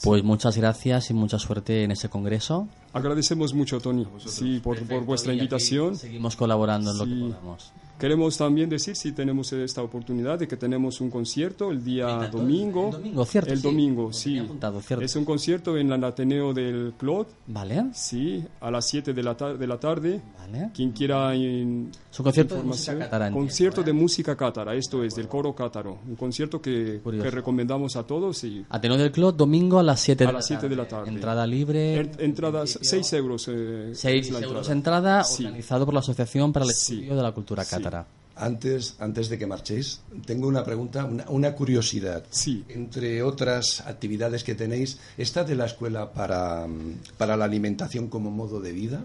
Pues 0.03 0.25
muchas 0.25 0.57
gracias 0.57 1.11
y 1.11 1.15
mucha 1.15 1.39
suerte 1.39 1.85
en 1.85 1.93
ese 1.93 2.09
congreso. 2.09 2.67
Agradecemos 2.93 3.55
mucho, 3.55 3.81
Tony, 3.81 4.07
sí, 4.27 4.61
por, 4.61 4.79
por 4.87 5.05
vuestra 5.05 5.33
invitación. 5.33 5.97
Seguimos 5.97 6.35
colaborando 6.37 6.91
en 6.91 6.99
lo 6.99 7.05
que 7.05 7.15
podamos. 7.35 7.73
Queremos 7.99 8.37
también 8.37 8.69
decir, 8.69 8.97
si 8.97 9.13
tenemos 9.13 9.53
esta 9.53 9.81
oportunidad, 9.83 10.39
de 10.39 10.49
que 10.49 10.57
tenemos 10.57 11.01
un 11.01 11.09
concierto 11.09 11.71
el 11.71 11.85
día 11.85 12.29
domingo. 12.33 12.87
el 12.87 12.93
domingo, 12.93 13.25
cierto, 13.25 13.51
El 13.53 13.59
sí. 13.59 13.63
domingo, 13.63 14.13
sí. 14.13 14.39
apuntado, 14.39 14.81
cierto. 14.81 15.05
Es 15.05 15.15
un 15.15 15.25
concierto 15.25 15.77
en 15.79 15.93
el 15.93 16.03
Ateneo 16.03 16.53
del 16.53 16.95
Clot. 16.99 17.29
¿Vale? 17.47 17.85
Sí, 17.95 18.43
a 18.61 18.71
las 18.73 18.87
7 18.89 19.13
de 19.13 19.23
la, 19.23 19.35
de 19.35 19.67
la 19.69 19.79
tarde. 19.79 20.21
Vale. 20.39 20.71
Quien 20.75 20.91
quiera 20.91 21.33
Es 21.33 21.41
un 21.45 21.91
concierto 22.25 22.57
de 22.57 22.63
música 22.65 22.99
cátara, 22.99 23.27
entiendo, 23.29 23.39
Concierto 23.47 23.81
¿eh? 23.81 23.85
de 23.85 23.93
música 23.93 24.37
cátara, 24.37 24.75
esto 24.75 25.05
es, 25.05 25.15
del 25.15 25.29
coro 25.29 25.55
cátaro. 25.55 25.99
Un 26.09 26.17
concierto 26.17 26.61
que, 26.61 27.01
que 27.05 27.31
recomendamos 27.31 27.95
a 27.95 28.03
todos. 28.05 28.43
Y 28.43 28.67
Ateneo 28.69 28.99
del 28.99 29.13
Club, 29.13 29.37
domingo 29.37 29.79
a 29.79 29.83
las 29.85 30.01
7 30.01 30.25
de, 30.25 30.29
A 30.29 30.33
la 30.33 30.39
las 30.39 30.47
siete 30.47 30.69
de 30.69 30.75
la 30.75 30.89
tarde. 30.89 31.09
Entrada 31.09 31.47
libre. 31.47 32.01
en- 32.01 32.11
entradas 32.19 32.79
6 32.83 33.13
euros. 33.13 33.47
eh, 33.49 33.93
6 33.95 34.27
es 34.27 34.33
la 34.33 34.41
euros 34.41 34.69
entrada. 34.71 35.23
Sí. 35.23 35.45
organizado 35.45 35.85
por 35.85 35.95
la 35.95 36.01
Asociación 36.01 36.53
para 36.53 36.65
el 36.67 36.73
Sí. 36.73 36.95
Estudio 36.95 37.15
de 37.17 37.23
la 37.23 37.33
Cultura 37.33 37.63
Sí. 37.65 37.71
Cátara. 37.83 38.07
Antes, 38.35 38.97
antes 38.99 39.29
de 39.29 39.37
que 39.37 39.47
marchéis, 39.47 40.01
tengo 40.25 40.49
una 40.49 40.65
pregunta, 40.65 41.05
una, 41.05 41.29
una 41.29 41.55
curiosidad. 41.55 42.25
Sí. 42.31 42.65
Entre 42.69 43.23
otras 43.23 43.83
actividades 43.87 44.43
que 44.43 44.55
tenéis, 44.55 44.99
¿esta 45.19 45.45
de 45.45 45.55
la 45.55 45.67
escuela 45.67 46.13
para, 46.13 46.67
mm, 46.67 47.19
para 47.19 47.37
la 47.37 47.45
alimentación 47.45 48.09
como 48.09 48.31
modo 48.31 48.61
de 48.61 48.73
vida? 48.73 49.05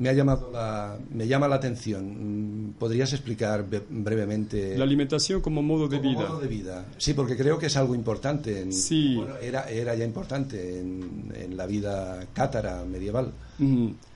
Me 0.00 0.08
ha 0.08 0.14
llamado 0.14 0.50
la, 0.50 0.98
me 1.12 1.28
llama 1.28 1.46
la 1.46 1.56
atención. 1.56 2.68
Mm, 2.68 2.72
¿Podrías 2.78 3.12
explicar 3.12 3.66
brevemente 3.90 4.76
La 4.78 4.84
alimentación 4.84 5.42
como 5.42 5.62
modo 5.62 5.88
de 5.88 5.98
como 5.98 6.10
vida. 6.10 6.26
modo 6.28 6.40
de 6.40 6.48
vida? 6.48 6.86
Sí, 6.96 7.12
porque 7.12 7.36
creo 7.36 7.58
que 7.58 7.66
es 7.66 7.76
algo 7.76 7.94
importante. 7.94 8.62
En, 8.62 8.72
Sí. 8.72 9.16
bueno, 9.16 9.36
era, 9.42 9.68
era 9.68 9.94
ya 9.94 10.04
importante 10.06 10.80
en, 10.80 11.30
en 11.34 11.54
la 11.56 11.66
vida 11.66 12.26
cátara 12.32 12.82
medieval. 12.86 13.30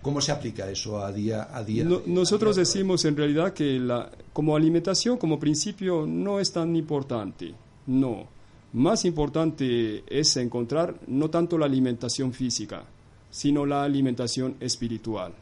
¿Cómo 0.01 0.23
se 0.23 0.33
aplica 0.33 0.71
eso 0.71 1.05
a 1.05 1.13
día 1.13 1.49
a 1.53 1.63
día? 1.63 1.85
No- 1.85 1.97
a 1.97 2.03
nosotros 2.07 2.57
día 2.57 2.63
decimos 2.65 3.05
en 3.05 3.15
realidad 3.17 3.53
que 3.53 3.79
la, 3.79 4.11
como 4.33 4.57
alimentación, 4.57 5.19
como 5.19 5.39
principio, 5.39 6.07
no 6.07 6.41
es 6.41 6.51
tan 6.51 6.75
importante. 6.77 7.53
No. 7.87 8.27
Más 8.73 9.05
importante 9.05 10.03
es 10.09 10.35
encontrar 10.39 10.95
no 11.07 11.29
tanto 11.29 11.59
la 11.59 11.67
alimentación 11.67 12.33
física, 12.33 12.85
sino 13.31 13.67
la 13.67 13.85
alimentación 13.85 14.57
espiritual. 14.61 15.33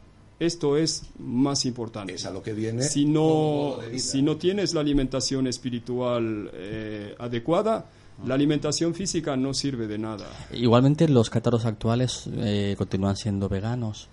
Esto 0.45 0.75
es 0.77 1.03
más 1.19 1.65
importante. 1.65 2.13
Es 2.15 2.25
a 2.25 2.31
lo 2.31 2.43
que 2.43 2.51
viene 2.53 2.83
Si 2.83 3.05
no, 3.05 3.77
si 3.97 4.21
no 4.21 4.35
tienes 4.35 4.73
la 4.73 4.81
alimentación 4.81 5.47
espiritual 5.47 6.49
eh, 6.53 7.15
adecuada, 7.17 7.85
la 8.25 8.35
alimentación 8.35 8.93
física 8.93 9.37
no 9.37 9.53
sirve 9.53 9.87
de 9.87 9.97
nada. 9.97 10.25
Igualmente, 10.51 11.07
los 11.07 11.29
cátaros 11.29 11.65
actuales 11.65 12.25
eh, 12.35 12.75
continúan 12.77 13.15
siendo 13.15 13.47
veganos 13.47 14.07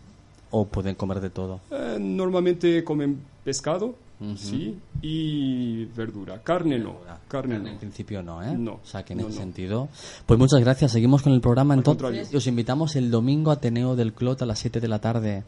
o 0.52 0.66
pueden 0.66 0.94
comer 0.94 1.20
de 1.20 1.30
todo. 1.30 1.60
Eh, 1.70 1.96
normalmente 2.00 2.82
comen 2.84 3.20
pescado, 3.44 3.94
sí, 4.36 4.76
y 5.02 5.84
verdura. 5.86 6.40
Carne 6.42 6.78
no. 6.78 6.96
Carne 7.26 7.56
En 7.56 7.64
no. 7.64 7.78
principio 7.78 8.22
no, 8.22 8.42
¿eh? 8.42 8.54
No, 8.56 8.74
O 8.74 8.86
sea 8.86 9.04
que 9.04 9.14
en 9.14 9.20
no, 9.20 9.28
ese 9.28 9.36
no. 9.38 9.42
sentido. 9.42 9.88
Pues 10.26 10.38
muchas 10.38 10.60
gracias. 10.60 10.92
Seguimos 10.92 11.22
con 11.22 11.32
el 11.32 11.40
programa 11.40 11.74
entonces. 11.74 12.32
os 12.34 12.46
invitamos 12.46 12.94
el 12.96 13.10
domingo 13.10 13.50
a 13.50 13.54
Ateneo 13.54 13.96
del 13.96 14.12
Clot 14.12 14.42
a 14.42 14.46
las 14.46 14.58
7 14.60 14.80
de 14.80 14.88
la 14.88 15.00
tarde. 15.00 15.42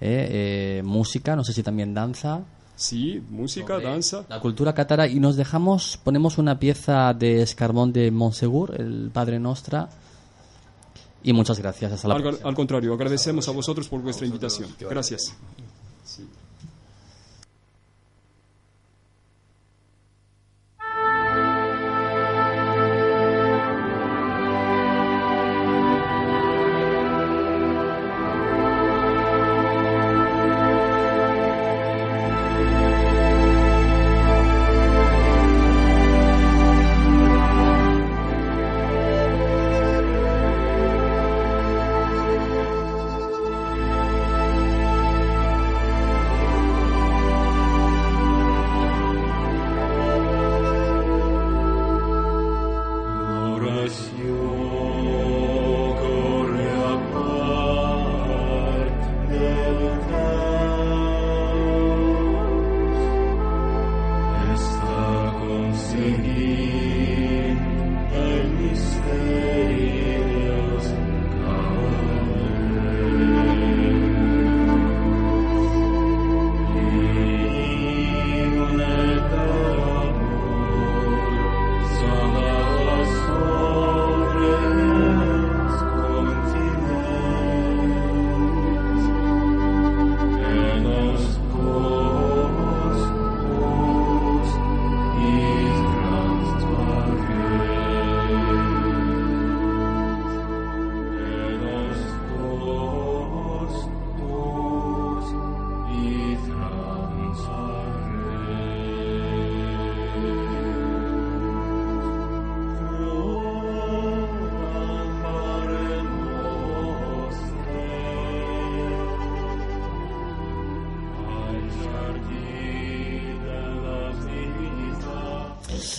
¿Eh? 0.00 0.78
Eh, 0.80 0.82
música, 0.84 1.36
no 1.36 1.44
sé 1.44 1.52
si 1.52 1.62
también 1.62 1.94
danza. 1.94 2.40
Sí, 2.76 3.22
música, 3.30 3.74
sobre 3.74 3.84
danza. 3.86 4.24
La 4.28 4.40
cultura 4.40 4.72
cátara. 4.72 5.08
Y 5.08 5.18
nos 5.18 5.36
dejamos, 5.36 5.98
ponemos 6.02 6.38
una 6.38 6.58
pieza 6.58 7.12
de 7.14 7.42
Escarbón 7.42 7.92
de 7.92 8.10
Monsegur, 8.10 8.80
el 8.80 9.10
Padre 9.12 9.38
Nostra. 9.40 9.88
Y 11.24 11.32
muchas 11.32 11.58
gracias. 11.58 11.92
Hasta 11.92 12.06
la 12.08 12.14
Al, 12.14 12.22
próxima. 12.22 12.48
al 12.48 12.54
contrario, 12.54 12.94
agradecemos 12.94 13.48
a 13.48 13.50
vosotros 13.50 13.88
por 13.88 14.00
vuestra 14.00 14.26
invitación. 14.26 14.68
Gracias. 14.78 15.34
Lord. 54.58 55.37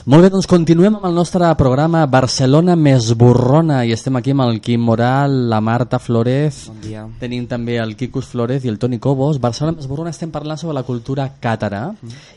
Molt 0.09 0.23
bé, 0.25 0.29
doncs 0.33 0.47
continuem 0.49 0.95
amb 0.97 1.03
el 1.05 1.13
nostre 1.13 1.45
programa 1.59 1.99
Barcelona 2.09 2.73
més 2.79 3.11
borrona 3.19 3.83
i 3.85 3.91
estem 3.93 4.15
aquí 4.17 4.31
amb 4.33 4.41
el 4.47 4.57
Quim 4.65 4.81
Moral, 4.81 5.35
la 5.51 5.59
Marta 5.61 5.99
Flores, 6.01 6.63
Bon 6.71 6.79
dia. 6.81 7.03
tenim 7.19 7.45
també 7.51 7.75
el 7.77 7.93
Quicus 7.99 8.31
Flores 8.31 8.65
i 8.65 8.71
el 8.71 8.79
Toni 8.81 8.97
Cobos. 8.97 9.37
Barcelona 9.39 9.77
més 9.77 9.85
borrona 9.91 10.09
estem 10.09 10.31
parlant 10.33 10.57
sobre 10.57 10.73
la 10.79 10.83
cultura 10.87 11.27
càtara 11.41 11.83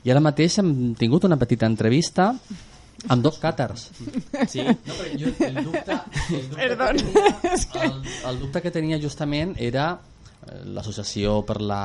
i 0.05 0.12
ara 0.12 0.20
mateix 0.20 0.59
hem 0.61 0.93
tingut 1.01 1.25
una 1.25 1.39
petita 1.41 1.64
entrevista 1.64 2.35
amb 3.09 3.25
dos 3.25 3.39
càtars. 3.41 3.89
Sí, 4.53 4.61
no, 4.66 4.77
però 4.93 5.09
jo, 5.18 5.33
el 5.41 5.64
dubte, 5.64 5.97
el 6.29 6.51
dubte, 6.51 6.59
Perdón. 6.59 7.01
que 7.01 7.70
tenia, 7.73 7.89
el, 7.89 8.03
el 8.35 8.43
dubte 8.43 8.61
que 8.61 8.70
tenia 8.70 9.01
justament 9.01 9.57
era 9.57 9.95
eh, 9.97 10.61
l'associació 10.77 11.41
per 11.49 11.62
la 11.62 11.83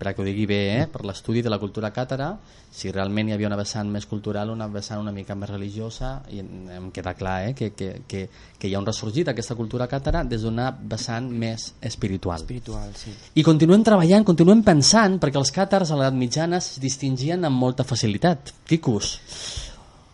per 0.00 0.14
que 0.14 0.22
ho 0.22 0.24
digui 0.24 0.46
bé, 0.48 0.58
eh, 0.78 0.86
per 0.88 1.04
l'estudi 1.04 1.42
de 1.44 1.50
la 1.52 1.58
cultura 1.60 1.90
càtara, 1.92 2.30
si 2.72 2.88
realment 2.88 3.28
hi 3.28 3.34
havia 3.34 3.50
una 3.50 3.58
vessant 3.60 3.90
més 3.92 4.06
cultural, 4.08 4.48
una 4.48 4.66
vessant 4.72 5.02
una 5.02 5.12
mica 5.12 5.36
més 5.36 5.50
religiosa, 5.50 6.14
i 6.32 6.40
em, 6.40 6.88
queda 6.94 7.12
clar 7.18 7.36
eh, 7.50 7.54
que, 7.58 7.72
que, 7.76 7.90
que, 8.08 8.22
que 8.56 8.70
hi 8.70 8.74
ha 8.74 8.80
un 8.80 8.88
ressorgit 8.88 9.28
d'aquesta 9.28 9.58
cultura 9.58 9.90
càtara 9.90 10.24
des 10.24 10.46
d'una 10.46 10.70
vessant 10.72 11.28
més 11.28 11.74
espiritual. 11.84 12.40
Espiritual, 12.40 12.94
sí. 12.96 13.12
I 13.36 13.44
continuem 13.44 13.84
treballant, 13.84 14.24
continuem 14.24 14.64
pensant, 14.64 15.20
perquè 15.20 15.36
els 15.42 15.52
càtars 15.52 15.92
a 15.92 16.00
l'edat 16.00 16.16
mitjana 16.16 16.62
es 16.64 16.78
distingien 16.80 17.44
amb 17.44 17.60
molta 17.60 17.84
facilitat. 17.84 18.54
Quicus, 18.70 19.18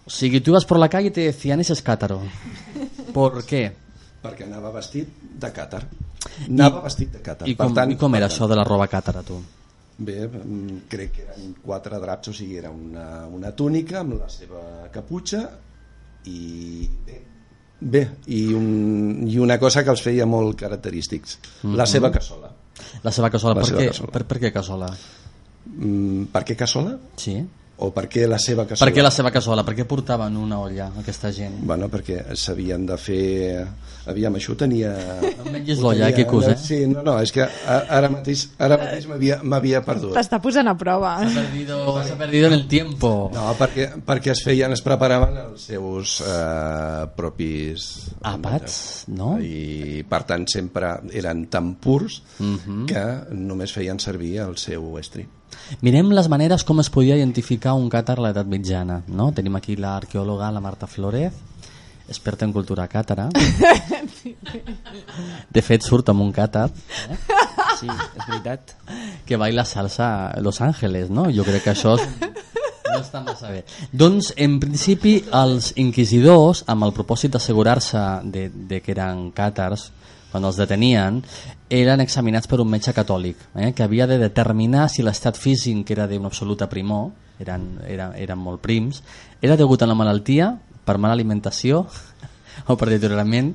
o 0.06 0.10
sigui, 0.10 0.40
tu 0.40 0.50
ibas 0.50 0.64
por 0.64 0.78
la 0.78 0.88
calle 0.88 1.08
y 1.08 1.10
te 1.10 1.20
decían 1.20 1.60
ese 1.60 1.72
es 1.72 1.82
cátaro. 1.82 2.20
¿Por 3.12 3.44
qué? 3.44 3.72
Perquè 4.22 4.46
anava 4.46 4.70
vestit 4.74 5.10
de 5.38 5.50
càtar. 5.54 5.82
Anava 6.46 6.82
vestit 6.84 7.10
de 7.14 7.22
càtar. 7.22 7.46
I 7.46 7.54
com, 7.54 7.70
per 7.70 7.82
tant, 7.82 7.94
i 7.94 7.96
com 7.98 8.14
era 8.14 8.26
per 8.26 8.30
tant, 8.30 8.34
això 8.34 8.50
de 8.50 8.58
la 8.58 8.64
roba 8.66 8.86
càtara, 8.90 9.22
tu? 9.26 9.38
Bé, 9.96 10.26
mm, 10.28 10.82
crec 10.92 11.14
que 11.14 11.22
eren 11.24 11.54
quatre 11.64 11.98
draps, 12.02 12.28
o 12.28 12.34
sigui, 12.36 12.58
era 12.60 12.68
una, 12.70 13.26
una 13.32 13.52
túnica 13.56 14.02
amb 14.02 14.18
la 14.18 14.28
seva 14.28 14.90
caputxa 14.92 15.40
i 16.28 16.88
bé, 17.06 17.20
bé 17.80 18.02
i, 18.26 18.42
un, 18.52 19.22
i 19.24 19.38
una 19.40 19.56
cosa 19.62 19.84
que 19.86 19.94
els 19.94 20.04
feia 20.04 20.26
molt 20.28 20.58
característics, 20.60 21.38
la 21.72 21.86
seva 21.88 22.12
cassola. 22.12 22.52
La 23.02 23.12
seva 23.14 23.30
cassola, 23.32 23.54
La 23.56 23.62
per, 23.62 23.70
seva 23.70 23.80
què, 23.80 23.86
cassola. 23.94 24.12
Per, 24.12 24.24
per 24.28 24.40
què 24.42 24.52
cassola? 24.52 24.90
Mm, 25.72 26.26
per 26.34 26.44
què 26.44 26.58
cassola? 26.60 26.98
Sí. 27.16 27.38
O 27.78 27.90
per 27.92 28.06
què 28.08 28.22
la 28.26 28.38
seva 28.40 28.64
cassola? 28.64 28.88
Per 28.88 28.96
què 28.96 29.02
la 29.04 29.10
seva 29.12 29.28
cassola? 29.30 29.62
Per 29.62 29.74
què 29.76 29.84
portaven 29.84 30.36
una 30.40 30.56
olla 30.64 30.86
aquesta 30.96 31.28
gent? 31.30 31.58
Bueno, 31.68 31.90
perquè 31.92 32.22
s'havien 32.32 32.86
de 32.88 32.96
fer... 32.96 33.66
Aviam, 34.08 34.36
això 34.38 34.54
ho 34.54 34.56
tenia... 34.56 34.92
Ho 34.94 35.50
l'olla, 35.50 36.06
tenia- 36.06 36.12
Quicus, 36.16 36.46
eh? 36.48 36.54
Sí, 36.62 36.78
no, 36.88 37.02
no, 37.04 37.18
és 37.20 37.32
que 37.34 37.42
ara 37.68 38.08
mateix, 38.08 38.46
ara 38.62 38.78
mateix 38.80 39.04
m'havia 39.42 39.82
perdut. 39.84 40.14
T'està 40.16 40.38
posant 40.40 40.70
a 40.72 40.76
prova. 40.78 41.16
S'ha 41.26 41.42
perdido, 41.42 41.80
s'ha 42.06 42.16
perdido 42.16 42.46
en 42.48 42.56
el 42.56 42.64
tiempo. 42.70 43.12
No, 43.34 43.48
perquè, 43.58 43.90
perquè 44.08 44.32
es 44.32 44.40
feien, 44.46 44.72
es 44.72 44.80
preparaven 44.86 45.36
els 45.44 45.68
seus 45.74 46.20
eh, 46.24 47.04
propis 47.18 47.88
Àpats, 48.22 48.78
no? 49.12 49.34
I 49.42 50.00
per 50.08 50.22
tant 50.24 50.46
sempre 50.48 50.94
eren 51.12 51.44
tan 51.52 51.74
purs 51.82 52.22
Mhm. 52.38 52.86
que 52.88 53.04
només 53.36 53.72
feien 53.74 53.98
servir 54.00 54.38
el 54.46 54.56
seu 54.56 54.96
estri. 55.02 55.26
Mirem 55.82 56.12
les 56.14 56.30
maneres 56.32 56.64
com 56.64 56.80
es 56.82 56.90
podia 56.92 57.18
identificar 57.18 57.74
un 57.78 57.90
càtar 57.92 58.18
a 58.18 58.28
l'edat 58.28 58.48
mitjana. 58.50 59.02
No? 59.08 59.32
Tenim 59.36 59.58
aquí 59.58 59.76
l'arqueòloga, 59.76 60.52
la 60.54 60.64
Marta 60.64 60.86
Flores, 60.86 61.34
experta 62.08 62.46
en 62.46 62.52
cultura 62.52 62.88
càtara. 62.88 63.28
De 65.54 65.62
fet, 65.62 65.82
surt 65.82 66.08
amb 66.12 66.22
un 66.22 66.32
càtar 66.34 66.68
eh? 66.68 67.16
Sí, 67.76 67.88
és 67.88 68.26
veritat. 68.28 68.76
que 69.26 69.36
baila 69.36 69.64
salsa 69.64 70.30
a 70.30 70.40
Los 70.40 70.60
Ángeles, 70.60 71.10
no? 71.10 71.30
Jo 71.34 71.44
crec 71.44 71.62
que 71.66 71.72
això 71.74 71.96
és... 71.98 72.06
no 72.86 73.00
està 73.02 73.20
massa 73.24 73.50
bé. 73.52 73.64
Doncs, 73.92 74.32
en 74.40 74.58
principi, 74.62 75.18
els 75.34 75.72
inquisidors, 75.82 76.64
amb 76.72 76.86
el 76.86 76.94
propòsit 76.96 77.30
d'assegurar-se 77.36 78.02
de, 78.32 78.48
de 78.48 78.80
que 78.80 78.94
eren 78.94 79.30
càtars, 79.36 79.90
quan 80.30 80.44
els 80.44 80.58
detenien, 80.60 81.20
eren 81.70 82.02
examinats 82.02 82.48
per 82.50 82.60
un 82.62 82.70
metge 82.70 82.94
catòlic, 82.96 83.48
eh, 83.54 83.72
que 83.72 83.84
havia 83.84 84.06
de 84.06 84.18
determinar 84.18 84.88
si 84.90 85.04
l'estat 85.06 85.38
físic 85.38 85.90
era 85.94 86.06
d'una 86.06 86.30
absoluta 86.30 86.68
primor, 86.68 87.10
eren, 87.40 87.76
eren, 87.86 88.14
eren 88.16 88.38
molt 88.38 88.62
prims, 88.64 89.02
era 89.42 89.56
degut 89.56 89.82
a 89.82 89.88
la 89.90 89.98
malaltia, 89.98 90.54
per 90.86 90.98
mala 90.98 91.16
alimentació 91.18 91.84
o 92.70 92.76
per 92.76 92.90
deteriorament, 92.92 93.54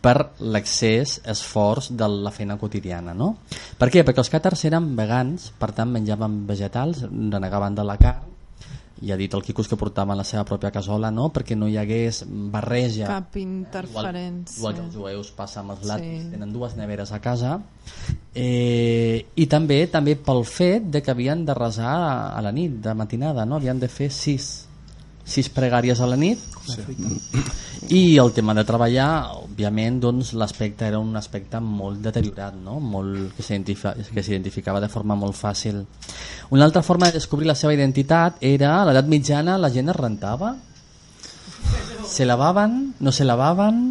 per 0.00 0.30
l'excés, 0.38 1.18
esforç 1.26 1.90
de 1.98 2.06
la 2.08 2.30
feina 2.30 2.56
quotidiana. 2.56 3.14
No? 3.18 3.32
Per 3.78 3.90
què? 3.90 4.04
Perquè 4.06 4.22
els 4.22 4.30
càtars 4.30 4.62
eren 4.68 4.92
vegans, 4.96 5.50
per 5.58 5.72
tant 5.74 5.90
menjaven 5.90 6.44
vegetals, 6.46 7.02
renegaven 7.10 7.74
de 7.74 7.86
la 7.86 7.98
carn, 7.98 8.37
i 9.02 9.12
ha 9.12 9.16
dit 9.16 9.32
el 9.34 9.42
Quicus 9.42 9.68
que 9.68 9.76
portaven 9.78 10.16
la 10.18 10.24
seva 10.24 10.44
pròpia 10.44 10.70
casola, 10.74 11.10
no? 11.10 11.28
perquè 11.32 11.56
no 11.56 11.68
hi 11.68 11.76
hagués 11.78 12.24
barreja. 12.28 13.06
Cap 13.06 13.36
interferència. 13.40 14.58
Igual, 14.58 14.74
igual 14.74 14.74
que 14.74 14.84
els 14.86 14.94
jueus 14.94 15.30
passa 15.36 15.60
amb 15.60 15.76
els 15.76 15.84
latis, 15.86 16.22
Sí. 16.24 16.30
tenen 16.30 16.52
dues 16.52 16.76
neveres 16.76 17.12
a 17.12 17.20
casa. 17.20 17.60
Eh, 18.34 19.26
I 19.34 19.46
també 19.46 19.86
també 19.90 20.14
pel 20.16 20.44
fet 20.44 20.84
de 20.92 21.02
que 21.02 21.10
havien 21.10 21.44
de 21.46 21.54
resar 21.54 21.96
a 22.36 22.42
la 22.42 22.52
nit, 22.52 22.78
de 22.82 22.94
matinada, 22.94 23.46
no? 23.46 23.56
havien 23.56 23.78
de 23.80 23.88
fer 23.88 24.10
sis, 24.10 24.67
sis 25.28 25.50
pregàries 25.52 26.00
a 26.00 26.06
la 26.08 26.16
nit. 26.16 26.40
I 27.92 28.18
el 28.20 28.32
tema 28.36 28.52
de 28.56 28.64
treballar 28.68 29.08
òbviament 29.38 30.00
doncs, 30.02 30.32
l'aspecte 30.36 30.86
era 30.88 30.98
un 31.00 31.14
aspecte 31.16 31.60
molt 31.64 32.00
deteriorat 32.04 32.56
no? 32.56 32.78
molt, 32.80 33.34
que 33.36 33.42
s'identifi- 33.44 33.94
que 34.12 34.22
s'identificava 34.24 34.80
de 34.80 34.88
forma 34.92 35.14
molt 35.16 35.36
fàcil. 35.36 35.82
Una 36.50 36.64
altra 36.64 36.82
forma 36.82 37.06
de 37.08 37.18
descobrir 37.20 37.46
la 37.48 37.54
seva 37.56 37.74
identitat 37.76 38.36
era 38.40 38.74
a 38.82 38.86
l'edat 38.88 39.06
mitjana 39.08 39.56
la 39.58 39.70
gent 39.70 39.88
es 39.92 39.96
rentava? 39.96 40.54
Se 42.08 42.24
lavaven, 42.24 42.94
no 43.00 43.12
se 43.12 43.24
lavaven? 43.24 43.82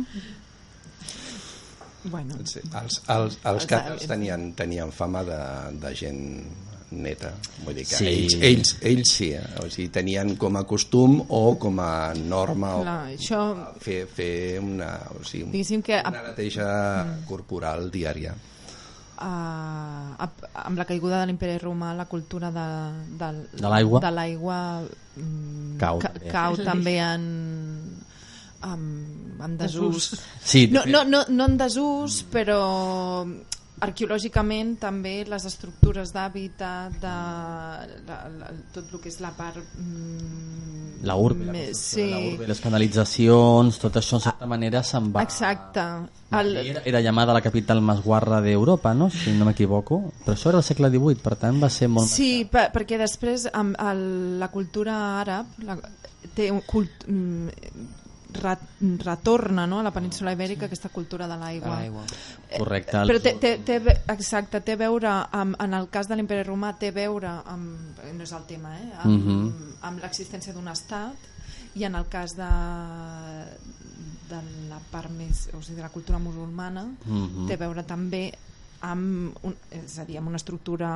Bueno, 2.08 2.36
Sí, 2.48 2.62
els, 2.80 3.02
els, 3.12 3.36
els 3.44 3.66
càtars 3.68 4.06
tenien, 4.08 4.52
tenien 4.56 4.92
fama 4.96 5.24
de, 5.28 5.40
de 5.82 5.90
gent 5.98 6.22
neta 6.92 7.34
vull 7.66 7.76
dir 7.76 7.84
que 7.86 7.98
Sí. 8.00 8.08
ells, 8.08 8.36
ells, 8.42 8.76
ells 8.82 9.10
sí 9.12 9.32
eh? 9.36 9.42
o 9.60 9.70
sigui, 9.70 9.90
tenien 9.92 10.36
com 10.40 10.56
a 10.56 10.64
costum 10.64 11.18
o 11.28 11.58
com 11.60 11.80
a 11.84 12.14
norma 12.16 12.76
o 12.78 12.84
clar, 12.86 13.00
això... 13.12 13.42
fer, 13.84 14.06
fer 14.08 14.60
una, 14.64 14.94
o 15.20 15.24
sigui, 15.28 15.44
un- 15.44 15.52
Diguéssim 15.52 15.82
que 15.84 16.00
una 16.08 16.24
neteja 16.30 16.68
corporal 17.28 17.90
diària 17.92 18.36
Uh, 19.18 20.14
amb 20.62 20.78
la 20.78 20.86
caiguda 20.86 21.24
de 21.24 21.26
l'imperi 21.32 21.56
romà 21.58 21.88
la 21.98 22.04
cultura 22.06 22.52
de, 22.54 22.66
de, 23.18 23.30
De 23.58 23.66
l'aigua. 23.72 23.98
de 24.04 24.12
l'aigua 24.14 24.58
mm, 25.18 25.72
Cau, 25.82 25.98
ca, 26.04 26.12
també. 26.14 26.30
cau 26.30 26.58
també 26.62 26.94
en, 27.02 27.24
en, 28.62 28.84
en 29.42 29.58
desús 29.58 30.12
Sí, 30.46 30.68
no, 30.70 30.84
no, 30.86 31.02
no, 31.10 31.24
no 31.34 31.48
en 31.50 31.58
desús 31.58 32.20
però 32.30 32.60
arqueològicament 33.86 34.76
també 34.82 35.22
les 35.30 35.46
estructures 35.46 36.12
d'hàbitat 36.16 36.98
de 37.02 37.16
la, 38.08 38.18
la, 38.40 38.52
tot 38.74 38.90
el 38.90 39.02
que 39.04 39.12
és 39.12 39.20
la 39.22 39.32
part 39.38 39.60
mm, 39.62 41.04
la 41.06 41.16
urbe, 41.16 41.46
la 41.46 41.54
de 41.54 41.68
la 41.68 41.76
sí. 41.78 42.08
urbe, 42.34 42.48
les 42.50 42.62
canalitzacions, 42.64 43.78
tot 43.82 44.00
això 44.02 44.18
en 44.18 44.26
certa 44.26 44.50
manera 44.50 44.82
se'n 44.84 45.12
va... 45.14 45.22
exacte 45.28 45.84
el, 46.38 46.58
Era, 46.58 46.82
era 46.90 47.02
llamada 47.02 47.36
la 47.38 47.44
capital 47.46 47.80
més 47.86 48.02
guarra 48.04 48.42
d'Europa, 48.44 48.92
no? 48.98 49.08
si 49.14 49.32
no 49.38 49.46
m'equivoco. 49.48 50.02
Però 50.26 50.34
això 50.36 50.50
era 50.52 50.60
el 50.60 50.66
segle 50.68 50.90
XVIII, 50.92 51.22
per 51.24 51.38
tant 51.40 51.62
va 51.62 51.70
ser 51.72 51.88
molt... 51.88 52.10
Sí, 52.12 52.44
per, 52.52 52.66
perquè 52.74 53.00
després 53.00 53.46
amb 53.54 53.78
el, 53.80 54.02
la 54.42 54.50
cultura 54.52 54.98
àrab 55.22 55.56
la, 55.64 55.78
té 56.36 56.50
un 56.52 56.60
cult, 56.68 57.08
mm, 57.08 57.96
ret, 58.34 58.60
retorna 59.04 59.66
no, 59.68 59.80
a 59.80 59.84
la 59.84 59.92
península 59.92 60.34
ibèrica 60.34 60.66
aquesta 60.68 60.90
cultura 60.90 61.28
de 61.28 61.38
l'aigua. 61.38 61.76
L'aigua. 61.80 62.04
Correcte. 62.58 62.98
Però 63.08 63.22
té, 63.22 63.34
té, 63.40 63.58
té, 63.66 63.80
ve- 63.80 64.02
exacte, 64.14 64.62
té 64.62 64.74
a 64.74 64.76
veure 64.76 65.10
amb, 65.32 65.56
en 65.64 65.74
el 65.74 65.88
cas 65.90 66.08
de 66.08 66.16
l'imperi 66.16 66.44
romà 66.44 66.74
té 66.78 66.90
a 66.90 66.92
veure 66.92 67.28
amb, 67.46 67.98
no 68.14 68.24
és 68.24 68.32
el 68.34 68.46
tema 68.46 68.76
eh, 68.78 68.92
amb, 69.04 69.26
Mhm. 69.26 69.74
amb 69.82 70.00
l'existència 70.04 70.54
d'un 70.54 70.68
estat 70.68 71.16
i 71.76 71.84
en 71.84 71.96
el 71.96 72.08
cas 72.10 72.36
de, 72.36 72.48
de 74.30 74.42
la 74.70 74.80
part 74.92 75.10
més 75.12 75.48
o 75.54 75.62
sigui, 75.62 75.78
de 75.78 75.84
la 75.86 75.90
cultura 75.94 76.20
musulmana 76.20 76.84
Mhm. 77.06 77.48
té 77.48 77.54
a 77.54 77.58
veure 77.58 77.84
també 77.84 78.34
amb, 78.86 79.36
un, 79.48 79.54
és 79.74 79.98
a 80.00 80.06
dir, 80.06 80.18
amb 80.20 80.30
una 80.30 80.40
estructura 80.40 80.90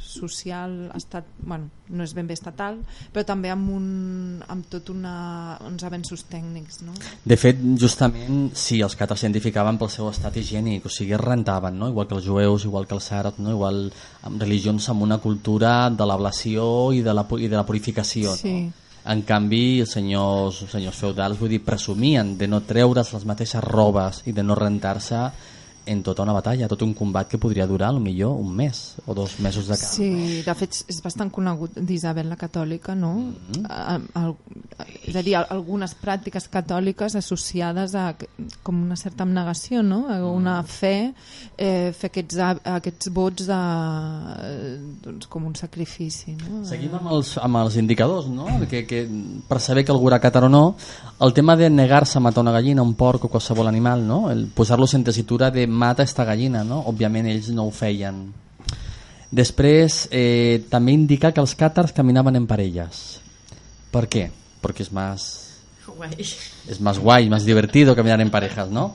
social 0.00 0.90
estat, 0.96 1.26
bueno, 1.42 1.68
no 1.92 2.04
és 2.06 2.14
ben 2.16 2.28
bé 2.28 2.36
estatal 2.38 2.78
però 3.12 3.24
també 3.28 3.52
amb, 3.52 3.70
un, 3.74 3.86
amb 4.52 4.68
tot 4.72 4.92
una, 4.94 5.14
uns 5.68 5.84
avenços 5.84 6.24
tècnics 6.30 6.82
no? 6.86 6.96
De 7.24 7.36
fet, 7.36 7.60
justament, 7.80 8.52
sí, 8.56 8.80
els 8.80 8.96
càtars 8.98 9.22
s'identificaven 9.22 9.80
pel 9.80 9.92
seu 9.92 10.08
estat 10.10 10.36
higiènic, 10.40 10.86
o 10.88 10.92
sigui, 10.92 11.16
es 11.16 11.22
rentaven, 11.22 11.78
no? 11.78 11.90
igual 11.92 12.08
que 12.08 12.16
els 12.18 12.28
jueus, 12.28 12.68
igual 12.68 12.88
que 12.88 12.96
els 12.96 13.10
àrabs, 13.12 13.42
no? 13.42 13.52
igual 13.52 13.84
amb 14.22 14.40
religions 14.40 14.88
amb 14.92 15.04
una 15.04 15.20
cultura 15.22 15.90
de 15.90 16.06
l'ablació 16.08 16.92
i, 16.96 17.02
de 17.04 17.14
la, 17.14 17.26
i 17.38 17.48
de 17.48 17.58
la 17.58 17.66
purificació. 17.68 18.36
Sí. 18.38 18.54
No? 18.62 18.78
En 19.12 19.24
canvi, 19.26 19.80
els 19.82 19.90
senyors, 19.96 20.60
els 20.62 20.74
senyors 20.76 20.98
feudals 21.02 21.40
vull 21.40 21.50
dir, 21.50 21.64
presumien 21.66 22.36
de 22.38 22.46
no 22.46 22.60
treure's 22.62 23.10
les 23.10 23.24
mateixes 23.26 23.64
robes 23.64 24.22
i 24.30 24.34
de 24.36 24.44
no 24.46 24.54
rentar-se 24.54 25.24
en 25.86 26.02
tota 26.02 26.22
una 26.22 26.32
batalla, 26.32 26.68
tot 26.68 26.82
un 26.82 26.94
combat 26.94 27.28
que 27.28 27.38
podria 27.38 27.66
durar 27.66 27.92
millor 27.92 28.36
un 28.38 28.54
mes 28.54 28.96
o 29.06 29.14
dos 29.14 29.38
mesos 29.40 29.66
de 29.66 29.76
camp. 29.76 29.90
Sí, 29.90 30.42
de 30.46 30.54
fet 30.54 30.84
és 30.88 31.00
bastant 31.02 31.30
conegut 31.30 31.76
d'Isabel 31.76 32.28
la 32.30 32.36
Catòlica, 32.36 32.94
no? 32.94 33.12
Mm-hmm. 33.18 33.66
A, 33.68 33.98
a, 34.20 34.86
és 35.06 35.16
a 35.16 35.22
dir, 35.22 35.36
algunes 35.40 35.94
pràctiques 35.98 36.48
catòliques 36.52 37.16
associades 37.18 37.94
a 37.94 38.14
com 38.62 38.82
una 38.82 38.96
certa 38.96 39.26
abnegació, 39.26 39.82
no? 39.82 40.06
A 40.08 40.20
una 40.26 40.62
Mm. 40.62 40.66
fe, 40.66 41.14
eh, 41.58 41.92
fer 41.92 42.10
aquests, 42.10 42.38
aquests 42.64 43.10
vots 43.12 43.46
de, 43.46 43.60
doncs, 45.02 45.26
com 45.26 45.46
un 45.46 45.54
sacrifici, 45.58 46.36
no? 46.36 46.62
Seguim 46.68 46.94
amb 46.94 47.10
els, 47.12 47.36
amb 47.38 47.56
els 47.62 47.76
indicadors, 47.76 48.28
no? 48.28 48.46
Que, 48.70 48.84
que, 48.86 49.02
per 49.48 49.60
saber 49.60 49.84
que 49.84 49.92
algú 49.92 50.08
era 50.08 50.20
càtar 50.20 50.44
o 50.44 50.48
no, 50.48 50.76
el 51.20 51.32
tema 51.32 51.56
de 51.56 51.70
negar-se 51.70 52.18
a 52.18 52.20
matar 52.20 52.42
una 52.42 52.52
gallina, 52.52 52.82
un 52.82 52.94
porc 52.94 53.24
o 53.24 53.28
qualsevol 53.28 53.68
animal, 53.68 54.06
no? 54.06 54.30
El 54.30 54.46
posar-los 54.46 54.94
en 54.94 55.04
tessitura 55.04 55.50
de 55.50 55.66
mata 55.72 56.04
esta 56.04 56.24
gallina, 56.24 56.62
no? 56.64 56.82
Òbviament 56.92 57.26
ells 57.32 57.50
no 57.50 57.66
ho 57.66 57.74
feien. 57.74 58.24
Després, 59.32 60.06
eh, 60.12 60.64
també 60.70 60.92
indica 60.92 61.32
que 61.32 61.40
els 61.40 61.56
càtars 61.56 61.94
caminaven 61.96 62.36
en 62.36 62.46
parelles. 62.46 63.20
¿Por 63.90 64.08
qué? 64.08 64.30
Porque 64.60 64.82
es 64.82 64.92
más 64.92 65.52
Guai. 65.96 66.16
Es 66.68 66.80
más 66.80 66.98
guay, 66.98 67.28
más 67.28 67.44
divertido 67.44 67.94
caminar 67.96 68.20
en 68.20 68.30
parejas, 68.30 68.70
¿no? 68.70 68.92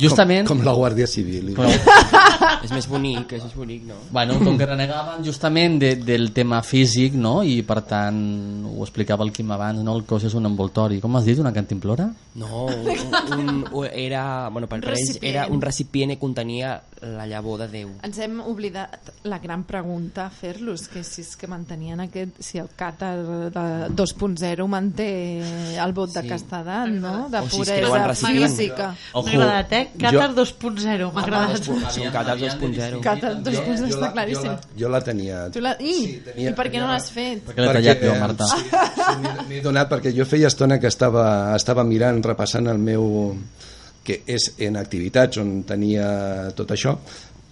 Justament... 0.00 0.46
Com, 0.46 0.58
com 0.58 0.66
la 0.66 0.72
Guàrdia 0.72 1.06
Civil. 1.06 1.54
Com- 1.56 1.66
és 2.64 2.70
més 2.74 2.86
bonic, 2.90 3.32
és 3.36 3.42
més 3.44 3.54
bonic, 3.54 3.82
no? 3.88 3.96
Bueno, 4.14 4.38
com 4.42 4.56
que 4.58 4.66
renegaven 4.66 5.24
justament 5.26 5.78
de, 5.82 5.94
del 5.96 6.30
tema 6.36 6.60
físic, 6.62 7.14
no? 7.18 7.40
I 7.42 7.60
per 7.66 7.80
tant, 7.88 8.20
ho 8.70 8.82
explicava 8.86 9.26
el 9.26 9.32
Quim 9.34 9.50
abans, 9.54 9.82
no? 9.84 9.96
El 9.98 10.04
cos 10.08 10.24
és 10.28 10.34
un 10.38 10.46
envoltori. 10.46 11.00
Com 11.02 11.16
has 11.18 11.26
dit, 11.26 11.38
una 11.42 11.52
cantimplora? 11.52 12.08
No, 12.38 12.66
un, 12.66 13.38
un, 13.38 13.64
un, 13.72 13.88
era, 13.92 14.48
bueno, 14.54 14.68
per 14.70 14.78
ells 14.92 15.18
era 15.22 15.48
un 15.50 15.60
recipient 15.60 16.14
que 16.14 16.20
contenia 16.22 16.76
la 17.02 17.26
llavor 17.30 17.60
de 17.62 17.68
Déu. 17.70 17.90
Ens 18.06 18.18
hem 18.22 18.38
oblidat 18.42 19.12
la 19.30 19.38
gran 19.42 19.62
pregunta 19.66 20.24
a 20.26 20.30
fer-los, 20.34 20.86
que 20.90 21.02
si 21.06 21.22
és 21.22 21.34
que 21.38 21.46
mantenien 21.50 22.00
aquest, 22.02 22.38
si 22.42 22.58
el 22.62 22.70
càtar 22.78 23.12
de 23.54 23.66
2.0 23.94 24.66
manté 24.70 25.08
el 25.78 25.92
vot 25.94 26.10
de 26.14 26.22
Sí. 26.22 26.28
castedat, 26.30 26.88
no? 26.90 27.07
De 27.32 27.38
O 27.40 27.48
si 27.48 27.56
puresa 27.58 28.14
física. 28.14 28.86
M'ha 29.14 29.22
agradat, 29.32 29.72
eh? 29.72 29.82
Qatar 29.98 30.30
2.0, 30.34 31.12
m'ha 31.12 31.22
agradat. 31.22 31.68
Sí, 31.94 32.02
Qatar 32.12 32.36
2.0. 32.38 33.00
Càtar 33.04 33.32
2.0 33.42 33.88
està 33.92 34.10
claríssim. 34.12 34.50
Jo 34.52 34.56
la, 34.56 34.80
jo 34.84 34.88
la 34.96 35.00
tenia... 35.04 35.42
Tu 35.54 35.60
la... 35.64 35.76
I, 35.80 35.94
Sí, 35.98 36.18
tenia- 36.26 36.50
I 36.50 36.56
per 36.58 36.68
què 36.72 36.80
no 36.82 36.88
l'has 36.90 37.10
fet? 37.14 37.44
Perquè 37.46 37.64
l'he 37.64 37.72
tallat 37.78 38.02
jo, 38.08 38.14
Marta. 38.20 38.50
Sí, 38.54 38.64
sí, 38.66 39.46
m'he- 39.48 39.62
donat 39.64 39.88
perquè 39.90 40.12
jo 40.16 40.24
feia 40.28 40.48
estona 40.52 40.78
que 40.82 40.88
estava, 40.90 41.54
estava 41.56 41.84
mirant, 41.84 42.22
repassant 42.24 42.66
el 42.72 42.78
meu 42.78 43.34
que 44.08 44.22
és 44.26 44.52
en 44.64 44.78
activitats 44.80 45.36
on 45.42 45.58
tenia 45.68 46.06
tot 46.56 46.70
això 46.72 46.94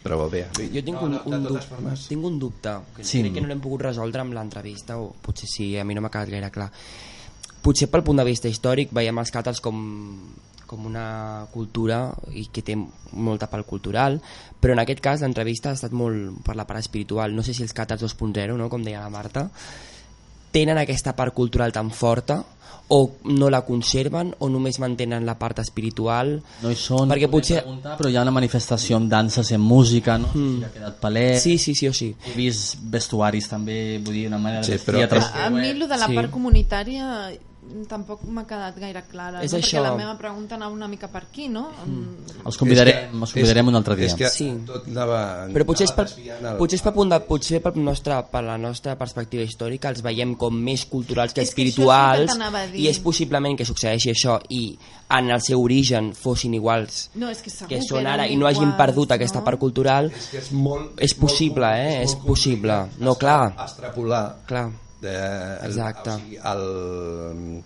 però 0.07 0.29
bé, 0.31 0.45
Jo 0.73 0.81
tinc 0.87 1.01
un, 1.03 1.17
un, 1.27 1.43
dubte, 1.43 1.97
tinc 2.09 2.25
un 2.25 2.37
dubte 2.39 2.73
que 2.95 3.03
Sí. 3.05 3.11
sí. 3.19 3.23
crec 3.25 3.35
que 3.35 3.41
no 3.43 3.49
l'hem 3.51 3.61
pogut 3.61 3.83
resoldre 3.89 4.23
amb 4.23 4.33
l'entrevista 4.37 4.97
o 5.03 5.09
potser 5.21 5.49
sí, 5.51 5.67
a 5.77 5.83
mi 5.85 5.97
no 5.99 6.01
m'ha 6.05 6.13
quedat 6.15 6.31
gaire 6.31 6.51
clar 6.55 6.69
potser 7.63 7.89
pel 7.91 8.05
punt 8.07 8.21
de 8.21 8.27
vista 8.27 8.51
històric 8.51 8.93
veiem 8.95 9.19
els 9.23 9.33
càtars 9.35 9.63
com, 9.65 9.81
com 10.67 10.87
una 10.87 11.47
cultura 11.53 12.11
i 12.35 12.49
que 12.53 12.65
té 12.67 12.77
molta 12.77 13.49
pal 13.51 13.67
cultural 13.69 14.21
però 14.61 14.77
en 14.77 14.83
aquest 14.83 15.03
cas 15.05 15.25
l'entrevista 15.25 15.71
ha 15.71 15.79
estat 15.79 15.95
molt 15.97 16.43
per 16.47 16.57
la 16.59 16.67
part 16.69 16.83
espiritual 16.83 17.35
no 17.35 17.45
sé 17.47 17.55
si 17.55 17.65
els 17.67 17.77
càtars 17.77 18.03
2.0 18.05 18.57
no? 18.57 18.71
com 18.73 18.85
deia 18.85 19.05
la 19.05 19.13
Marta 19.13 19.49
tenen 20.53 20.79
aquesta 20.79 21.15
part 21.17 21.35
cultural 21.35 21.73
tan 21.73 21.91
forta 21.91 22.45
o 22.89 23.17
no 23.25 23.49
la 23.51 23.63
conserven 23.67 24.29
o 24.39 24.49
només 24.49 24.79
mantenen 24.79 25.25
la 25.27 25.35
part 25.39 25.59
espiritual 25.59 26.37
No 26.63 26.71
hi 26.71 26.77
són, 26.79 27.09
perquè 27.11 27.27
potser 27.29 27.57
preguntar, 27.65 27.97
però 27.99 28.09
hi 28.09 28.15
ha 28.17 28.23
una 28.23 28.31
manifestació 28.31 28.97
amb 29.01 29.11
danses, 29.11 29.51
en 29.51 29.61
música, 29.61 30.17
no? 30.19 30.29
Mm. 30.33 30.63
ha 30.65 30.71
quedat 30.71 31.01
palet. 31.01 31.41
sí, 31.41 31.59
sí, 31.59 31.75
sí 31.75 31.89
o 31.89 31.93
sí 31.93 32.15
He 32.27 32.37
vist 32.37 32.77
vestuaris 32.81 33.49
també, 33.49 33.99
vull 34.05 34.15
dir, 34.15 34.29
una 34.29 34.39
manera 34.39 34.63
Sí, 34.63 34.73
de 34.73 34.79
però 34.79 35.03
és- 35.19 35.33
A 35.35 35.51
mi, 35.51 35.67
el 35.69 35.81
de 35.81 35.97
la 35.97 36.07
Sí. 36.07 36.15
part 36.15 36.31
comunitària 36.31 37.33
tampoc 37.89 38.23
m'ha 38.25 38.45
quedat 38.47 38.77
gaire 38.79 39.03
clara, 39.11 39.43
És 39.45 39.53
no? 39.53 39.59
això. 39.59 39.79
perquè 39.79 39.83
la 39.91 39.97
meva 39.97 40.17
pregunta 40.19 40.55
anava 40.55 40.73
una 40.73 40.89
mica 40.89 41.09
per 41.09 41.23
aquí, 41.25 41.49
no? 41.49 41.69
Mm. 41.85 42.45
Els 42.47 42.57
convidarem, 42.57 43.21
els 43.21 43.33
convidarem 43.33 43.69
un 43.69 43.75
altre 43.75 43.97
dia. 43.97 44.07
És 44.07 44.14
que 44.14 44.29
Sí. 44.31 44.49
tot 44.67 44.87
anava, 44.89 45.47
però 45.53 45.64
potser 45.67 45.85
és 45.85 45.93
per, 45.93 46.07
el- 46.07 46.57
potser 46.59 46.77
és 46.77 46.83
per, 46.83 46.93
punt 46.95 47.11
de, 47.11 47.21
potser 47.21 47.61
per, 47.62 47.77
nostra, 47.77 48.23
per 48.27 48.43
la 48.45 48.57
nostra 48.57 48.97
perspectiva 48.97 49.43
històrica 49.43 49.89
els 49.91 50.03
veiem 50.03 50.35
com 50.37 50.55
més 50.55 50.85
culturals 50.87 51.33
que 51.33 51.41
És 51.43 51.49
és 51.49 51.53
espirituals 51.53 52.37
que 52.37 52.79
i 52.79 52.89
és 52.89 52.99
possiblement 52.99 53.57
que 53.57 53.64
succeeixi 53.64 54.11
això 54.11 54.41
i 54.49 54.79
en 55.09 55.31
el 55.31 55.41
seu 55.41 55.62
origen 55.62 56.12
fossin 56.14 56.55
iguals 56.55 57.11
No, 57.14 57.29
és 57.31 57.43
que 57.43 57.51
segur 57.51 57.69
que 57.69 57.83
són 57.83 58.07
ara 58.07 58.27
i 58.27 58.37
no 58.37 58.47
hagin 58.47 58.62
iguals, 58.62 58.77
perdut 58.77 59.12
aquesta 59.12 59.39
no? 59.39 59.45
part 59.45 59.59
cultural 59.59 60.11
és 60.11 60.27
que 60.31 60.39
és 60.39 60.51
molt 60.53 61.01
és 61.01 61.14
possible, 61.14 61.67
molt, 61.67 61.79
eh? 61.79 62.03
És 62.03 62.14
molt 62.14 62.27
possible. 62.27 62.87
No, 62.99 63.14
clar. 63.14 63.55
extrapolar 63.59 64.37
clar 64.47 64.71
de, 65.07 65.17
el, 65.63 65.71
Exacte. 65.71 66.11
o 66.11 66.19
sigui, 66.19 66.39
el, 66.53 67.63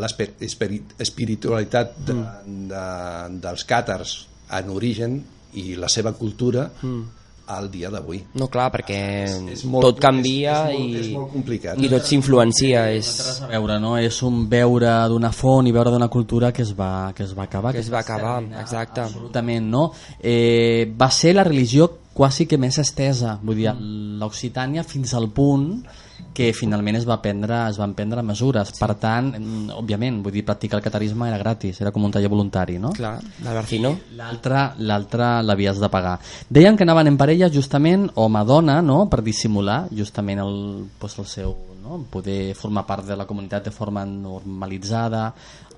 l'esper- 0.00 0.34
esperi- 0.40 0.82
espiritualitat 0.98 1.96
de, 2.06 2.14
Mm. 2.14 2.68
de, 2.70 3.40
dels 3.42 3.66
càtars 3.68 4.12
en 4.58 4.70
origen 4.70 5.18
i 5.54 5.74
la 5.76 5.88
seva 5.88 6.12
cultura 6.14 6.70
Mm. 6.82 7.02
al 7.48 7.70
dia 7.70 7.90
d'avui. 7.90 8.22
no 8.34 8.46
clar 8.48 8.70
perquè 8.72 9.24
és 9.52 9.64
molt- 9.66 9.82
tot 9.84 9.98
canvia 10.00 10.70
és- 10.70 10.74
és 10.74 10.78
molt- 10.78 10.88
i, 10.88 10.96
és 11.00 11.08
molt 11.12 11.32
complicat. 11.32 11.78
i 11.78 11.88
tot 11.90 12.02
s'influencia 12.04 12.84
No 12.84 12.88
és, 12.90 13.40
a 13.42 13.46
veure, 13.48 13.80
no? 13.80 13.98
És 13.98 14.22
un 14.22 14.48
veure 14.48 15.08
d'una 15.08 15.32
font 15.32 15.66
i 15.66 15.72
veure 15.72 15.90
d'una 15.90 16.08
cultura 16.08 16.52
que 16.52 16.62
es 16.62 16.72
va, 16.78 17.12
que 17.14 17.24
es 17.24 17.36
va 17.36 17.42
acabar. 17.42 17.72
que 17.74 17.80
es 17.80 17.92
va 17.92 17.98
acabar 17.98 18.42
exacte 18.60 19.00
Absolutament, 19.02 19.66
no? 19.68 19.92
Eh, 20.22 20.90
va 20.98 21.10
ser 21.10 21.34
la 21.34 21.44
religió 21.44 21.98
quasi 22.14 22.46
que 22.46 22.56
més 22.58 22.78
estesa, 22.78 23.38
vull 23.42 23.56
dir, 23.56 23.72
l'Occitània 23.74 24.84
fins 24.84 25.12
al 25.14 25.28
punt 25.30 25.84
que 26.32 26.52
finalment 26.56 26.96
es 26.96 27.06
va 27.08 27.18
prendre, 27.22 27.58
es 27.68 27.78
van 27.80 27.94
prendre 27.94 28.22
mesures. 28.24 28.72
Sí. 28.72 28.80
Per 28.80 28.94
tant, 29.00 29.32
mm, 29.38 29.74
òbviament, 29.78 30.22
vull 30.24 30.32
dir, 30.32 30.44
practicar 30.48 30.78
el 30.78 30.84
catarisme 30.84 31.28
era 31.28 31.38
gratis, 31.38 31.80
era 31.80 31.92
com 31.92 32.04
un 32.04 32.14
taller 32.14 32.30
voluntari, 32.32 32.78
no? 32.78 32.92
clar, 32.96 33.18
l'Albercino 33.44 33.92
L'altre 34.16 34.72
l'altre 34.78 35.42
l'havies 35.42 35.80
de 35.80 35.88
pagar. 35.92 36.18
Deien 36.48 36.76
que 36.76 36.84
anaven 36.84 37.12
en 37.12 37.18
parella 37.20 37.50
justament 37.52 38.08
home-dona, 38.14 38.80
no?, 38.82 39.08
per 39.10 39.22
dissimular 39.22 39.86
justament 39.90 40.40
el, 40.40 40.56
pues, 40.98 41.18
el 41.18 41.26
seu 41.26 41.56
no? 41.82 41.98
poder 42.10 42.54
formar 42.54 42.86
part 42.86 43.06
de 43.06 43.16
la 43.18 43.26
comunitat 43.26 43.66
de 43.66 43.74
forma 43.74 44.04
normalitzada, 44.06 45.26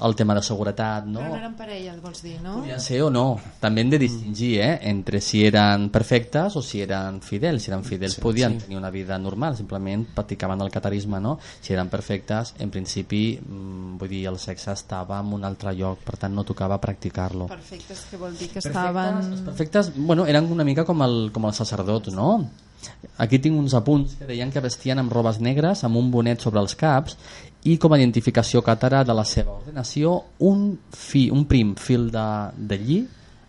el 0.04 0.14
tema 0.14 0.34
de 0.34 0.42
seguretat, 0.42 1.06
no? 1.06 1.20
Però 1.20 1.30
no 1.32 1.38
eren 1.38 1.54
parelles, 1.56 2.00
vols 2.02 2.22
dir, 2.24 2.36
no? 2.42 2.58
Podien 2.58 2.80
ser 2.82 3.00
o 3.04 3.10
no. 3.14 3.24
També 3.62 3.84
hem 3.84 3.92
de 3.92 4.00
distingir 4.02 4.50
eh, 4.64 4.72
entre 4.90 5.20
si 5.24 5.44
eren 5.46 5.88
perfectes 5.94 6.56
o 6.58 6.62
si 6.62 6.82
eren 6.82 7.20
fidels. 7.24 7.64
Si 7.64 7.70
eren 7.72 7.84
fidels 7.86 8.18
sí, 8.18 8.24
podien 8.24 8.58
sí. 8.58 8.66
tenir 8.66 8.80
una 8.80 8.90
vida 8.94 9.18
normal, 9.18 9.56
simplement 9.56 10.06
practicaven 10.16 10.64
el 10.66 10.72
catarisme, 10.74 11.20
no? 11.22 11.38
Si 11.60 11.72
eren 11.72 11.88
perfectes, 11.92 12.54
en 12.58 12.74
principi, 12.74 13.22
mm, 13.38 13.96
vull 14.00 14.10
dir, 14.10 14.26
el 14.32 14.38
sexe 14.42 14.74
estava 14.74 15.20
en 15.22 15.32
un 15.38 15.46
altre 15.46 15.74
lloc, 15.78 16.02
per 16.04 16.18
tant 16.18 16.34
no 16.34 16.44
tocava 16.44 16.80
practicar-lo. 16.82 17.48
Perfectes, 17.52 18.06
que 18.10 18.20
vol 18.20 18.36
dir 18.36 18.50
que 18.50 18.60
estaven... 18.60 19.22
Els 19.30 19.46
perfectes, 19.46 19.94
bueno, 19.96 20.26
eren 20.26 20.50
una 20.52 20.66
mica 20.66 20.84
com 20.84 21.06
el, 21.06 21.30
com 21.32 21.46
el 21.48 21.54
sacerdot, 21.56 22.12
no? 22.14 22.30
Aquí 23.18 23.38
tinc 23.38 23.56
uns 23.58 23.74
apunts 23.78 24.16
que 24.18 24.26
deien 24.26 24.50
que 24.50 24.60
vestien 24.60 24.98
amb 24.98 25.12
robes 25.12 25.38
negres, 25.40 25.84
amb 25.84 25.96
un 25.96 26.10
bonet 26.10 26.40
sobre 26.42 26.60
els 26.60 26.74
caps 26.74 27.16
i 27.64 27.76
com 27.78 27.92
a 27.94 27.98
identificació 27.98 28.60
càtara 28.62 29.04
de 29.06 29.14
la 29.14 29.24
seva 29.24 29.54
ordenació 29.58 30.16
un, 30.40 30.78
fi, 30.90 31.28
un 31.30 31.44
prim 31.48 31.74
fil 31.80 32.10
de, 32.12 32.24
de 32.56 32.78
lli 32.78 32.98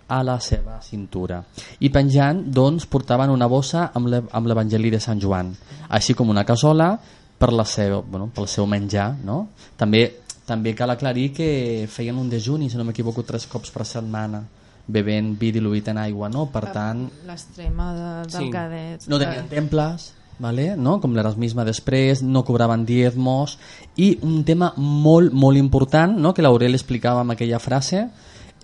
a 0.07 0.21
la 0.23 0.35
seva 0.39 0.77
cintura 0.85 1.39
i 1.81 1.89
penjant 1.89 2.43
doncs 2.53 2.85
portaven 2.85 3.31
una 3.33 3.47
bossa 3.49 3.87
amb 3.97 4.07
l'e- 4.11 4.21
amb 4.37 4.47
l'Evangeli 4.47 4.91
de 4.93 4.99
Sant 5.01 5.19
Joan 5.19 5.49
així 5.89 6.13
com 6.13 6.29
una 6.29 6.45
casola 6.45 6.91
per 7.37 7.49
la 7.51 7.65
seva, 7.65 7.99
bueno, 8.05 8.29
pel 8.33 8.45
seu 8.47 8.67
menjar 8.69 9.15
no? 9.25 9.47
també, 9.75 10.05
també 10.45 10.75
cal 10.77 10.93
aclarir 10.93 11.31
que 11.33 11.87
feien 11.89 12.15
un 12.21 12.29
dejuni, 12.29 12.69
si 12.69 12.77
no 12.77 12.85
m'equivoco 12.85 13.25
tres 13.25 13.47
cops 13.49 13.73
per 13.73 13.83
setmana 13.89 14.43
bevent 14.87 15.33
vi 15.39 15.51
diluït 15.51 15.87
en 15.89 15.97
aigua 15.97 16.29
no? 16.29 16.45
per 16.53 16.67
tant 16.73 17.07
L'extrema 17.25 17.93
de, 17.93 18.11
del 18.29 18.43
Sí. 18.43 18.51
cadet. 18.53 19.07
no 19.07 19.17
tenien 19.19 19.47
temples 19.49 20.13
vale? 20.39 20.75
no? 20.77 20.99
com 21.01 21.15
l'erasmisme 21.15 21.65
després 21.65 22.21
no 22.23 22.43
cobraven 22.45 22.85
diezmos 22.85 23.57
i 23.97 24.17
un 24.21 24.43
tema 24.43 24.73
molt 24.77 25.33
molt 25.33 25.57
important 25.57 26.17
no? 26.19 26.33
que 26.33 26.43
l'Aurel 26.45 26.75
explicava 26.75 27.21
amb 27.21 27.31
aquella 27.33 27.59
frase 27.59 28.07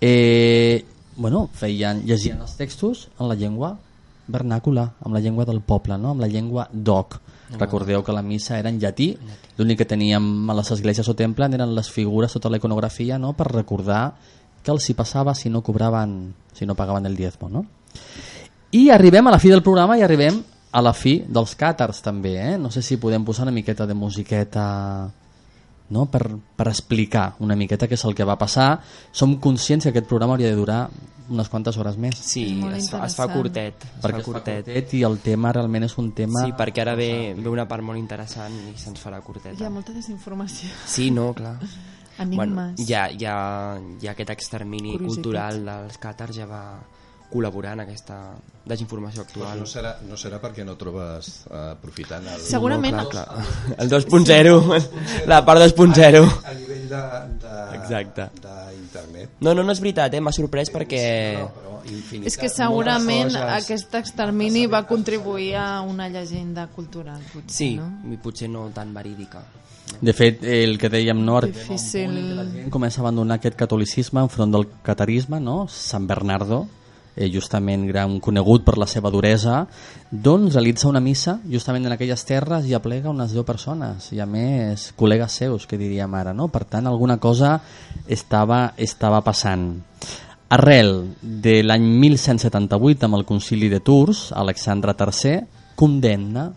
eh, 0.00 0.84
bueno, 1.16 1.48
feien, 1.52 2.02
llegien 2.06 2.40
els 2.40 2.56
textos 2.56 3.08
en 3.18 3.28
la 3.28 3.34
llengua 3.34 3.76
vernàcula, 4.32 4.92
amb 5.02 5.14
la 5.14 5.20
llengua 5.20 5.44
del 5.44 5.60
poble 5.60 5.98
no? 5.98 6.10
amb 6.14 6.20
la 6.22 6.28
llengua 6.30 6.68
doc 6.72 7.18
recordeu 7.58 8.00
que 8.02 8.12
la 8.16 8.22
missa 8.22 8.58
era 8.58 8.70
en 8.70 8.78
llatí 8.80 9.10
l'únic 9.58 9.82
que 9.82 9.84
teníem 9.90 10.48
a 10.48 10.54
les 10.56 10.70
esglésies 10.72 11.08
o 11.08 11.14
temple 11.14 11.50
eren 11.52 11.74
les 11.74 11.90
figures, 11.90 12.32
tota 12.32 12.48
la 12.48 12.56
iconografia 12.56 13.18
no? 13.18 13.34
per 13.34 13.50
recordar 13.52 14.14
que 14.62 14.70
els 14.70 14.88
hi 14.88 14.94
passava 14.94 15.34
si 15.34 15.50
no 15.50 15.62
cobraven 15.62 16.34
si 16.54 16.66
no 16.66 16.74
pagaven 16.78 17.06
el 17.06 17.16
diezmo 17.16 17.48
no? 17.48 17.66
I 18.72 18.88
arribem 18.90 19.26
a 19.26 19.34
la 19.34 19.38
fi 19.42 19.50
del 19.52 19.62
programa 19.62 19.98
i 19.98 20.02
arribem 20.02 20.42
a 20.72 20.80
la 20.80 20.94
fi 20.96 21.18
dels 21.28 21.52
càtars 21.60 22.00
també, 22.00 22.36
eh? 22.40 22.54
No 22.58 22.70
sé 22.72 22.80
si 22.82 22.96
podem 22.96 23.24
posar 23.24 23.44
una 23.44 23.52
miqueta 23.52 23.86
de 23.86 23.94
musiqueta 23.94 25.10
no? 25.92 26.06
per, 26.06 26.24
per 26.56 26.68
explicar 26.70 27.34
una 27.44 27.56
miqueta 27.56 27.86
què 27.86 27.98
és 27.98 28.04
el 28.08 28.16
que 28.16 28.24
va 28.24 28.38
passar. 28.40 28.80
Som 29.12 29.36
conscients 29.44 29.84
que 29.84 29.92
aquest 29.92 30.08
programa 30.08 30.38
hauria 30.38 30.48
de 30.48 30.56
durar 30.56 30.86
unes 31.32 31.48
quantes 31.52 31.76
hores 31.78 31.96
més. 32.00 32.16
Sí, 32.18 32.46
es 32.72 32.88
fa, 32.90 33.04
es 33.06 33.16
fa 33.16 33.28
curtet. 33.32 33.84
Es 33.84 34.00
perquè 34.00 34.18
fa 34.18 34.22
es 34.22 34.26
fa 34.26 34.32
curtet. 34.32 34.66
curtet 34.66 34.94
i 34.98 35.04
el 35.06 35.18
tema 35.24 35.52
realment 35.52 35.86
és 35.86 35.96
un 36.00 36.10
tema... 36.16 36.46
Sí, 36.46 36.56
perquè 36.58 36.82
ara 36.86 36.96
ve, 36.98 37.10
ve 37.36 37.48
una 37.52 37.68
part 37.68 37.84
molt 37.84 38.00
interessant 38.00 38.56
i 38.72 38.76
se'ns 38.80 39.00
farà 39.04 39.20
Hi 39.20 39.26
curteta. 39.28 39.66
ha 39.68 39.72
molta 39.72 39.92
desinformació. 39.92 40.72
Sí, 40.88 41.10
no, 41.12 41.30
clar. 41.36 41.58
Enigmes. 42.18 42.36
Bueno, 42.36 42.74
ja, 42.86 43.08
ja, 43.18 43.36
ja 44.02 44.10
aquest 44.12 44.30
extermini 44.34 44.98
cultural 44.98 45.64
dels 45.64 45.98
càtars 46.02 46.36
ja 46.36 46.46
va 46.46 46.64
col·laborar 47.32 47.72
en 47.72 47.80
aquesta 47.86 48.16
desinformació 48.68 49.22
actual. 49.24 49.62
No 49.62 49.66
serà, 49.66 49.94
no 50.04 50.18
serà 50.20 50.36
perquè 50.42 50.66
no 50.68 50.74
trobes 50.76 51.30
eh, 51.48 51.70
aprofitant 51.72 52.26
el, 52.28 52.42
Segurament 52.44 52.94
No, 52.98 53.06
clar, 53.08 53.24
clar. 53.24 53.76
El 53.80 53.88
2.0, 53.88 55.24
la 55.32 55.38
part 55.46 55.62
2.0. 55.64 56.20
a 56.44 56.52
nivell 56.58 56.84
de, 56.90 57.00
de, 57.40 57.54
Exacte. 57.78 58.28
d'internet. 58.36 59.30
No, 59.40 59.54
no, 59.54 59.64
no 59.64 59.72
és 59.72 59.80
veritat, 59.80 60.12
eh? 60.12 60.20
m'ha 60.20 60.34
sorprès 60.36 60.70
perquè... 60.74 61.02
Però 61.40 61.72
infinitat, 61.82 62.28
És 62.30 62.36
que 62.38 62.48
segurament 62.52 63.32
coses. 63.32 63.48
aquest 63.56 63.96
extermini 63.98 64.68
va 64.70 64.84
contribuir 64.86 65.56
a 65.58 65.80
una 65.82 66.06
llegenda 66.12 66.68
cultural, 66.70 67.18
potser, 67.32 67.56
Sí, 67.56 67.70
no? 67.80 67.88
i 68.12 68.20
potser 68.22 68.48
no 68.52 68.68
tan 68.76 68.92
verídica. 68.94 69.42
De 70.02 70.12
fet, 70.12 70.42
el 70.42 70.78
que 70.82 70.90
dèiem, 70.90 71.18
no? 71.22 71.40
Difícil... 71.44 72.14
gent 72.52 72.70
comença 72.74 73.00
a 73.00 73.04
abandonar 73.04 73.38
aquest 73.38 73.54
catolicisme 73.58 74.22
enfront 74.24 74.50
del 74.54 74.66
catarisme, 74.82 75.38
no? 75.38 75.66
Sant 75.70 76.08
Bernardo, 76.10 76.64
eh, 77.14 77.28
justament 77.30 77.84
gran 77.86 78.18
conegut 78.20 78.64
per 78.66 78.78
la 78.80 78.88
seva 78.90 79.12
duresa, 79.14 79.60
doncs 80.10 80.56
realitza 80.56 80.88
una 80.88 81.00
missa 81.00 81.38
justament 81.50 81.86
en 81.86 81.94
aquelles 81.94 82.24
terres 82.26 82.66
i 82.66 82.74
aplega 82.74 83.12
unes 83.12 83.34
10 83.36 83.46
persones, 83.46 84.10
i 84.12 84.20
a 84.20 84.26
més 84.26 84.90
col·legues 84.98 85.38
seus, 85.42 85.68
que 85.70 85.78
diríem 85.78 86.14
ara, 86.18 86.34
no? 86.34 86.48
Per 86.48 86.64
tant, 86.64 86.88
alguna 86.88 87.18
cosa 87.22 87.58
estava, 88.08 88.72
estava 88.76 89.22
passant. 89.22 89.70
Arrel 90.52 91.14
de 91.22 91.62
l'any 91.64 91.84
1178, 92.02 93.06
amb 93.06 93.16
el 93.16 93.24
concili 93.24 93.70
de 93.72 93.80
Tours, 93.80 94.32
Alexandre 94.36 94.92
III 94.98 95.38
condemna 95.78 96.50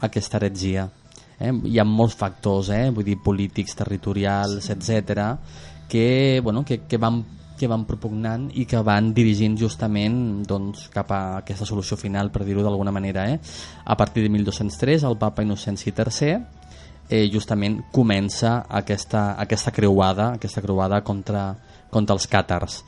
aquesta 0.00 0.38
heretgia. 0.38 0.86
Eh? 1.38 1.52
Hi 1.52 1.78
ha 1.78 1.84
molts 1.84 2.16
factors, 2.16 2.70
eh? 2.72 2.90
vull 2.90 3.04
dir, 3.04 3.18
polítics, 3.22 3.76
territorials, 3.76 4.70
etc 4.72 5.36
que, 5.88 6.40
bueno, 6.42 6.64
que, 6.64 6.82
que 6.86 6.98
van 6.98 7.24
que 7.56 7.70
van 7.72 7.86
propugnant 7.88 8.50
i 8.52 8.66
que 8.68 8.82
van 8.84 9.14
dirigint 9.16 9.54
justament 9.56 10.42
doncs, 10.44 10.90
cap 10.92 11.08
a 11.08 11.20
aquesta 11.38 11.64
solució 11.64 11.96
final, 11.96 12.28
per 12.28 12.44
dir-ho 12.44 12.60
d'alguna 12.60 12.92
manera. 12.92 13.24
Eh? 13.32 13.38
A 13.86 13.96
partir 13.96 14.26
de 14.26 14.28
1203, 14.28 15.06
el 15.08 15.16
papa 15.16 15.40
Innocenci 15.40 15.88
III 15.88 16.34
eh, 17.08 17.30
justament 17.32 17.78
comença 17.96 18.66
aquesta, 18.68 19.38
aquesta 19.40 19.72
creuada, 19.72 20.34
aquesta 20.36 20.60
creuada 20.60 21.00
contra, 21.00 21.48
contra 21.88 22.20
els 22.20 22.28
càtars. 22.28 22.82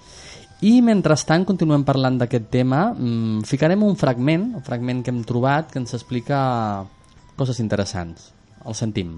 I 0.69 0.83
mentrestant 0.85 1.49
continuem 1.49 1.89
parlant 1.89 2.21
d'aquest 2.21 2.53
tema, 2.53 2.91
mm, 2.93 3.49
ficarem 3.49 3.89
un 3.89 3.97
fragment, 3.97 4.51
un 4.61 4.69
fragment 4.69 5.01
que 5.01 5.17
hem 5.17 5.25
trobat 5.25 5.73
que 5.73 5.81
ens 5.81 5.97
explica 5.97 6.85
coses 7.41 7.65
interessants. 7.65 8.35
El 8.69 8.77
sentim. 8.77 9.13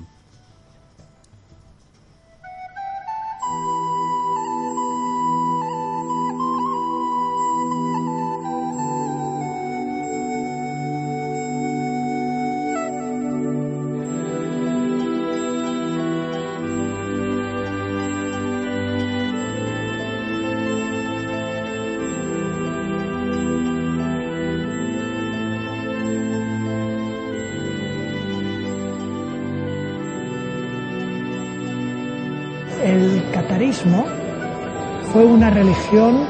Religión 35.60 36.26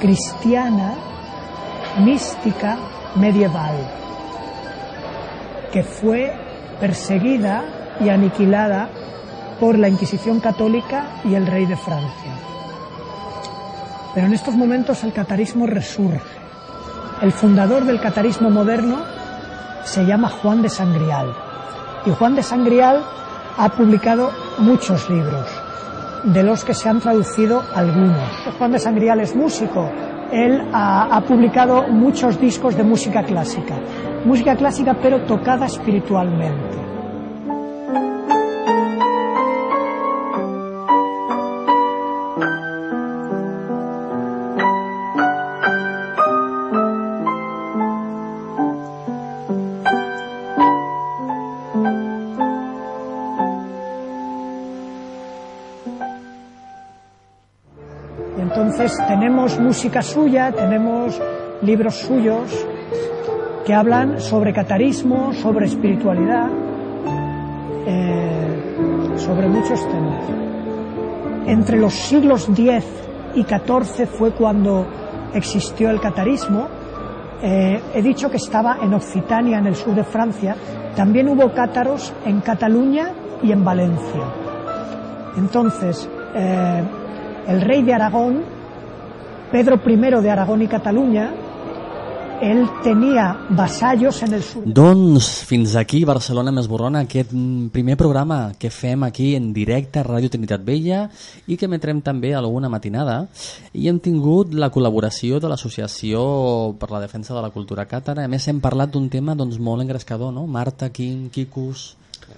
cristiana, 0.00 0.94
mística, 2.04 2.78
medieval, 3.16 3.74
que 5.72 5.82
fue 5.82 6.32
perseguida 6.78 7.64
y 7.98 8.08
aniquilada 8.10 8.88
por 9.58 9.76
la 9.76 9.88
Inquisición 9.88 10.38
católica 10.38 11.20
y 11.24 11.34
el 11.34 11.48
rey 11.48 11.66
de 11.66 11.76
Francia. 11.76 12.32
Pero 14.14 14.28
en 14.28 14.34
estos 14.34 14.54
momentos 14.54 15.02
el 15.02 15.12
catarismo 15.12 15.66
resurge. 15.66 16.38
El 17.22 17.32
fundador 17.32 17.84
del 17.84 18.00
catarismo 18.00 18.50
moderno 18.50 18.98
se 19.82 20.04
llama 20.04 20.28
Juan 20.28 20.62
de 20.62 20.68
Sangrial. 20.68 21.34
Y 22.06 22.10
Juan 22.12 22.36
de 22.36 22.44
Sangrial 22.44 23.02
ha 23.58 23.68
publicado 23.70 24.30
muchos 24.58 25.10
libros, 25.10 25.48
de 26.24 26.42
los 26.42 26.64
que 26.64 26.74
se 26.74 26.88
han 26.88 27.00
traducido 27.00 27.62
algunos. 27.74 28.30
Juan 28.58 28.72
de 28.72 28.78
Sangrial 28.78 29.20
es 29.20 29.34
músico. 29.34 29.90
Él 30.32 30.68
ha, 30.72 31.16
ha 31.16 31.20
publicado 31.22 31.88
muchos 31.88 32.40
discos 32.40 32.76
de 32.76 32.84
música 32.84 33.22
clásica. 33.22 33.74
Música 34.24 34.54
clásica 34.54 34.96
pero 35.00 35.24
tocada 35.24 35.66
espiritualmente. 35.66 36.69
Entonces 58.60 58.94
tenemos 59.08 59.58
música 59.58 60.02
suya, 60.02 60.52
tenemos 60.52 61.18
libros 61.62 61.94
suyos 61.94 62.66
que 63.64 63.72
hablan 63.72 64.20
sobre 64.20 64.52
catarismo, 64.52 65.32
sobre 65.32 65.64
espiritualidad, 65.64 66.50
eh, 67.86 69.14
sobre 69.16 69.48
muchos 69.48 69.80
temas. 69.88 70.24
Entre 71.46 71.78
los 71.78 71.94
siglos 71.94 72.50
X 72.50 72.84
y 73.34 73.44
XIV 73.44 74.06
fue 74.06 74.32
cuando 74.32 74.86
existió 75.32 75.88
el 75.88 75.98
catarismo. 75.98 76.68
Eh, 77.42 77.80
he 77.94 78.02
dicho 78.02 78.30
que 78.30 78.36
estaba 78.36 78.76
en 78.82 78.92
Occitania, 78.92 79.58
en 79.58 79.68
el 79.68 79.74
sur 79.74 79.94
de 79.94 80.04
Francia. 80.04 80.54
También 80.94 81.30
hubo 81.30 81.50
cátaros 81.54 82.12
en 82.26 82.42
Cataluña 82.42 83.12
y 83.42 83.52
en 83.52 83.64
Valencia. 83.64 84.20
Entonces, 85.38 86.06
eh, 86.34 86.82
el 87.50 87.60
rey 87.60 87.82
de 87.82 87.92
Aragón, 87.92 88.42
Pedro 89.50 89.80
I 89.84 90.22
de 90.22 90.30
Aragón 90.30 90.62
y 90.62 90.68
Cataluña, 90.68 91.32
él 92.40 92.66
tenía 92.82 93.36
vasallos 93.50 94.22
en 94.22 94.34
el 94.34 94.42
sur. 94.42 94.62
Doncs 94.64 95.26
fins 95.44 95.74
aquí 95.76 96.04
Barcelona 96.08 96.52
més 96.54 96.70
Borrona, 96.70 97.02
aquest 97.04 97.34
primer 97.74 97.98
programa 98.00 98.54
que 98.58 98.70
fem 98.70 99.02
aquí 99.04 99.34
en 99.36 99.50
directe 99.52 100.00
a 100.00 100.06
Ràdio 100.06 100.30
Trinitat 100.32 100.64
Vella 100.64 101.02
i 101.46 101.58
que 101.58 101.68
emetrem 101.68 102.00
també 102.00 102.32
alguna 102.32 102.70
matinada 102.72 103.26
i 103.74 103.90
hem 103.90 104.00
tingut 104.00 104.54
la 104.54 104.70
col·laboració 104.72 105.42
de 105.42 105.50
l'Associació 105.50 106.22
per 106.80 106.92
la 106.94 107.02
Defensa 107.02 107.34
de 107.34 107.42
la 107.44 107.52
Cultura 107.52 107.84
Càtara. 107.90 108.24
A 108.24 108.30
més 108.30 108.48
hem 108.48 108.62
parlat 108.62 108.94
d'un 108.94 109.10
tema 109.12 109.34
doncs, 109.34 109.58
molt 109.58 109.82
engrescador, 109.84 110.32
no? 110.32 110.46
Marta, 110.46 110.88
Quim, 110.94 111.28
Quicus... 111.34 111.90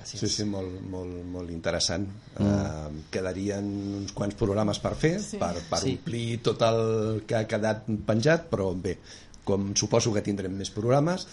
Sí, 0.04 0.28
sí, 0.28 0.44
molt, 0.48 0.78
molt, 0.90 1.18
molt 1.32 1.50
interessant. 1.54 2.06
Mm. 2.38 2.46
Uh, 2.46 3.02
quedarien 3.12 3.66
uns 4.02 4.14
quants 4.16 4.36
programes 4.38 4.80
per 4.82 4.94
fer, 4.98 5.16
sí. 5.22 5.40
per, 5.40 5.54
per 5.68 5.82
sí. 5.82 5.96
omplir 5.96 6.26
tot 6.44 6.64
el 6.66 6.80
que 7.28 7.40
ha 7.40 7.44
quedat 7.50 7.84
penjat, 8.06 8.48
però 8.52 8.70
bé, 8.74 8.96
com 9.44 9.72
suposo 9.78 10.12
que 10.14 10.22
tindrem 10.22 10.54
més 10.54 10.70
programes, 10.70 11.26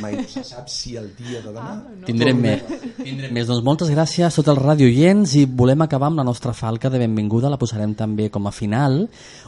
mai 0.00 0.16
no 0.16 0.24
se 0.30 0.42
sap 0.46 0.68
si 0.72 0.94
el 0.96 1.10
dia 1.18 1.42
de 1.44 1.50
demà... 1.52 1.74
Ah, 1.74 1.94
no. 2.00 2.06
Tindrem 2.08 2.40
més. 2.40 2.64
Tindrem 3.02 3.34
més. 3.34 3.46
Doncs 3.48 3.64
moltes 3.66 3.92
gràcies 3.92 4.28
a 4.28 4.34
tots 4.34 4.52
els 4.54 4.62
radioients 4.62 5.36
i 5.40 5.44
volem 5.46 5.84
acabar 5.84 6.08
amb 6.10 6.22
la 6.22 6.26
nostra 6.26 6.54
falca 6.56 6.90
de 6.92 7.00
benvinguda, 7.02 7.50
la 7.52 7.60
posarem 7.60 7.96
també 7.98 8.30
com 8.32 8.48
a 8.48 8.54
final. 8.56 9.02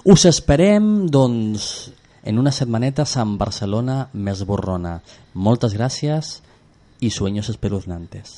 Us 0.04 0.26
esperem, 0.28 1.06
doncs, 1.12 1.68
en 2.24 2.40
una 2.40 2.52
setmaneta 2.52 3.04
a 3.04 3.24
Barcelona 3.38 4.08
més 4.12 4.44
borrona. 4.48 4.98
Moltes 5.34 5.76
gràcies 5.76 6.38
y 7.04 7.10
sueños 7.10 7.50
espeluznantes. 7.50 8.36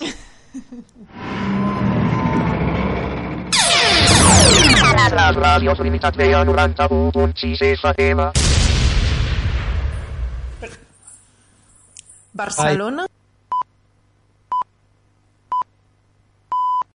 Les 5.16 5.36
ràdios 5.38 5.78
Trinitat 5.78 6.16
Vella 6.18 6.42
91.6 6.44 7.62
FM. 7.62 8.30
Barcelona 12.34 13.06